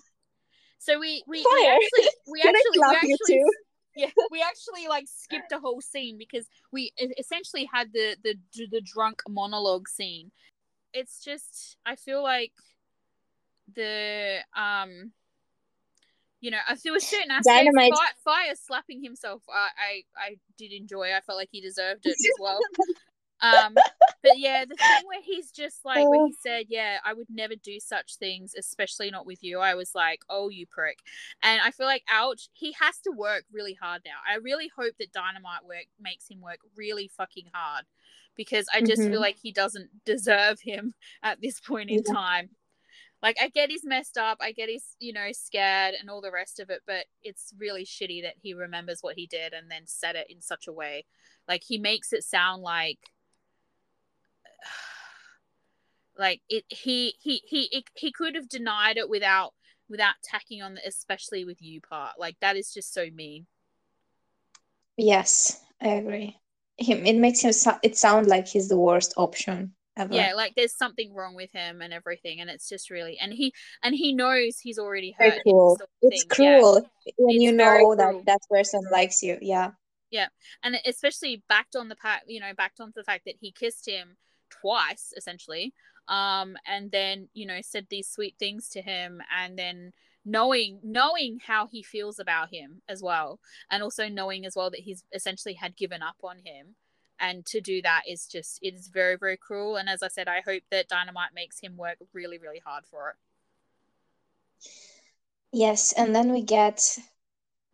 [0.79, 3.43] So we we, we actually we actually, we actually
[3.97, 8.37] yeah we actually like skipped a whole scene because we essentially had the the
[8.71, 10.31] the drunk monologue scene
[10.93, 12.53] it's just I feel like
[13.75, 15.13] the um
[16.43, 17.93] you know, if there was certain aspects, Dynamite.
[17.95, 21.13] Fire, Fire slapping himself, I, I, I did enjoy.
[21.17, 22.59] I felt like he deserved it as well.
[23.41, 23.75] um,
[24.23, 27.55] but yeah, the thing where he's just like when he said, "Yeah, I would never
[27.55, 30.99] do such things, especially not with you." I was like, "Oh, you prick!"
[31.45, 34.19] And I feel like, ouch, he has to work really hard now.
[34.29, 37.85] I really hope that Dynamite work makes him work really fucking hard
[38.37, 39.13] because I just mm-hmm.
[39.13, 42.13] feel like he doesn't deserve him at this point in yeah.
[42.13, 42.51] time
[43.23, 46.33] like I get he's messed up, I get he's you know scared and all the
[46.33, 49.83] rest of it, but it's really shitty that he remembers what he did and then
[49.87, 51.07] said it in such a way.
[51.49, 52.99] Like he makes it sound like
[56.19, 59.55] like it he he he he, he could have denied it without
[59.89, 62.15] without tacking on the especially with you part.
[62.19, 63.47] Like that is just so mean.
[64.97, 66.42] Yes, I agree.
[66.79, 70.15] Him it makes him so- it sound like he's the worst option ever.
[70.15, 73.53] Yeah, like there's something wrong with him and everything, and it's just really and he
[73.83, 75.41] and he knows he's already hurt.
[75.45, 75.79] Cool.
[76.01, 77.13] It's cruel yeah.
[77.19, 79.39] when it's you know that that person likes you.
[79.41, 79.73] Yeah.
[80.11, 80.29] Yeah,
[80.63, 83.89] and especially backed on the fact, you know, backed on the fact that he kissed
[83.89, 84.19] him
[84.51, 85.73] twice, essentially,
[86.07, 89.93] um, and then you know said these sweet things to him, and then
[90.25, 93.41] knowing knowing how he feels about him as well,
[93.71, 96.75] and also knowing as well that he's essentially had given up on him.
[97.21, 99.77] And to do that is just it is very very cruel.
[99.77, 103.11] And as i said i hope that dynamite makes him work really really hard for
[103.11, 103.17] it.
[105.53, 106.99] Yes and then we get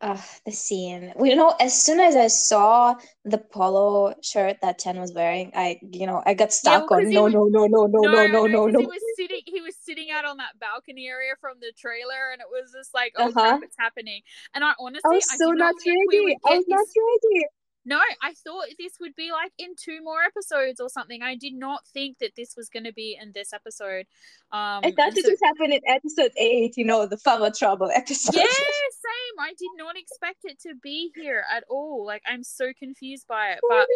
[0.01, 1.13] uh, the scene.
[1.17, 2.95] We you know as soon as i saw
[3.25, 7.01] the polo shirt that Chen was wearing i you know i got stuck yeah, well,
[7.01, 9.43] on no, was, no no no no no no no no no he was sitting
[9.47, 12.93] he was sitting out on that balcony area from the trailer and it was just
[12.93, 13.33] like oh uh-huh.
[13.33, 14.21] crap it's happening.
[14.55, 16.37] And i honestly i was so I not ready.
[16.45, 17.47] i was not ready
[17.89, 21.23] no, I thought this would be like in two more episodes or something.
[21.23, 24.05] I did not think that this was going to be in this episode.
[24.53, 28.35] Um, I thought it so, in episode eight, you know, the Father Trouble episode.
[28.35, 29.41] Yeah, same.
[29.41, 32.05] I did not expect it to be here at all.
[32.05, 33.61] Like, I'm so confused by it.
[33.67, 33.87] But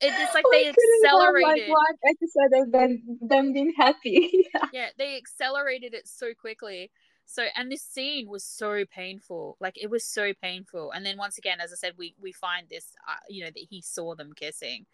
[0.00, 1.68] it's like they accelerated.
[1.68, 4.48] Like one episode of them, them being happy.
[4.54, 4.66] yeah.
[4.72, 6.90] yeah, they accelerated it so quickly.
[7.32, 9.56] So and this scene was so painful.
[9.58, 10.92] Like it was so painful.
[10.92, 13.66] And then once again, as I said, we we find this, uh, you know, that
[13.70, 14.84] he saw them kissing.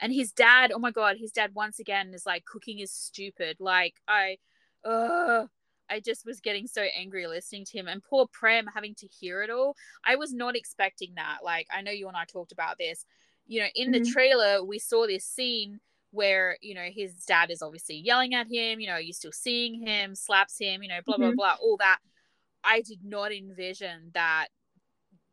[0.00, 3.58] And his dad, oh my god, his dad once again is like cooking is stupid.
[3.60, 4.38] Like I,
[4.86, 5.46] uh,
[5.90, 7.88] I just was getting so angry listening to him.
[7.88, 9.76] And poor Prem having to hear it all.
[10.02, 11.38] I was not expecting that.
[11.44, 13.04] Like I know you and I talked about this.
[13.46, 14.02] You know, in mm-hmm.
[14.02, 18.46] the trailer we saw this scene where you know his dad is obviously yelling at
[18.46, 21.36] him you know you're still seeing him slaps him you know blah blah mm-hmm.
[21.36, 21.98] blah all that
[22.64, 24.48] i did not envision that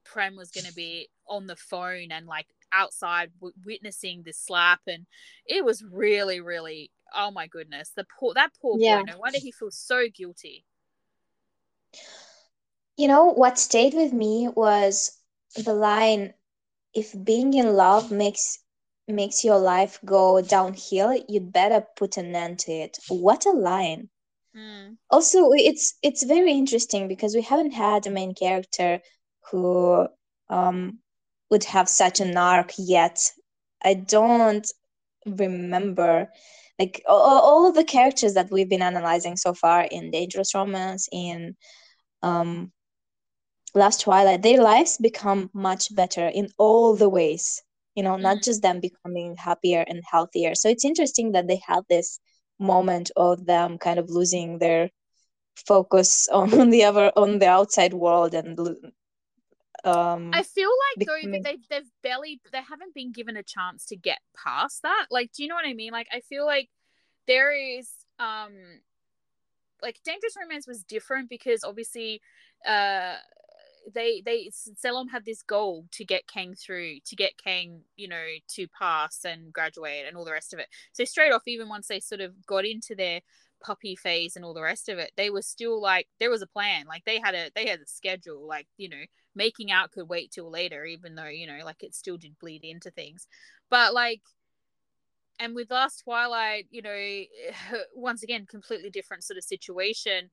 [0.03, 4.81] prem was going to be on the phone and like outside w- witnessing this slap
[4.87, 5.05] and
[5.45, 8.97] it was really really oh my goodness the poor that poor yeah.
[8.97, 10.65] boy no wonder he feels so guilty
[12.97, 15.17] you know what stayed with me was
[15.55, 16.33] the line
[16.93, 18.59] if being in love makes
[19.07, 22.97] makes your life go downhill, you'd better put an end to it.
[23.09, 24.09] What a line.
[24.55, 24.97] Mm.
[25.09, 29.01] Also, it's it's very interesting because we haven't had a main character
[29.51, 30.07] who
[30.49, 30.99] um,
[31.49, 33.31] would have such an arc yet.
[33.83, 34.65] I don't
[35.25, 36.29] remember
[36.79, 41.07] like all, all of the characters that we've been analyzing so far in Dangerous Romance
[41.11, 41.55] in
[42.21, 42.71] um,
[43.75, 47.61] Last Twilight, their lives become much better in all the ways
[47.95, 48.43] you know not mm.
[48.43, 50.55] just them becoming happier and healthier.
[50.55, 52.19] So it's interesting that they had this
[52.59, 54.89] moment of them kind of losing their
[55.55, 58.57] focus on the other on the outside world and
[59.85, 61.31] um i feel like becoming...
[61.31, 65.07] though they, they've barely they haven't been given a chance to get past that.
[65.11, 65.91] Like do you know what i mean?
[65.91, 66.69] Like i feel like
[67.27, 67.89] there is
[68.19, 68.53] um
[69.81, 72.21] like dangerous romance was different because obviously
[72.67, 73.15] uh
[73.93, 74.49] they they
[74.83, 79.25] Sailom had this goal to get Kang through, to get Kang, you know, to pass
[79.25, 80.67] and graduate and all the rest of it.
[80.91, 83.21] So straight off, even once they sort of got into their
[83.63, 86.47] puppy phase and all the rest of it, they were still like there was a
[86.47, 86.85] plan.
[86.87, 88.47] Like they had a they had a schedule.
[88.47, 89.03] Like you know,
[89.35, 92.63] making out could wait till later, even though you know, like it still did bleed
[92.63, 93.27] into things.
[93.69, 94.21] But like
[95.39, 97.23] and with last twilight you know
[97.95, 100.29] once again completely different sort of situation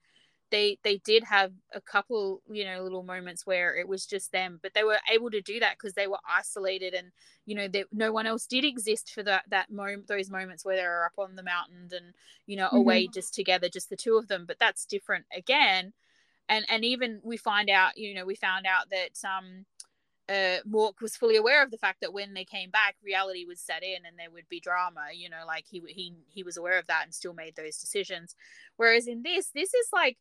[0.51, 4.59] they they did have a couple you know little moments where it was just them
[4.63, 7.13] but they were able to do that because they were isolated and
[7.47, 10.77] you know that no one else did exist for that that moment those moments where
[10.77, 12.15] they were up on the mountain and
[12.47, 12.77] you know mm-hmm.
[12.77, 15.93] away just together just the two of them but that's different again
[16.49, 19.65] and and even we find out you know we found out that um
[20.31, 23.59] uh, Mork was fully aware of the fact that when they came back, reality would
[23.59, 25.07] set in and there would be drama.
[25.13, 28.37] You know, like he he he was aware of that and still made those decisions.
[28.77, 30.19] Whereas in this, this is like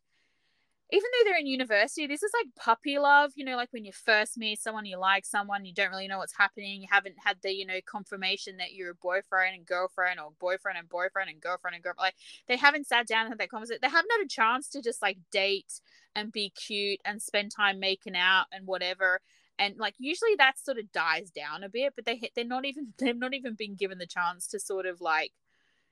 [0.92, 3.92] even though they're in university, this is like puppy love, you know, like when you
[3.92, 7.36] first meet someone, you like someone, you don't really know what's happening, you haven't had
[7.42, 11.40] the, you know, confirmation that you're a boyfriend and girlfriend or boyfriend and boyfriend and
[11.40, 12.06] girlfriend and girlfriend.
[12.06, 12.16] Like
[12.48, 13.80] they haven't sat down and had that conversation.
[13.82, 15.80] They haven't had a chance to just like date
[16.16, 19.20] and be cute and spend time making out and whatever.
[19.58, 22.94] And like usually that sort of dies down a bit, but they they're not even
[22.98, 25.32] they've not even been given the chance to sort of like,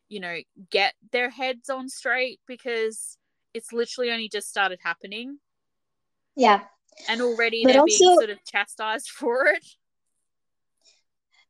[0.09, 0.39] you know,
[0.71, 3.19] get their heads on straight because
[3.59, 5.39] it's literally only just started happening.
[6.37, 6.61] Yeah.
[7.09, 9.67] And already but they're also, being sort of chastised for it.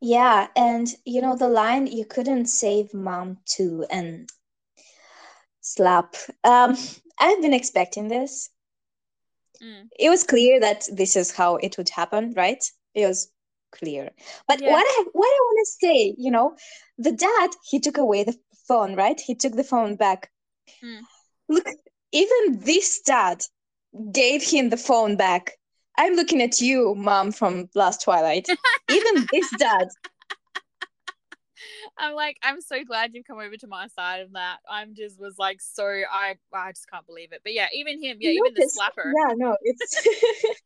[0.01, 4.28] Yeah, and you know the line you couldn't save mom too and
[5.60, 6.14] slap.
[6.44, 6.76] Um
[7.20, 8.51] I've been expecting this.
[9.62, 9.89] Mm.
[9.98, 12.62] It was clear that this is how it would happen, right?
[12.94, 13.32] It was
[13.72, 14.10] clear.
[14.47, 14.70] But yeah.
[14.70, 16.56] what I what I want to say, you know,
[16.97, 19.20] the dad he took away the phone, right?
[19.20, 20.30] He took the phone back.
[20.85, 21.01] Mm.
[21.48, 21.66] Look,
[22.12, 23.43] even this dad
[24.12, 25.52] gave him the phone back.
[25.97, 28.48] I'm looking at you, mom from last Twilight.
[28.90, 29.89] even this dad.
[31.98, 34.59] I'm like, I'm so glad you've come over to my side of that.
[34.70, 37.40] I'm just was like so I I just can't believe it.
[37.43, 39.12] But yeah, even him, yeah, you even the slapper.
[39.16, 40.06] Yeah, no, it's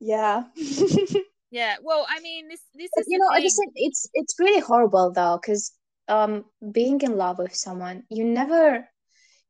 [0.00, 0.44] yeah.
[1.50, 1.76] yeah.
[1.82, 5.38] Well, I mean, this this is you know, I just it's it's really horrible though,
[5.40, 5.72] because
[6.08, 8.86] um, being in love with someone, you never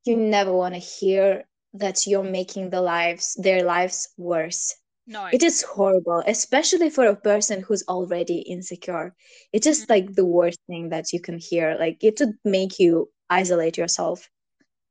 [0.04, 4.74] you never want to hear that you're making the lives their lives worse.
[5.06, 9.14] No it is horrible especially for a person who's already insecure.
[9.52, 9.92] It's just mm-hmm.
[9.92, 11.76] like the worst thing that you can hear.
[11.78, 14.28] Like it would make you isolate yourself.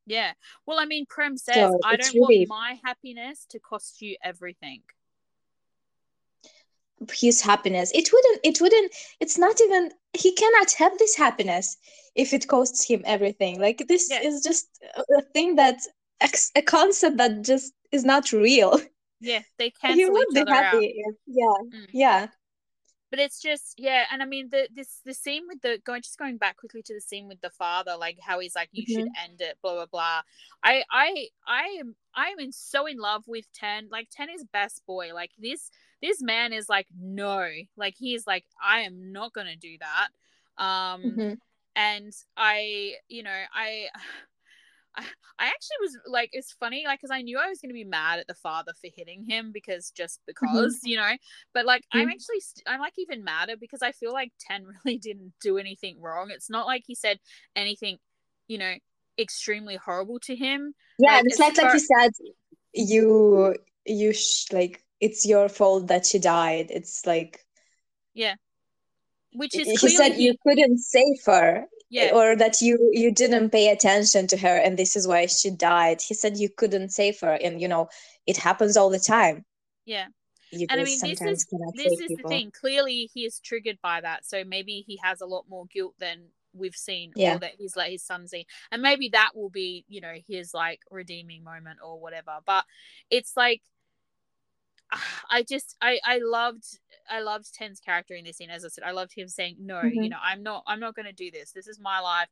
[0.06, 0.32] Yeah.
[0.66, 2.46] Well i mean prem says so i don't really...
[2.48, 4.82] want my happiness to cost you everything
[7.10, 7.90] his happiness.
[7.94, 11.76] It wouldn't it wouldn't it's not even he cannot have this happiness
[12.14, 13.60] if it costs him everything.
[13.60, 14.68] Like this is just
[15.16, 15.80] a thing that
[16.54, 18.80] a concept that just is not real.
[19.24, 21.86] Yeah they cancel he would be happy if, yeah mm.
[21.92, 22.26] yeah.
[23.08, 26.18] But it's just yeah and i mean the this the scene with the going just
[26.18, 29.02] going back quickly to the scene with the father like how he's like you mm-hmm.
[29.02, 30.22] should end it blah blah blah.
[30.64, 34.82] I i i am i'm in so in love with 10 like 10 is best
[34.86, 35.14] boy.
[35.14, 35.70] Like this
[36.02, 40.08] this man is like no like he's like i am not gonna do that
[40.62, 41.34] um mm-hmm.
[41.76, 43.86] and i you know i
[45.38, 47.84] I, actually was like, it's funny, like, because I knew I was going to be
[47.84, 50.46] mad at the father for hitting him because just mm-hmm.
[50.52, 50.88] because, mm-hmm.
[50.88, 51.12] you know,
[51.54, 52.00] but like, mm-hmm.
[52.00, 55.58] I'm actually, st- I'm like even madder because I feel like 10 really didn't do
[55.58, 56.30] anything wrong.
[56.30, 57.18] It's not like he said
[57.56, 57.98] anything,
[58.48, 58.74] you know,
[59.18, 60.74] extremely horrible to him.
[60.98, 62.12] Yeah, like, it's not far- like he said,
[62.74, 63.56] you,
[63.86, 66.68] you, sh- like, it's your fault that she died.
[66.70, 67.44] It's like,
[68.14, 68.36] yeah.
[69.34, 72.10] Which is he said you couldn't save her yeah.
[72.14, 76.00] or that you you didn't pay attention to her and this is why she died
[76.06, 77.88] he said you couldn't save her and you know
[78.26, 79.44] it happens all the time
[79.84, 80.06] yeah
[80.50, 82.16] you and I mean, this is this is people.
[82.24, 82.50] the thing.
[82.50, 86.24] Clearly, he is triggered by that, so maybe he has a lot more guilt than
[86.52, 87.36] we've seen, yeah.
[87.36, 90.52] or that he's like his son's seen, and maybe that will be, you know, his
[90.52, 92.32] like redeeming moment or whatever.
[92.44, 92.66] But
[93.08, 93.62] it's like
[95.30, 96.78] I just I I loved
[97.10, 98.50] I loved Ten's character in this scene.
[98.50, 100.02] As I said, I loved him saying, "No, mm-hmm.
[100.02, 101.52] you know, I'm not I'm not going to do this.
[101.52, 102.28] This is my life.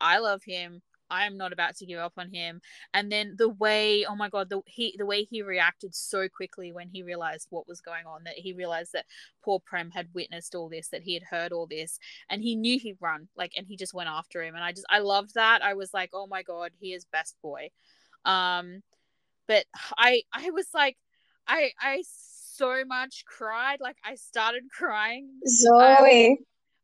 [0.00, 0.82] I love him.
[1.10, 2.60] I am not about to give up on him."
[2.94, 6.72] And then the way, oh my god, the he the way he reacted so quickly
[6.72, 8.24] when he realized what was going on.
[8.24, 9.06] That he realized that
[9.42, 11.98] poor Prem had witnessed all this, that he had heard all this,
[12.30, 13.28] and he knew he'd run.
[13.36, 14.54] Like, and he just went after him.
[14.54, 15.62] And I just I loved that.
[15.62, 17.70] I was like, oh my god, he is best boy.
[18.24, 18.82] Um,
[19.46, 19.66] but
[19.98, 20.96] I I was like
[21.46, 22.02] I I
[22.56, 23.80] so much cried.
[23.80, 25.28] Like I started crying.
[25.46, 26.30] Zoe.
[26.30, 26.36] Um,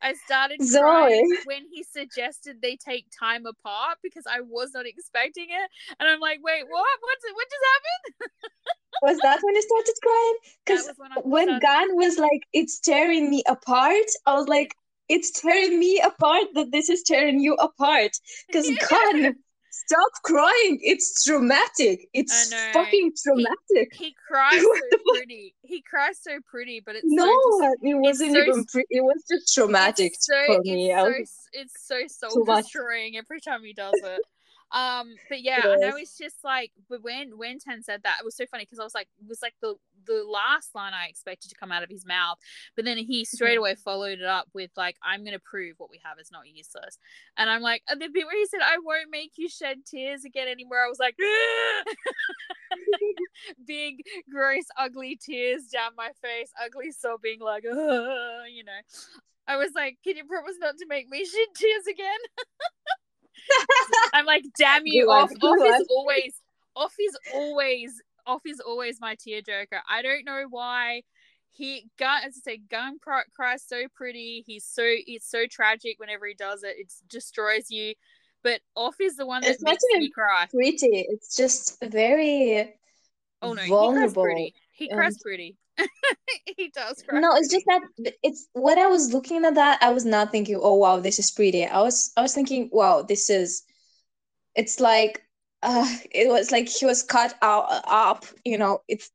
[0.02, 0.80] I started Zoe.
[0.80, 6.08] crying when he suggested they take time apart because I was not expecting it, and
[6.08, 6.86] I'm like, wait, what?
[7.00, 7.34] What's it?
[7.34, 8.30] What just happened?
[9.02, 10.34] was that when you started crying?
[10.66, 14.74] Because when, when Gun was like, "It's tearing me apart," I was like,
[15.08, 18.12] "It's tearing me apart that this is tearing you apart."
[18.46, 18.76] Because yeah.
[18.88, 19.36] Gun
[19.90, 20.78] stop crying.
[20.82, 22.08] It's traumatic.
[22.14, 23.92] It's fucking traumatic.
[23.94, 25.54] He, he cries so pretty.
[25.62, 28.86] He cries so pretty, but it's no, so it wasn't so, even pretty.
[28.90, 30.92] It was just traumatic so, for me.
[30.92, 31.48] It's
[31.86, 34.20] so, it's so soul destroying every time he does it.
[34.72, 38.24] Um, but yeah, I know it's just like, but when when Ten said that, it
[38.24, 39.74] was so funny because I was like, it was like the
[40.06, 42.38] the last line I expected to come out of his mouth,
[42.76, 46.00] but then he straight away followed it up with like, "I'm gonna prove what we
[46.04, 46.98] have is not useless,"
[47.36, 50.24] and I'm like, and the bit where he said, "I won't make you shed tears
[50.24, 51.16] again anymore," I was like,
[53.66, 58.80] big, gross, ugly tears down my face, ugly sobbing, like, you know.
[59.48, 62.20] I was like, "Can you promise not to make me shed tears again?"
[64.14, 66.40] I'm like, damn you, off, off is always
[66.76, 69.80] off is always off is always my tearjerker.
[69.88, 71.02] I don't know why
[71.50, 74.44] he gun as I say, gun cries so pretty.
[74.46, 76.76] He's so it's so tragic whenever he does it.
[76.78, 77.94] It destroys you.
[78.42, 80.46] But off is the one that it's makes me cry.
[80.50, 81.06] Pretty.
[81.08, 82.74] It's just very
[83.42, 84.24] oh no, vulnerable.
[84.24, 84.54] He cries pretty.
[84.80, 85.20] He cries and...
[85.22, 85.56] pretty.
[86.56, 87.20] he does cry.
[87.20, 87.82] No, it's just that
[88.22, 91.30] it's when I was looking at that, I was not thinking, oh wow, this is
[91.30, 91.66] pretty.
[91.66, 93.62] I was I was thinking, wow, this is
[94.54, 95.22] it's like
[95.62, 99.10] uh it was like he was cut out up, you know, it's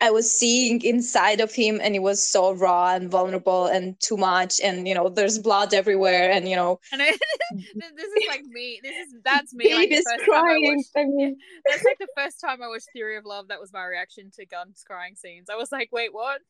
[0.00, 4.16] I was seeing inside of him and it was so raw and vulnerable and too
[4.16, 6.80] much and you know there's blood everywhere and you know.
[6.92, 7.10] And I,
[7.52, 9.90] this is like me this is that's me like
[10.24, 11.36] crying I, watched, I mean.
[11.66, 14.46] that's like the first time I watched Theory of Love that was my reaction to
[14.46, 15.48] Guns crying scenes.
[15.50, 16.40] I was like wait what?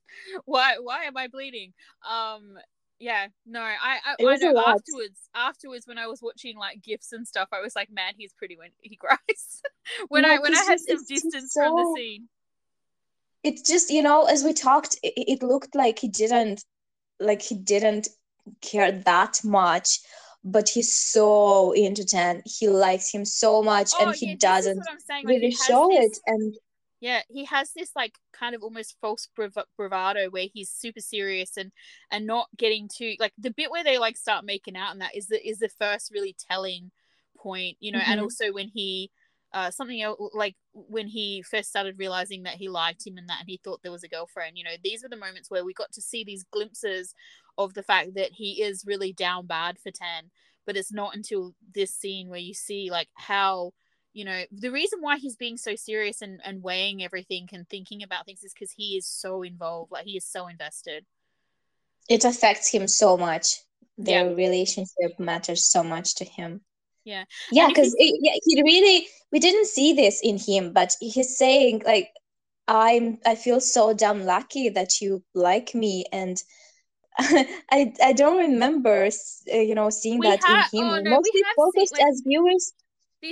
[0.45, 1.73] Why why am I bleeding?
[2.09, 2.59] Um
[3.01, 7.27] yeah no i i, I know afterwards afterwards when i was watching like gifs and
[7.27, 9.63] stuff i was like man he's pretty when he cries.
[10.09, 11.63] When no, i when i had some distance so...
[11.63, 12.29] from the scene
[13.45, 16.65] it's just you know as we talked it, it looked like he didn't
[17.21, 18.09] like he didn't
[18.61, 20.01] care that much
[20.45, 22.43] but he's so into Ten.
[22.45, 24.87] He likes him so much, oh, and he yeah, doesn't
[25.25, 26.19] really like, show this, it.
[26.27, 26.55] And
[27.01, 31.57] yeah, he has this like kind of almost false brav- bravado where he's super serious
[31.57, 31.73] and
[32.11, 35.17] and not getting to like the bit where they like start making out, and that
[35.17, 36.91] is the is the first really telling
[37.39, 37.99] point, you know.
[37.99, 38.13] Mm-hmm.
[38.13, 39.11] And also when he
[39.55, 43.39] uh, something else like when he first started realizing that he liked him and that
[43.39, 45.73] and he thought there was a girlfriend you know these were the moments where we
[45.73, 47.15] got to see these glimpses
[47.57, 50.25] of the fact that he is really down bad for Ten
[50.67, 53.71] but it's not until this scene where you see like how
[54.13, 58.03] you know the reason why he's being so serious and, and weighing everything and thinking
[58.03, 61.05] about things is because he is so involved like he is so invested.
[62.09, 63.61] It affects him so much.
[63.97, 64.35] Their yeah.
[64.35, 66.61] relationship matters so much to him
[67.05, 71.83] yeah yeah because yeah, he really we didn't see this in him but he's saying
[71.85, 72.11] like
[72.69, 76.43] i'm i feel so damn lucky that you like me and
[77.19, 79.05] I I don't remember,
[79.53, 80.89] uh, you know, seeing we that ha- in him.
[80.89, 82.73] Oh, no, mostly focused seen, like, as viewers.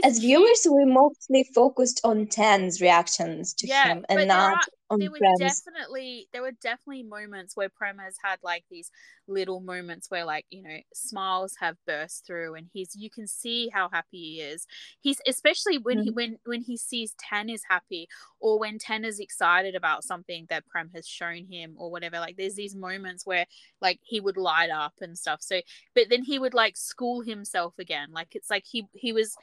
[0.04, 4.60] As viewers, we mostly focused on Ten's reactions to yeah, him and not are,
[4.96, 5.38] there were Prem's.
[5.38, 8.90] definitely there were definitely moments where Prem has had like these
[9.26, 13.68] little moments where like you know smiles have burst through and he's you can see
[13.68, 14.66] how happy he is
[15.00, 16.04] he's especially when mm-hmm.
[16.04, 18.08] he when when he sees Ten is happy
[18.40, 22.36] or when Ten is excited about something that Prem has shown him or whatever like
[22.36, 23.46] there's these moments where
[23.80, 25.60] like he would light up and stuff so
[25.94, 29.36] but then he would like school himself again like it's like he he was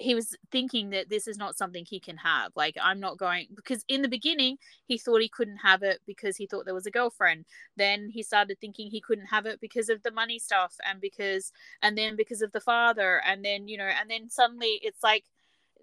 [0.00, 2.52] he was thinking that this is not something he can have.
[2.56, 4.56] Like, I'm not going because in the beginning
[4.86, 7.44] he thought he couldn't have it because he thought there was a girlfriend.
[7.76, 11.52] Then he started thinking he couldn't have it because of the money stuff and because
[11.82, 15.24] and then because of the father and then you know and then suddenly it's like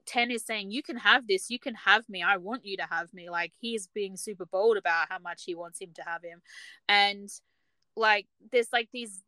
[0.07, 2.88] Ten is saying, You can have this, you can have me, I want you to
[2.89, 3.30] have me.
[3.30, 6.41] Like he's being super bold about how much he wants him to have him.
[6.89, 7.30] And
[7.95, 9.23] like there's like these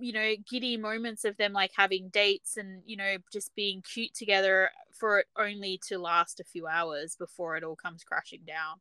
[0.00, 4.14] you know giddy moments of them like having dates and you know just being cute
[4.14, 8.76] together for it only to last a few hours before it all comes crashing down.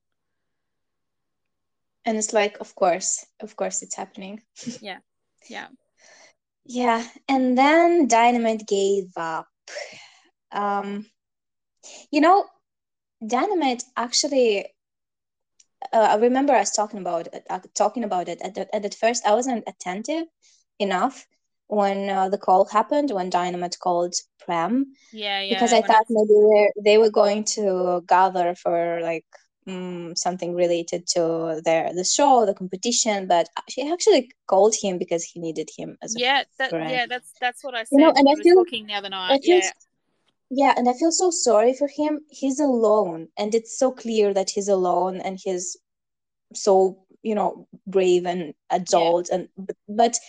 [2.05, 4.41] And it's like of course of course it's happening.
[4.81, 4.99] Yeah
[5.49, 5.67] yeah.
[6.65, 9.47] Yeah and then dynamite gave up.
[10.51, 11.05] Um
[12.11, 12.45] you know
[13.25, 14.67] dynamite actually
[15.93, 18.39] uh, I remember us talking about uh, talking about it.
[18.41, 20.25] At, the, at first, I wasn't attentive
[20.81, 21.27] enough
[21.67, 24.93] when uh, the call happened when Dynamite called Prem.
[25.13, 25.53] Yeah, yeah.
[25.53, 26.13] Because I thought I...
[26.17, 29.25] maybe they were going to gather for like
[29.67, 33.27] um, something related to their the show, the competition.
[33.27, 37.05] But she actually called him because he needed him as yeah, that, yeah.
[37.07, 37.87] That's that's what I said.
[37.91, 39.41] You know, and I feel talking the other night.
[39.43, 39.69] Yeah.
[40.53, 42.19] Yeah, and I feel so sorry for him.
[42.29, 45.77] He's alone, and it's so clear that he's alone, and he's
[46.53, 49.35] so you know brave and adult, yeah.
[49.35, 50.19] and but, but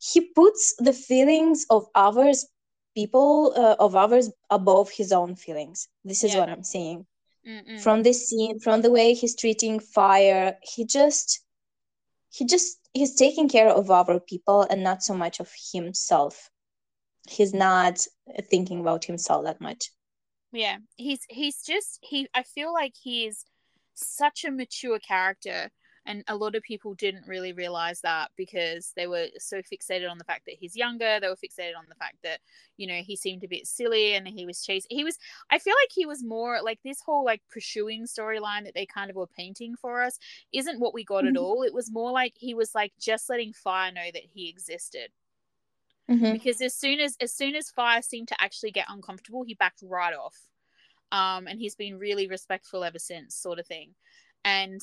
[0.00, 2.46] he puts the feelings of others
[2.94, 6.40] people uh, of others above his own feelings this is yeah.
[6.40, 7.06] what i'm saying
[7.46, 7.80] Mm-mm.
[7.80, 11.40] from this scene from the way he's treating fire he just
[12.30, 16.50] he just he's taking care of other people and not so much of himself
[17.28, 18.04] he's not
[18.50, 19.90] thinking about himself that much
[20.52, 23.44] yeah he's he's just he i feel like he's
[23.94, 25.70] such a mature character
[26.10, 30.18] and a lot of people didn't really realize that because they were so fixated on
[30.18, 32.40] the fact that he's younger they were fixated on the fact that
[32.76, 35.16] you know he seemed a bit silly and he was chasing he was
[35.50, 39.10] i feel like he was more like this whole like pursuing storyline that they kind
[39.10, 40.18] of were painting for us
[40.52, 41.36] isn't what we got mm-hmm.
[41.36, 44.48] at all it was more like he was like just letting fire know that he
[44.48, 45.10] existed
[46.10, 46.32] mm-hmm.
[46.32, 49.82] because as soon as as soon as fire seemed to actually get uncomfortable he backed
[49.82, 50.36] right off
[51.12, 53.94] um, and he's been really respectful ever since, sort of thing.
[54.44, 54.80] And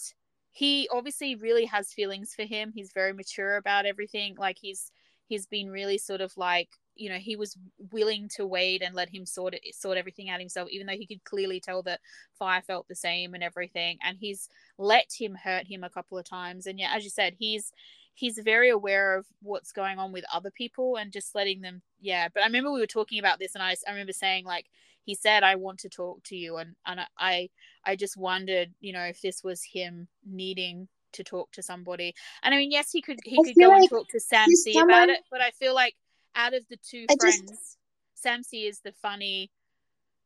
[0.57, 2.71] he obviously really has feelings for him.
[2.73, 4.35] He's very mature about everything.
[4.39, 4.91] Like he's
[5.27, 7.55] he's been really sort of like you know he was
[7.91, 11.05] willing to wait and let him sort it sort everything out himself even though he
[11.05, 11.99] could clearly tell that
[12.39, 16.27] fire felt the same and everything and he's let him hurt him a couple of
[16.27, 17.71] times and yeah as you said he's
[18.15, 22.29] he's very aware of what's going on with other people and just letting them yeah
[22.33, 24.65] but i remember we were talking about this and i, I remember saying like
[25.03, 27.49] he said i want to talk to you and and i
[27.87, 32.13] i just wondered you know if this was him needing to talk to somebody.
[32.43, 34.47] And i mean yes he could he I could go like and talk to sam
[34.49, 34.89] c someone...
[34.89, 35.95] about it but i feel like
[36.35, 37.77] out of the two I friends just...
[38.13, 39.49] sam c is the funny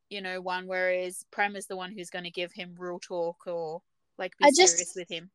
[0.10, 3.48] you know one whereas prem is the one who's going to give him real talk
[3.48, 3.82] or
[4.18, 4.96] like be I serious just...
[4.96, 5.30] with him.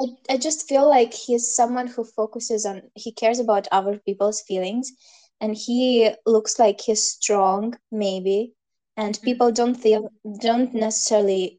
[0.00, 4.42] I, I just feel like he's someone who focuses on he cares about other people's
[4.42, 4.92] feelings
[5.40, 8.54] and he looks like he's strong maybe
[8.98, 9.24] and mm-hmm.
[9.24, 10.10] people don't feel
[10.40, 11.58] don't necessarily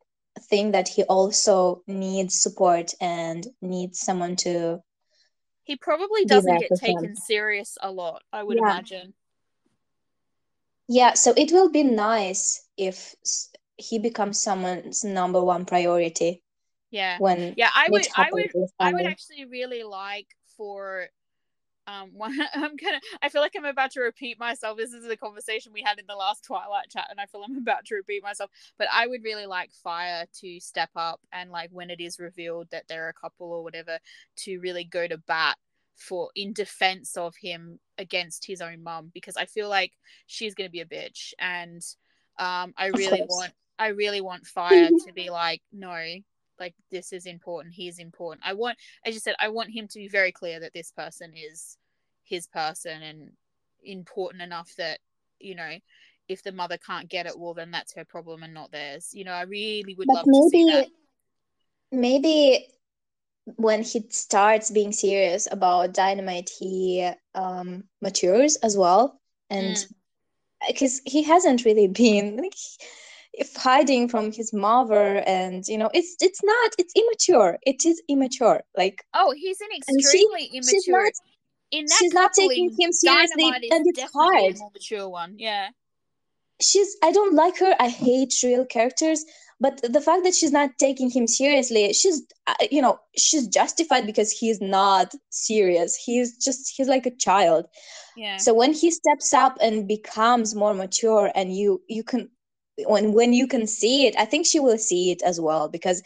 [0.49, 4.80] think that he also needs support and needs someone to
[5.64, 7.16] he probably doesn't get taken him.
[7.16, 8.64] serious a lot i would yeah.
[8.64, 9.14] imagine
[10.88, 13.16] yeah so it will be nice if
[13.78, 16.44] he becomes someone's number one priority
[16.91, 21.07] yeah when yeah i would i would i would actually really like for
[21.90, 24.78] um one i'm gonna i feel like i'm about to repeat myself.
[24.78, 27.57] This is a conversation we had in the last twilight chat and i feel i'm
[27.61, 28.49] about to repeat myself.
[28.78, 32.68] But i would really like fire to step up and like when it is revealed
[32.72, 33.99] that they're a couple or whatever
[34.38, 35.57] to really go to bat
[35.95, 39.91] for in defense of him against his own mum because i feel like
[40.28, 41.34] she's gonna be a bitch.
[41.40, 41.82] And
[42.38, 45.98] um i really want i really want fire to be like no
[46.60, 48.45] like this is important he is important.
[48.45, 51.34] I want as you said i want him to be very clear that this person
[51.36, 51.77] is
[52.23, 53.31] his person and
[53.84, 54.99] important enough that
[55.40, 55.72] you know
[56.27, 59.10] if the mother can't get it well then that's her problem and not theirs.
[59.14, 60.88] You know i really would but love maybe, to see that.
[61.91, 62.68] maybe
[63.56, 69.19] when he starts being serious about dynamite he um matures as well.
[69.49, 69.77] And
[70.68, 71.03] because mm.
[71.06, 72.53] he hasn't really been like
[73.40, 77.57] if hiding from his mother and you know it's it's not it's immature.
[77.66, 81.03] It is immature like oh he's an extremely she, immature.
[81.03, 81.14] not,
[81.72, 85.70] in that she's not taking him seriously and it's hard a mature one yeah.
[86.61, 87.74] She's i don't like her.
[87.80, 89.24] I hate real characters.
[89.61, 94.06] But the fact that she's not taking him seriously she's uh, you know she's justified
[94.06, 95.95] because he's not serious.
[95.95, 97.66] He's just he's like a child.
[98.18, 98.38] Yeah.
[98.38, 102.30] So when he steps up and becomes more mature and you you can
[102.88, 106.01] when when you can see it i think she will see it as well because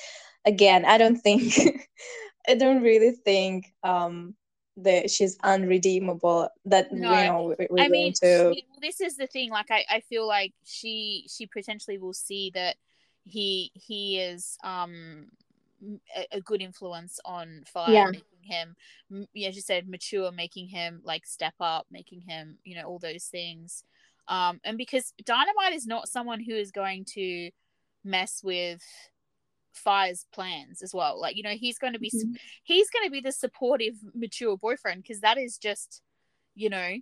[0.45, 1.53] again i don't think
[2.47, 4.35] i don't really think um
[4.77, 8.55] that she's unredeemable that no, you know we're, I mean, to...
[8.81, 12.77] this is the thing like I, I feel like she she potentially will see that
[13.23, 15.27] he he is um
[16.15, 18.05] a, a good influence on fire yeah.
[18.05, 18.75] making him
[19.47, 23.25] as you said mature making him like step up making him you know all those
[23.25, 23.83] things
[24.27, 27.49] um, and because Dynamite is not someone who is going to
[28.03, 28.81] mess with
[29.73, 31.19] Fire's plans as well.
[31.19, 32.33] Like, you know, he's going to be mm-hmm.
[32.63, 36.01] he's going to be the supportive, mature boyfriend because that is just,
[36.55, 36.93] you know,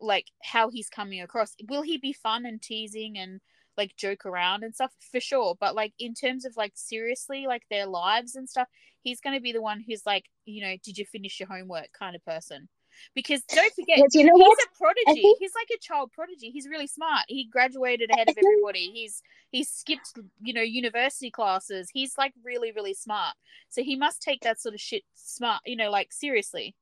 [0.00, 1.54] like how he's coming across.
[1.68, 3.40] Will he be fun and teasing and
[3.76, 5.56] like joke around and stuff for sure?
[5.58, 8.68] But like in terms of like seriously, like their lives and stuff,
[9.02, 11.88] he's going to be the one who's like, you know, did you finish your homework
[11.98, 12.68] kind of person
[13.14, 14.58] because don't forget you know he's what?
[14.58, 15.22] a prodigy.
[15.22, 15.38] think...
[15.38, 16.50] he's like a child prodigy.
[16.50, 17.24] He's really smart.
[17.28, 18.90] He graduated ahead of everybody.
[18.92, 20.12] He's he's skipped
[20.42, 21.88] you know university classes.
[21.92, 23.34] He's like really really smart.
[23.68, 26.74] So he must take that sort of shit smart you know like seriously.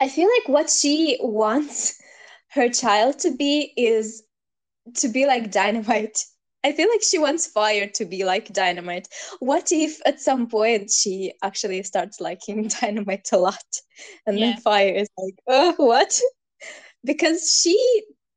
[0.00, 2.00] I feel like what she wants
[2.48, 4.22] her child to be is
[4.94, 6.24] to be like dynamite
[6.66, 9.06] I feel like she wants Fire to be like Dynamite.
[9.38, 13.64] What if at some point she actually starts liking Dynamite a lot,
[14.26, 14.46] and yeah.
[14.46, 16.20] then Fire is like, "Oh, what?"
[17.04, 17.76] because she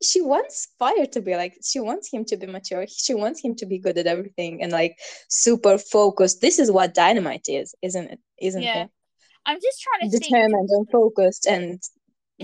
[0.04, 2.86] she wants Fire to be like she wants him to be mature.
[2.88, 4.96] She wants him to be good at everything and like
[5.28, 6.40] super focused.
[6.40, 8.20] This is what Dynamite is, isn't it?
[8.40, 8.84] Isn't yeah.
[8.84, 8.90] it?
[9.48, 10.78] I'm just trying to determined think.
[10.78, 11.82] and focused and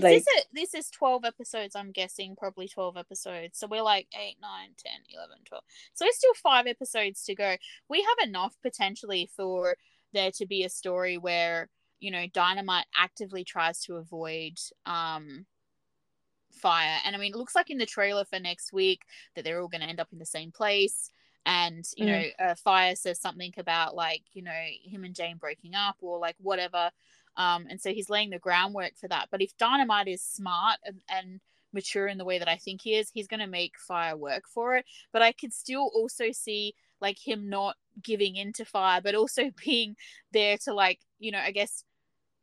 [0.02, 3.58] like, this, a, this is 12 episodes, I'm guessing, probably 12 episodes.
[3.58, 5.64] So we're like 8, 9, 10, 11, 12.
[5.94, 7.56] So there's still five episodes to go.
[7.88, 9.76] We have enough potentially for
[10.12, 11.68] there to be a story where,
[12.00, 15.46] you know, Dynamite actively tries to avoid um
[16.56, 16.98] fire.
[17.04, 19.02] And I mean, it looks like in the trailer for next week
[19.34, 21.10] that they're all going to end up in the same place.
[21.44, 22.08] And, you mm.
[22.08, 26.18] know, uh, Fire says something about like, you know, him and Jane breaking up or
[26.18, 26.90] like whatever.
[27.36, 29.28] Um, and so he's laying the groundwork for that.
[29.30, 31.40] But if Dynamite is smart and, and
[31.72, 34.44] mature in the way that I think he is, he's going to make fire work
[34.52, 34.84] for it.
[35.12, 39.96] But I could still also see like him not giving into fire, but also being
[40.32, 41.84] there to like, you know, I guess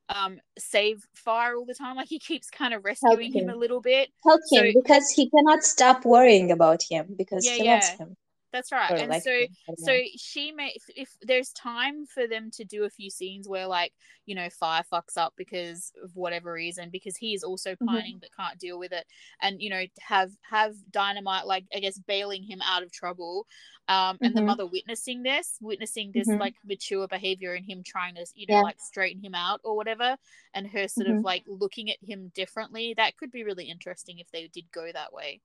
[0.09, 3.45] um save fire all the time like he keeps kind of rescuing him.
[3.45, 3.49] him.
[3.49, 7.63] a little bit help him because he cannot stop worrying about him because yeah, he
[7.63, 7.73] yeah.
[7.75, 8.17] loves him
[8.53, 8.91] that's right.
[8.91, 9.45] Or and like so
[9.79, 13.65] so she may if, if, there's time for them to do a few scenes where
[13.67, 13.91] like,
[14.27, 17.87] you know, fire fucks up because of whatever reason, because he is also mm-hmm.
[17.87, 18.19] pining mm-hmm.
[18.19, 19.05] but can't deal with it.
[19.41, 23.47] And, you know, have have dynamite like I guess bailing him out of trouble.
[23.87, 24.35] Um and mm-hmm.
[24.35, 26.39] the mother witnessing this, witnessing this mm-hmm.
[26.39, 28.61] like mature behavior and him trying to, you know, yeah.
[28.61, 30.15] like straighten him out or whatever,
[30.53, 31.25] and her sort of mm-hmm.
[31.25, 32.93] like looking at him differently.
[32.95, 35.41] That could be really interesting if they did go that way.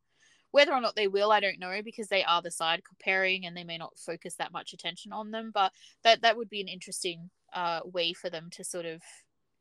[0.50, 3.56] Whether or not they will, I don't know because they are the side comparing and
[3.56, 5.50] they may not focus that much attention on them.
[5.52, 5.72] But
[6.04, 9.02] that that would be an interesting uh, way for them to sort of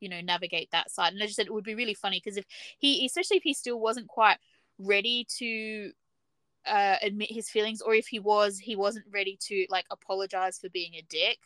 [0.00, 1.12] you know navigate that side.
[1.12, 2.44] And I just said it would be really funny because if
[2.78, 4.38] he, especially if he still wasn't quite
[4.78, 5.92] ready to
[6.66, 10.68] uh, admit his feelings, or if he was, he wasn't ready to like apologize for
[10.70, 11.38] being a dick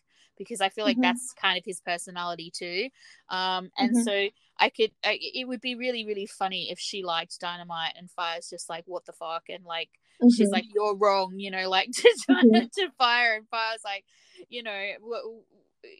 [0.42, 1.02] because I feel like mm-hmm.
[1.02, 2.88] that's kind of his personality too.
[3.28, 4.02] Um, and mm-hmm.
[4.02, 4.28] so
[4.58, 8.48] I could, I, it would be really, really funny if she liked Dynamite and Fire's
[8.48, 9.44] just like, what the fuck?
[9.48, 9.90] And like,
[10.22, 10.28] mm-hmm.
[10.30, 12.66] she's like, you're wrong, you know, like to, mm-hmm.
[12.74, 14.04] to Fire and Fire's like,
[14.48, 15.22] you know, what,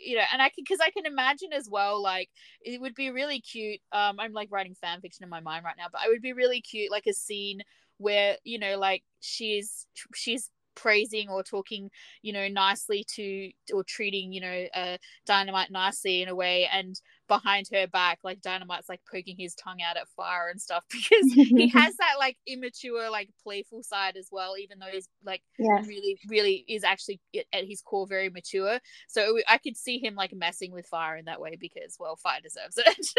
[0.05, 2.31] you know, and I can because I can imagine as well, like
[2.65, 3.81] it would be really cute.
[3.93, 6.33] Um, I'm like writing fan fiction in my mind right now, but it would be
[6.33, 7.63] really cute, like a scene
[7.99, 11.91] where you know, like she's she's praising or talking
[12.23, 14.97] you know nicely to or treating you know uh,
[15.27, 19.81] dynamite nicely in a way and behind her back like dynamite's like poking his tongue
[19.81, 24.29] out at fire and stuff because he has that like immature like playful side as
[24.31, 25.81] well even though he's like yeah.
[25.87, 27.21] really really is actually
[27.53, 28.79] at his core very mature.
[29.09, 32.41] So i could see him like messing with fire in that way because well fire
[32.43, 33.07] deserves it.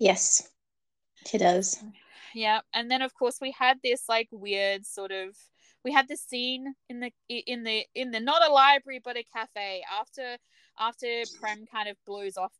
[0.00, 0.48] Yes
[1.28, 1.82] he does.
[2.32, 5.36] Yeah and then of course we had this like weird sort of
[5.84, 9.24] we had this scene in the in the in the not a library but a
[9.32, 10.36] cafe after
[10.78, 12.52] after Prem kind of blows off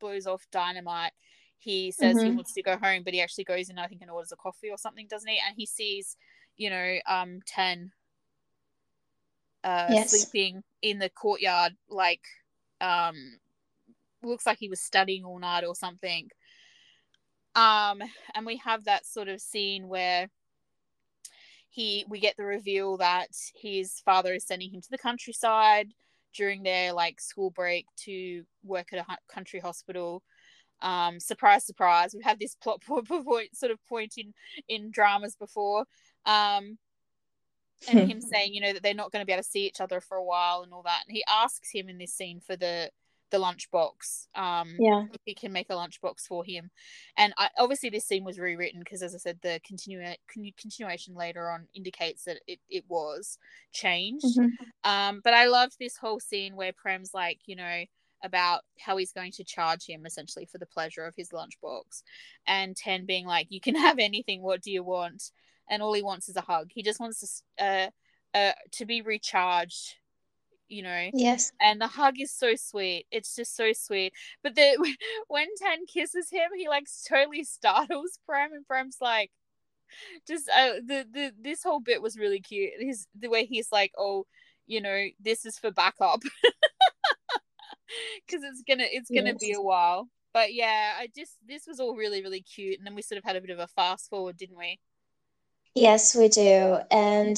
[0.00, 1.12] blows off dynamite.
[1.58, 2.26] He says mm-hmm.
[2.26, 4.36] he wants to go home, but he actually goes in, I think, and orders a
[4.36, 5.40] coffee or something, doesn't he?
[5.46, 6.16] And he sees,
[6.56, 7.90] you know, um, ten
[9.62, 10.10] uh, yes.
[10.10, 12.20] sleeping in the courtyard, like,
[12.82, 13.38] um,
[14.22, 16.28] looks like he was studying all night or something.
[17.54, 18.02] Um,
[18.34, 20.28] and we have that sort of scene where
[21.74, 23.28] he we get the reveal that
[23.60, 25.88] his father is sending him to the countryside
[26.32, 30.22] during their like school break to work at a country hospital.
[30.82, 34.32] Um surprise surprise we've had this plot point, point sort of point in
[34.68, 35.84] in dramas before.
[36.26, 36.78] Um
[37.88, 39.80] and him saying you know that they're not going to be able to see each
[39.80, 41.02] other for a while and all that.
[41.08, 42.90] And he asks him in this scene for the
[43.30, 44.28] the lunchbox.
[44.34, 46.70] Um, yeah, he can make a lunchbox for him,
[47.16, 51.50] and I, obviously this scene was rewritten because, as I said, the continua- continuation later
[51.50, 53.38] on indicates that it, it was
[53.72, 54.38] changed.
[54.38, 54.90] Mm-hmm.
[54.90, 57.84] Um, but I loved this whole scene where Prem's like, you know,
[58.22, 62.02] about how he's going to charge him essentially for the pleasure of his lunchbox,
[62.46, 64.42] and Ten being like, "You can have anything.
[64.42, 65.30] What do you want?"
[65.68, 66.70] And all he wants is a hug.
[66.74, 67.90] He just wants to, uh,
[68.36, 69.94] uh, to be recharged
[70.68, 71.10] you know?
[71.12, 71.52] Yes.
[71.60, 73.06] And the hug is so sweet.
[73.10, 74.12] It's just so sweet.
[74.42, 74.76] But the
[75.28, 79.30] when ten kisses him he like totally startles prem and prem's like
[80.26, 82.72] just uh, the the this whole bit was really cute.
[82.78, 84.26] His the way he's like oh
[84.66, 86.20] you know this is for backup.
[88.26, 89.38] Because it's gonna it's gonna yes.
[89.40, 90.08] be a while.
[90.32, 92.78] But yeah i just this was all really really cute.
[92.78, 94.80] And then we sort of had a bit of a fast forward didn't we?
[95.76, 96.78] Yes we do.
[96.90, 97.36] And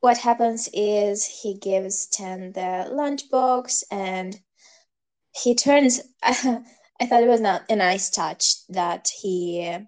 [0.00, 4.38] what happens is he gives Ten the lunchbox and
[5.32, 6.00] he turns.
[6.22, 9.78] I thought it was not a nice touch that he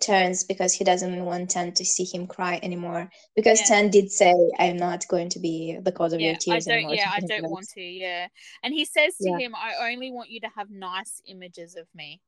[0.00, 3.10] turns because he doesn't want Ten to see him cry anymore.
[3.34, 3.66] Because yeah.
[3.66, 6.70] Ten did say, "I'm not going to be the cause of yeah, your tears I
[6.70, 7.82] don't, anymore." Yeah, I don't want to.
[7.82, 8.28] Yeah,
[8.62, 9.38] and he says to yeah.
[9.38, 12.20] him, "I only want you to have nice images of me."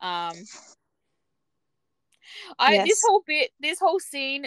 [0.00, 0.34] Um,
[2.58, 2.88] I yes.
[2.88, 4.46] this whole bit, this whole scene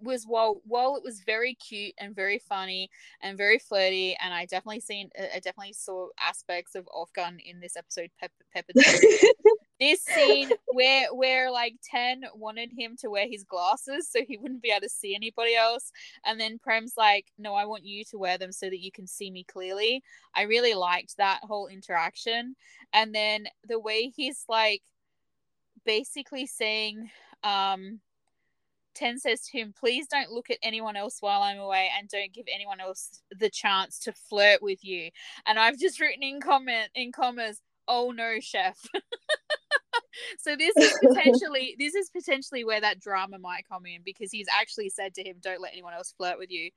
[0.00, 2.90] was while while it was very cute and very funny
[3.22, 7.76] and very flirty, and I definitely seen I definitely saw aspects of OffGun in this
[7.76, 8.10] episode.
[8.20, 8.72] Pepper,
[9.80, 14.62] this scene where where like Ten wanted him to wear his glasses so he wouldn't
[14.62, 15.90] be able to see anybody else,
[16.24, 19.06] and then Prem's like, "No, I want you to wear them so that you can
[19.06, 20.02] see me clearly."
[20.34, 22.56] I really liked that whole interaction,
[22.92, 24.82] and then the way he's like
[25.84, 27.10] basically saying
[27.42, 28.00] um
[28.94, 32.32] Ten says to him, Please don't look at anyone else while I'm away and don't
[32.32, 35.10] give anyone else the chance to flirt with you.
[35.46, 38.78] And I've just written in comment in commas, Oh no, chef.
[40.38, 44.46] so this is potentially this is potentially where that drama might come in because he's
[44.52, 46.70] actually said to him, "Don't let anyone else flirt with you,"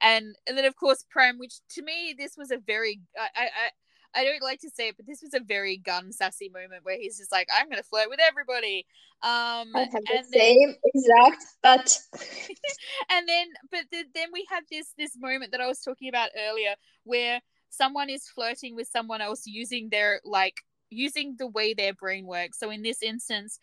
[0.00, 3.70] and and then of course Prem, which to me this was a very I I.
[4.14, 6.96] I don't like to say it, but this was a very gun sassy moment where
[6.98, 8.86] he's just like, "I'm gonna flirt with everybody."
[9.22, 11.98] Um, I have the same exact, but
[13.10, 16.30] and then, but the, then we had this this moment that I was talking about
[16.48, 16.74] earlier,
[17.04, 22.26] where someone is flirting with someone else using their like using the way their brain
[22.26, 22.58] works.
[22.58, 23.58] So in this instance,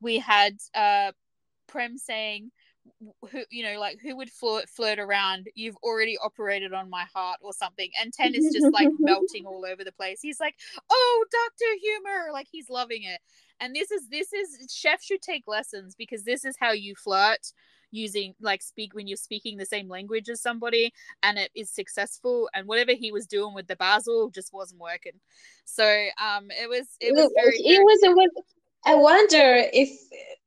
[0.00, 1.12] we had uh,
[1.66, 2.50] Prem saying,
[3.30, 7.38] who you know like who would flirt flirt around you've already operated on my heart
[7.40, 10.20] or something and ten is just like melting all over the place.
[10.20, 10.54] He's like
[10.90, 13.20] oh dr humor like he's loving it.
[13.60, 17.52] And this is this is chef should take lessons because this is how you flirt
[17.92, 20.92] using like speak when you're speaking the same language as somebody
[21.22, 25.18] and it is successful and whatever he was doing with the basil just wasn't working.
[25.64, 25.84] So
[26.22, 28.55] um it was it was very, it was a,
[28.86, 29.90] i wonder if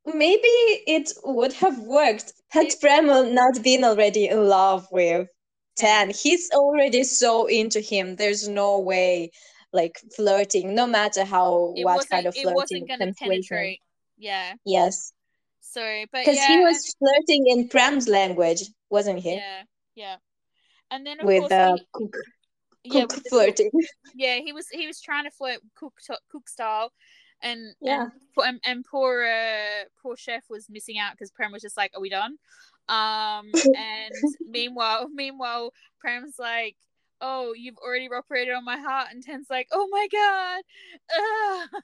[0.06, 0.48] maybe
[0.88, 5.28] it would have worked had it, not been already in love with
[5.80, 6.10] Ten.
[6.10, 8.16] He's already so into him.
[8.16, 9.32] There's no way
[9.72, 12.52] like flirting, no matter how what kind of flirting.
[12.52, 13.80] It wasn't gonna penetrate.
[14.18, 14.54] Yeah.
[14.66, 15.14] Yes.
[15.62, 19.36] So, but because yeah, he was flirting in Prem's language, wasn't he?
[19.36, 19.62] Yeah,
[19.96, 20.16] yeah.
[20.92, 22.16] And then with uh, he, cook,
[22.84, 23.70] yeah, cook flirting.
[23.72, 25.94] Cook, yeah, he was he was trying to flirt cook
[26.32, 26.92] cook style,
[27.42, 28.08] and yeah,
[28.38, 32.02] and, and poor uh, poor chef was missing out because Prem was just like, "Are
[32.02, 32.38] we done?"
[32.88, 34.14] Um, and
[34.46, 36.76] meanwhile, meanwhile, Prem's like,
[37.22, 40.64] "Oh, you've already operated on my heart," and Ten's like, "Oh my god."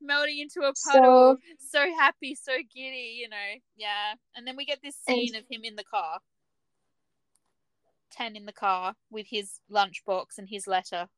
[0.00, 3.36] melting into a puddle, so, so happy, so giddy, you know.
[3.76, 4.14] Yeah.
[4.36, 6.18] And then we get this scene of him in the car.
[8.10, 11.08] Ten in the car with his lunchbox and his letter.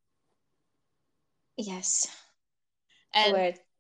[1.56, 2.06] Yes.
[3.14, 3.32] And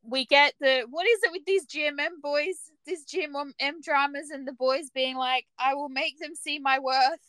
[0.02, 4.52] we get the what is it with these GMM boys, these GMM dramas, and the
[4.52, 7.20] boys being like, "I will make them see my worth."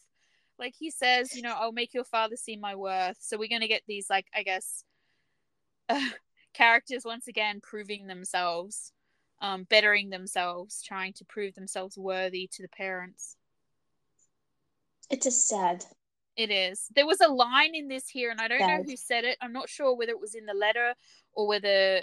[0.58, 3.18] Like he says, you know, I'll make your father see my worth.
[3.20, 4.84] So we're gonna get these, like, I guess,
[5.90, 6.00] uh,
[6.54, 8.94] characters once again proving themselves,
[9.42, 13.36] um, bettering themselves, trying to prove themselves worthy to the parents.
[15.10, 15.86] It is a sad.
[16.38, 16.88] It is.
[16.96, 18.68] There was a line in this here, and I don't sad.
[18.68, 19.38] know who said it.
[19.42, 20.94] I'm not sure whether it was in the letter
[21.34, 22.02] or whether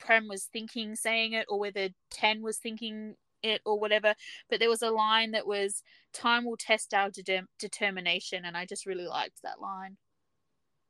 [0.00, 4.14] Prem was thinking saying it or whether Ten was thinking it or whatever.
[4.50, 5.82] But there was a line that was,
[6.12, 8.44] Time will test our de- determination.
[8.44, 9.98] And I just really liked that line.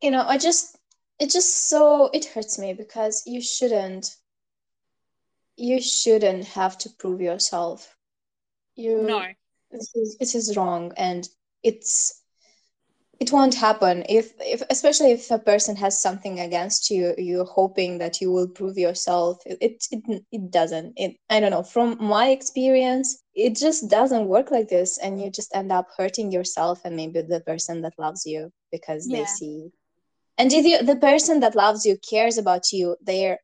[0.00, 0.78] You know, I just
[1.18, 4.16] it just so it hurts me because you shouldn't
[5.56, 7.96] you shouldn't have to prove yourself
[8.74, 9.22] you no
[9.70, 11.28] this is, this is wrong and
[11.62, 12.23] it's
[13.20, 14.04] it won't happen.
[14.08, 18.48] If, if especially if a person has something against you you're hoping that you will
[18.48, 19.42] prove yourself.
[19.46, 20.94] It it, it doesn't.
[20.96, 21.62] It i don't know.
[21.62, 26.30] From my experience it just doesn't work like this and you just end up hurting
[26.30, 29.18] yourself and maybe the person that loves you because yeah.
[29.18, 29.70] they see.
[30.36, 33.38] And if you, the person that loves you cares about you they're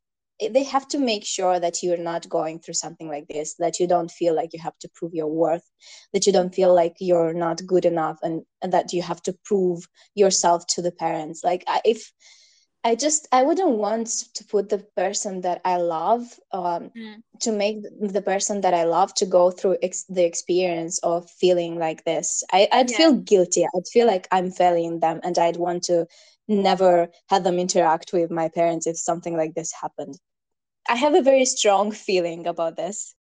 [0.53, 3.87] they have to make sure that you're not going through something like this that you
[3.87, 5.69] don't feel like you have to prove your worth
[6.12, 9.37] that you don't feel like you're not good enough and, and that you have to
[9.45, 12.12] prove yourself to the parents like I, if
[12.85, 16.23] i just i wouldn't want to put the person that i love
[16.53, 17.17] um, mm.
[17.41, 21.79] to make the person that i love to go through ex- the experience of feeling
[21.79, 22.97] like this I, i'd yeah.
[22.97, 26.07] feel guilty i'd feel like i'm failing them and i'd want to
[26.51, 30.19] never had them interact with my parents if something like this happened.
[30.91, 33.15] I have a very strong feeling about this.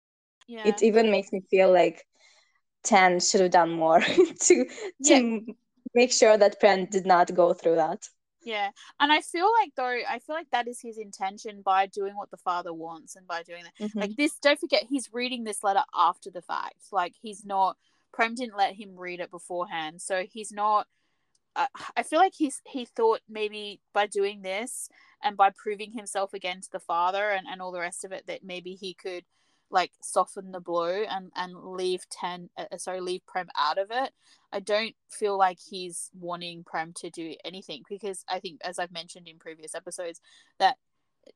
[0.48, 0.66] Yeah.
[0.66, 2.08] It even makes me feel like
[2.84, 4.00] Ten should have done more
[4.46, 4.66] to to
[5.00, 5.40] yeah.
[5.94, 8.08] make sure that Prem did not go through that.
[8.42, 8.70] Yeah.
[9.02, 12.32] And I feel like though I feel like that is his intention by doing what
[12.32, 13.86] the father wants and by doing that.
[13.86, 14.00] Mm-hmm.
[14.00, 16.80] Like this don't forget he's reading this letter after the fact.
[16.94, 17.76] Like he's not
[18.14, 20.02] Prem didn't let him read it beforehand.
[20.02, 20.88] So he's not
[21.96, 24.90] I, feel like he's he thought maybe by doing this
[25.24, 28.26] and by proving himself again to the father and, and all the rest of it
[28.28, 29.24] that maybe he could
[29.70, 34.12] like soften the blow and and leave ten uh, sorry leave prem out of it.
[34.54, 38.92] I don't feel like he's wanting prem to do anything because i think as i've
[38.92, 40.22] mentioned in previous episodes
[40.60, 40.78] that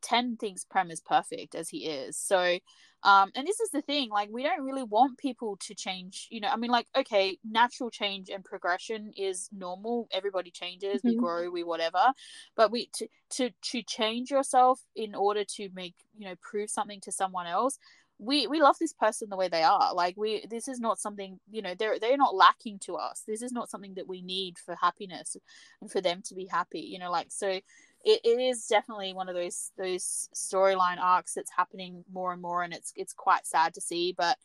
[0.01, 2.17] 10 thinks Prem is perfect as he is.
[2.17, 2.57] So,
[3.03, 6.39] um, and this is the thing, like, we don't really want people to change, you
[6.39, 6.49] know.
[6.49, 10.07] I mean, like, okay, natural change and progression is normal.
[10.11, 11.09] Everybody changes, mm-hmm.
[11.09, 12.13] we grow, we whatever.
[12.55, 17.01] But we to, to to change yourself in order to make, you know, prove something
[17.01, 17.79] to someone else,
[18.21, 21.39] we we love this person the way they are like we this is not something
[21.49, 24.59] you know they're they're not lacking to us this is not something that we need
[24.59, 25.35] for happiness
[25.81, 27.59] and for them to be happy you know like so
[28.03, 32.63] it, it is definitely one of those those storyline arcs that's happening more and more
[32.63, 34.37] and it's it's quite sad to see but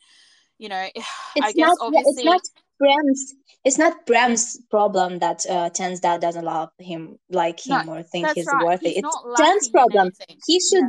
[0.57, 1.05] you know it's
[1.41, 2.41] i guess not, obviously it's not
[2.79, 7.95] Prem's it's not Prem's problem that uh, Ten's dad doesn't love him like him No,
[7.95, 8.63] or think he's right.
[8.63, 8.89] worthy.
[8.89, 10.11] He's It's Ten's problem.
[10.19, 10.37] anything.
[10.45, 10.85] He should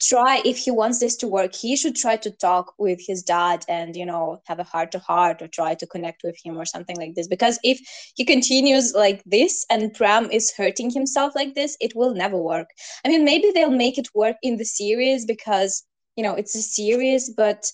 [0.00, 1.54] try if he wants this to work.
[1.54, 4.98] He should try to talk with his dad and you know have a heart to
[4.98, 7.28] heart or try to connect with him or something like this.
[7.28, 7.80] Because if
[8.16, 12.68] he continues like this and Prem is hurting himself like this, it will never work.
[13.04, 15.84] I mean, maybe they'll make it work in the series because
[16.16, 17.70] you know it's a series, but.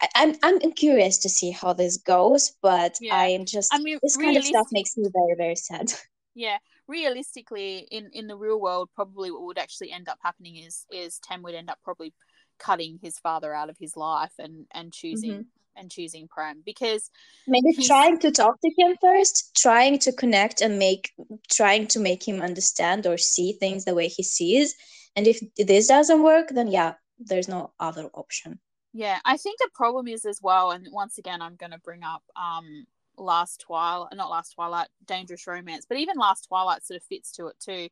[0.00, 3.16] I- I'm I'm curious to see how this goes, but Yeah.
[3.16, 5.92] I am just I mean, this kind of stuff makes me very very sad.
[6.36, 10.86] yeah realistically in in the real world probably what would actually end up happening is
[10.90, 12.14] is Ten would end up probably
[12.58, 15.46] cutting his father out of his life and and choosing Mhm.
[15.76, 17.10] and choosing Prem because
[17.46, 21.12] Maybe trying to talk to him first, trying to connect and make
[21.50, 24.74] trying to make him understand or see things the way he sees.
[25.16, 28.60] And if this doesn't work, then yeah, there's no other option.
[28.92, 32.02] Yeah, I think the problem is as well, and once again, I'm going to bring
[32.02, 32.86] up um
[33.18, 37.46] last Twilight, not last Twilight, Dangerous Romance, but even last Twilight sort of fits to
[37.48, 37.88] it too.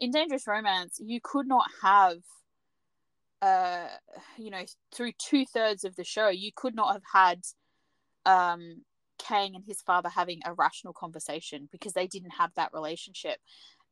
[0.00, 2.18] In Dangerous Romance, you could not have,
[3.42, 3.88] uh,
[4.36, 4.64] you know,
[4.94, 7.40] through two thirds of the show, you could not have had,
[8.24, 8.82] um,
[9.18, 13.38] Kang and his father having a rational conversation because they didn't have that relationship.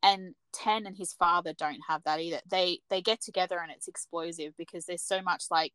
[0.02, 2.40] And Ten and his father don't have that either.
[2.48, 5.72] They they get together and it's explosive because there's so much like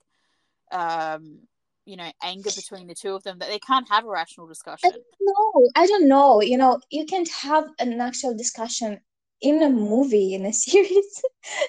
[0.72, 1.40] um
[1.86, 4.92] you know anger between the two of them that they can't have a rational discussion
[5.26, 5.72] don't.
[5.76, 6.42] I don't know.
[6.42, 9.00] You know, you can't have an actual discussion
[9.42, 11.22] in a movie in a series,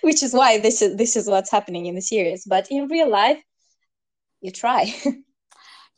[0.02, 2.44] which is why this is this is what's happening in the series.
[2.44, 3.43] But in real life,
[4.40, 4.84] you try.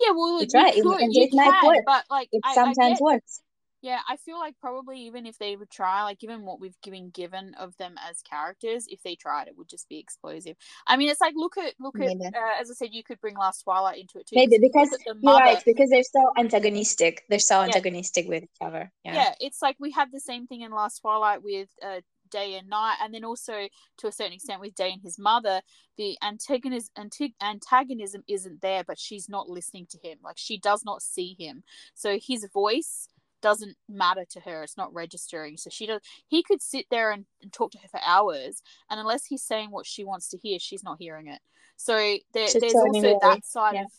[0.01, 1.85] yeah well It's you right, could, you it might work.
[1.87, 3.41] but like it I, I sometimes get, works.
[3.85, 7.11] Yeah i feel like probably even if they would try like given what we've given
[7.11, 10.57] given of them as characters if they tried it would just be explosive
[10.87, 13.37] i mean it's like look at look at uh, as i said you could bring
[13.37, 17.25] last twilight into it too Maybe because you're mother right, because they're so antagonistic.
[17.29, 18.91] They're so antagonistic with each other.
[19.05, 19.15] yeah.
[19.15, 19.35] Yeah.
[19.41, 22.01] it's like we had the same thing in last twilight with uh,
[22.31, 25.61] day and night and then also to a certain extent with day and his mother
[25.97, 30.85] the antagonism anti- antagonism isn't there but she's not listening to him like she does
[30.85, 31.63] not see him
[31.95, 33.09] so his voice
[33.45, 35.59] doesn't matter to her it's not registering.
[35.59, 38.99] So she does he could sit there and, and talk to her for hours and
[38.99, 41.41] unless he's saying what she wants to hear she's not hearing it.
[41.77, 41.95] So
[42.33, 43.83] there, there's also that side yeah.
[43.83, 43.91] of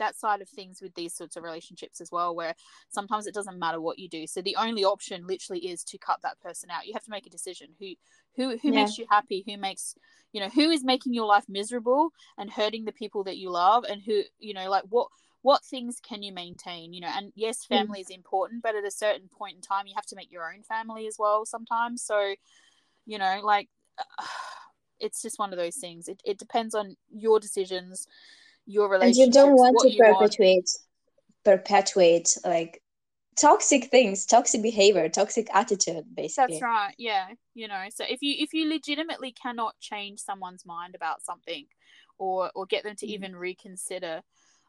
[0.00, 2.54] that side of things with these sorts of relationships as well where
[2.88, 4.26] sometimes it doesn't matter what you do.
[4.26, 6.86] So the only option literally is to cut that person out.
[6.86, 7.68] You have to make a decision.
[7.78, 7.94] Who
[8.36, 8.84] who who Yeah.
[8.84, 9.44] makes you happy?
[9.46, 9.94] Who makes
[10.32, 13.84] you know who is making your life miserable and hurting the people that you love?
[13.88, 15.08] And who you know like what
[15.42, 17.86] what things can you maintain you know and yes Mm.
[17.86, 20.52] family is important but at a certain point in time you have to make your
[20.52, 22.34] own family as well sometimes so
[23.06, 23.68] you know like
[25.00, 28.06] it's just one of those things it, it depends on your decisions
[28.66, 30.30] your And you don't want to you want.
[30.30, 30.70] perpetuate
[31.44, 32.82] perpetuate like
[33.36, 36.36] toxic things, toxic behavior, toxic attitude, basically.
[36.36, 36.94] That's right.
[36.98, 37.86] Yeah, you know.
[37.94, 41.66] So if you if you legitimately cannot change someone's mind about something,
[42.18, 43.12] or or get them to Mhm.
[43.12, 44.22] even reconsider,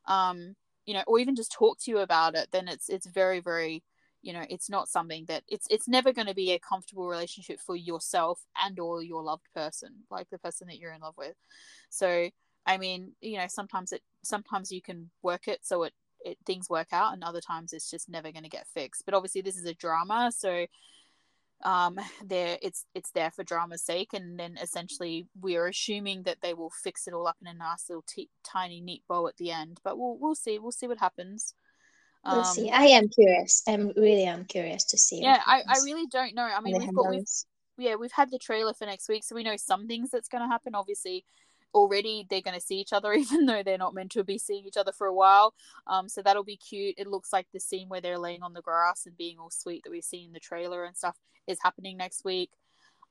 [0.07, 0.55] um,
[0.85, 3.83] you know, or even just talk to you about it, then it's it's very very,
[4.21, 7.59] you know, it's not something that it's it's never going to be a comfortable relationship
[7.59, 11.35] for yourself and or your loved person, like the person that you're in love with.
[11.89, 12.29] So
[12.65, 16.69] I mean, you know, sometimes it sometimes you can work it so it it things
[16.69, 19.57] work out and other times it's just never going to get fixed but obviously this
[19.57, 20.65] is a drama so
[21.63, 26.53] um there it's it's there for drama's sake and then essentially we're assuming that they
[26.53, 29.51] will fix it all up in a nice little t- tiny neat bow at the
[29.51, 31.53] end but we'll we'll see we'll see what happens
[32.25, 32.69] We'll um see.
[32.69, 33.63] I am curious.
[33.67, 35.21] I'm really I'm curious to see.
[35.21, 37.25] yeah i i really don't know i mean we've got we've
[37.77, 40.43] yeah we've had the trailer for next week so we know some things that's going
[40.43, 41.25] to happen obviously
[41.73, 44.65] already they're going to see each other even though they're not meant to be seeing
[44.65, 45.53] each other for a while.
[45.87, 46.95] Um so that'll be cute.
[46.97, 49.83] It looks like the scene where they're laying on the grass and being all sweet
[49.83, 51.17] that we see in the trailer and stuff
[51.47, 52.51] is happening next week.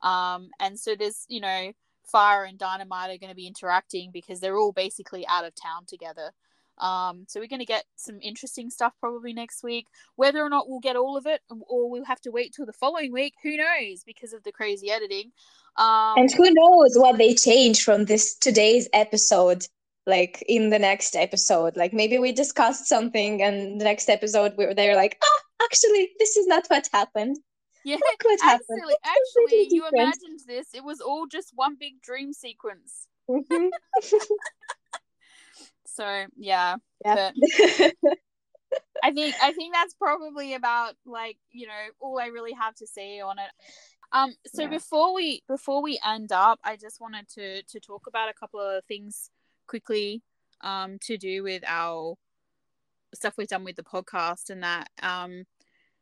[0.03, 1.73] Um and so there's you know
[2.11, 5.85] fire and dynamite are going to be interacting because they're all basically out of town
[5.87, 6.33] together
[6.81, 9.87] um so we're going to get some interesting stuff probably next week
[10.17, 12.73] whether or not we'll get all of it or we'll have to wait till the
[12.73, 15.31] following week who knows because of the crazy editing
[15.77, 19.67] um And who knows what they change from this today's episode,
[20.07, 21.77] like in the next episode.
[21.77, 26.37] Like maybe we discussed something and the next episode we they're like, oh, actually, this
[26.37, 27.37] is not what happened.
[27.85, 28.81] yeah Look what happened.
[28.81, 33.71] actually It's actually you imagined this it was all just one big dream sequence Mhm.
[35.95, 37.31] so yeah Yeah.
[39.03, 42.87] I think I think that's probably about like you know all I really have to
[42.87, 43.51] say on it.
[44.13, 44.69] Um, so Yeah.
[44.69, 48.61] before we before we end up, I just wanted to to talk about a couple
[48.61, 49.31] of things
[49.67, 50.23] quickly,
[50.61, 52.17] um, to do with our
[53.15, 54.89] stuff we've done with the podcast and that.
[55.03, 55.45] Um,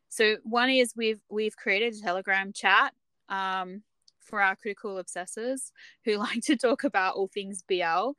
[0.09, 2.93] so one is we've we've created a Telegram chat,
[3.29, 3.83] um,
[4.19, 5.71] for our critical obsessors
[6.05, 8.11] who like to talk about all things BL,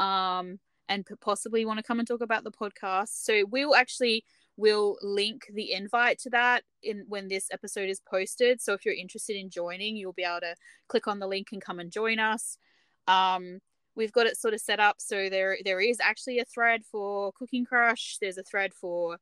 [0.00, 0.58] um,
[0.88, 3.22] and possibly want to come and talk about the podcast.
[3.24, 4.24] So we'll actually
[4.56, 8.60] we'll link the invite to that in when this episode is posted.
[8.60, 10.54] So if you're interested in joining, you'll be able to
[10.88, 12.58] click on the link and come and join us.
[13.08, 13.60] Um,
[13.96, 17.32] we've got it sort of set up so there there is actually a thread for
[17.32, 18.18] Cooking Crush.
[18.20, 19.18] There's a thread for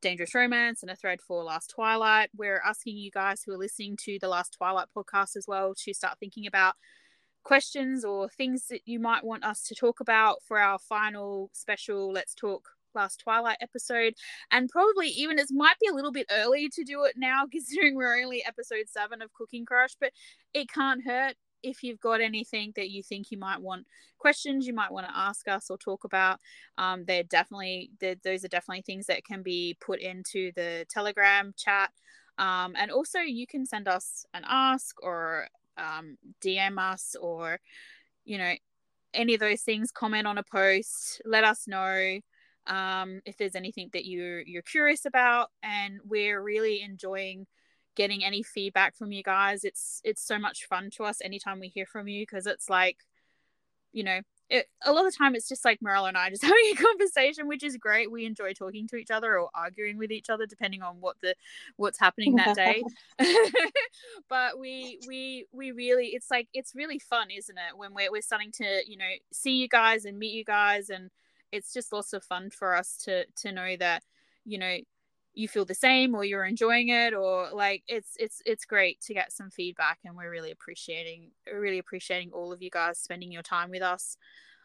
[0.00, 2.30] Dangerous Romance and a thread for Last Twilight.
[2.36, 5.94] We're asking you guys who are listening to the Last Twilight podcast as well to
[5.94, 6.74] start thinking about
[7.42, 12.12] questions or things that you might want us to talk about for our final special
[12.12, 14.14] Let's Talk Last Twilight episode.
[14.50, 17.94] And probably even it might be a little bit early to do it now, considering
[17.94, 20.12] we're only episode seven of Cooking Crush, but
[20.54, 23.86] it can't hurt if you've got anything that you think you might want
[24.18, 26.38] questions you might want to ask us or talk about
[26.78, 31.52] um, they're definitely they're, those are definitely things that can be put into the telegram
[31.56, 31.90] chat
[32.38, 35.48] um, and also you can send us an ask or
[35.80, 37.58] um, dm us or
[38.24, 38.52] you know
[39.14, 42.20] any of those things comment on a post let us know
[42.66, 45.50] um, if there's anything that you're you're curious about.
[45.62, 47.46] And we're really enjoying
[47.96, 49.64] getting any feedback from you guys.
[49.64, 52.98] It's it's so much fun to us anytime we hear from you because it's like
[53.92, 54.20] you know
[54.50, 56.74] it, a lot of the time it's just like Morella and I just having a
[56.74, 58.10] conversation which is great.
[58.10, 61.34] We enjoy talking to each other or arguing with each other depending on what the
[61.76, 62.82] what's happening that day.
[64.28, 67.76] But we we we really it's like it's really fun isn't it?
[67.76, 71.10] When we're, we're starting to you know see you guys and meet you guys and
[71.52, 74.02] it's just lots of fun for us to to know that
[74.44, 74.78] you know
[75.40, 79.14] you feel the same or you're enjoying it or like it's it's it's great to
[79.14, 83.42] get some feedback and we're really appreciating really appreciating all of you guys spending your
[83.42, 84.16] time with us.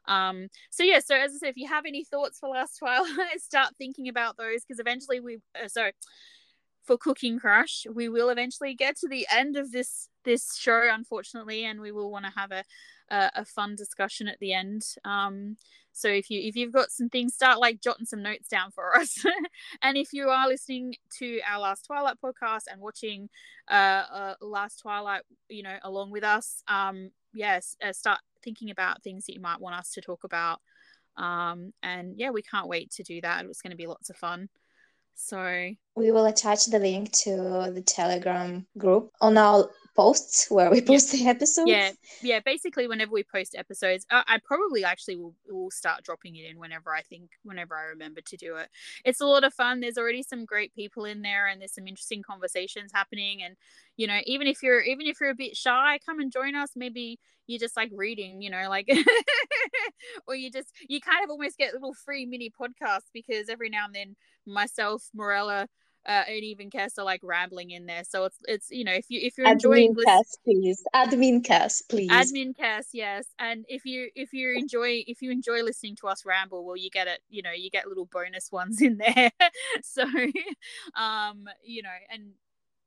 [0.07, 3.09] Um so yeah so as i said if you have any thoughts for last twilight
[3.39, 5.89] start thinking about those because eventually we uh, so
[6.83, 11.65] for cooking crush we will eventually get to the end of this this show unfortunately
[11.65, 12.63] and we will want to have a,
[13.09, 14.83] a a fun discussion at the end.
[15.03, 15.57] Um
[15.95, 18.95] so if you if you've got some things start like jotting some notes down for
[18.95, 19.23] us.
[19.81, 23.29] And if you are listening to our last twilight podcast and watching
[23.69, 29.01] uh, uh last twilight you know along with us um yes uh, start thinking about
[29.03, 30.59] things that you might want us to talk about.
[31.17, 33.45] Um and yeah we can't wait to do that.
[33.45, 34.49] It's going to be lots of fun.
[35.15, 40.81] So We will attach the link to the Telegram group on our posts where we
[40.81, 41.69] post the episodes.
[41.69, 41.91] yeah
[42.21, 46.49] yeah basically whenever we post episodes I, I probably actually will, will start dropping it
[46.49, 48.69] in whenever i think whenever i remember to do it.
[49.03, 49.79] It's a lot of fun.
[49.79, 53.41] There's already some great people in there and there's some interesting conversations happening.
[53.43, 53.55] And
[53.97, 56.71] you know even if you're even if you're a bit shy come and join us.
[56.75, 58.89] Maybe you just like reading you know like
[60.27, 63.85] or you just you kind of almost get little free mini podcasts because every now
[63.85, 64.15] and then
[64.47, 65.67] myself morella
[66.05, 68.03] uh, and even Cass are like rambling in there.
[68.03, 70.83] So it's it's you know if you if you're enjoying Admin cast, please.
[70.93, 72.09] Admin cast, please.
[72.09, 76.25] admin cast yes and if you if you enjoy if you enjoy listening to us
[76.25, 79.31] ramble well you get it you know you get little bonus ones in there
[79.83, 80.03] so
[80.95, 82.31] um you know and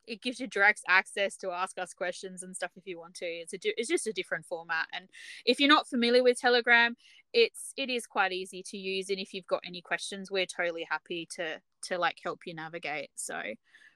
[0.06, 3.26] it gives you direct access to ask us questions and stuff if you want to
[3.26, 5.08] it's a it's just a different format and
[5.44, 6.96] if you're not familiar with telegram
[7.32, 10.86] it's it is quite easy to use and if you've got any questions we're totally
[10.88, 13.10] happy to to like help you navigate.
[13.16, 13.40] So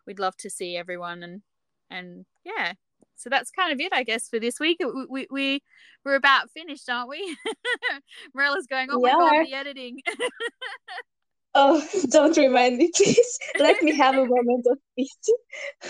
[0.06, 1.42] we'd love to see everyone and
[1.90, 2.74] and yeah.
[3.14, 4.78] So that's kind of it i guess for this week.
[4.80, 5.62] We, we, we
[6.04, 7.36] we're about finished aren't we?
[8.34, 10.00] Marilla's going oh my We god the editing.
[11.54, 13.38] Oh, don't remind me, please.
[13.58, 15.16] Let me have a moment of peace,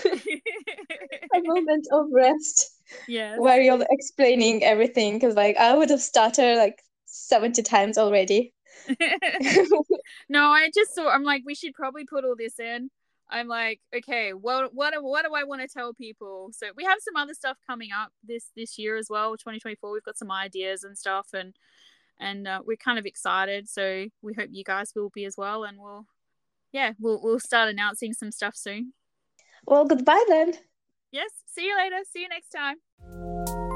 [0.03, 2.71] a moment of rest.
[3.07, 3.39] Yes.
[3.39, 5.13] Where you're explaining everything.
[5.13, 6.81] Because, like, I would have started like
[7.13, 8.53] 70 times already.
[10.29, 12.89] no i just saw i'm like we should probably put all this in.
[13.29, 16.49] I'm like okay well what what do i want to tell people?
[16.51, 20.03] So we have some other stuff coming up this this year as well 2024 we've
[20.03, 21.53] got some ideas and stuff and
[22.19, 23.67] and uh, we're kind of excited.
[23.69, 26.05] So we hope you guys will be as well and we'll
[26.71, 28.93] yeah we'll we'll start announcing some stuff soon.
[29.65, 30.53] Well, goodbye then.
[31.11, 31.97] yes see you later.
[32.11, 33.69] See you next time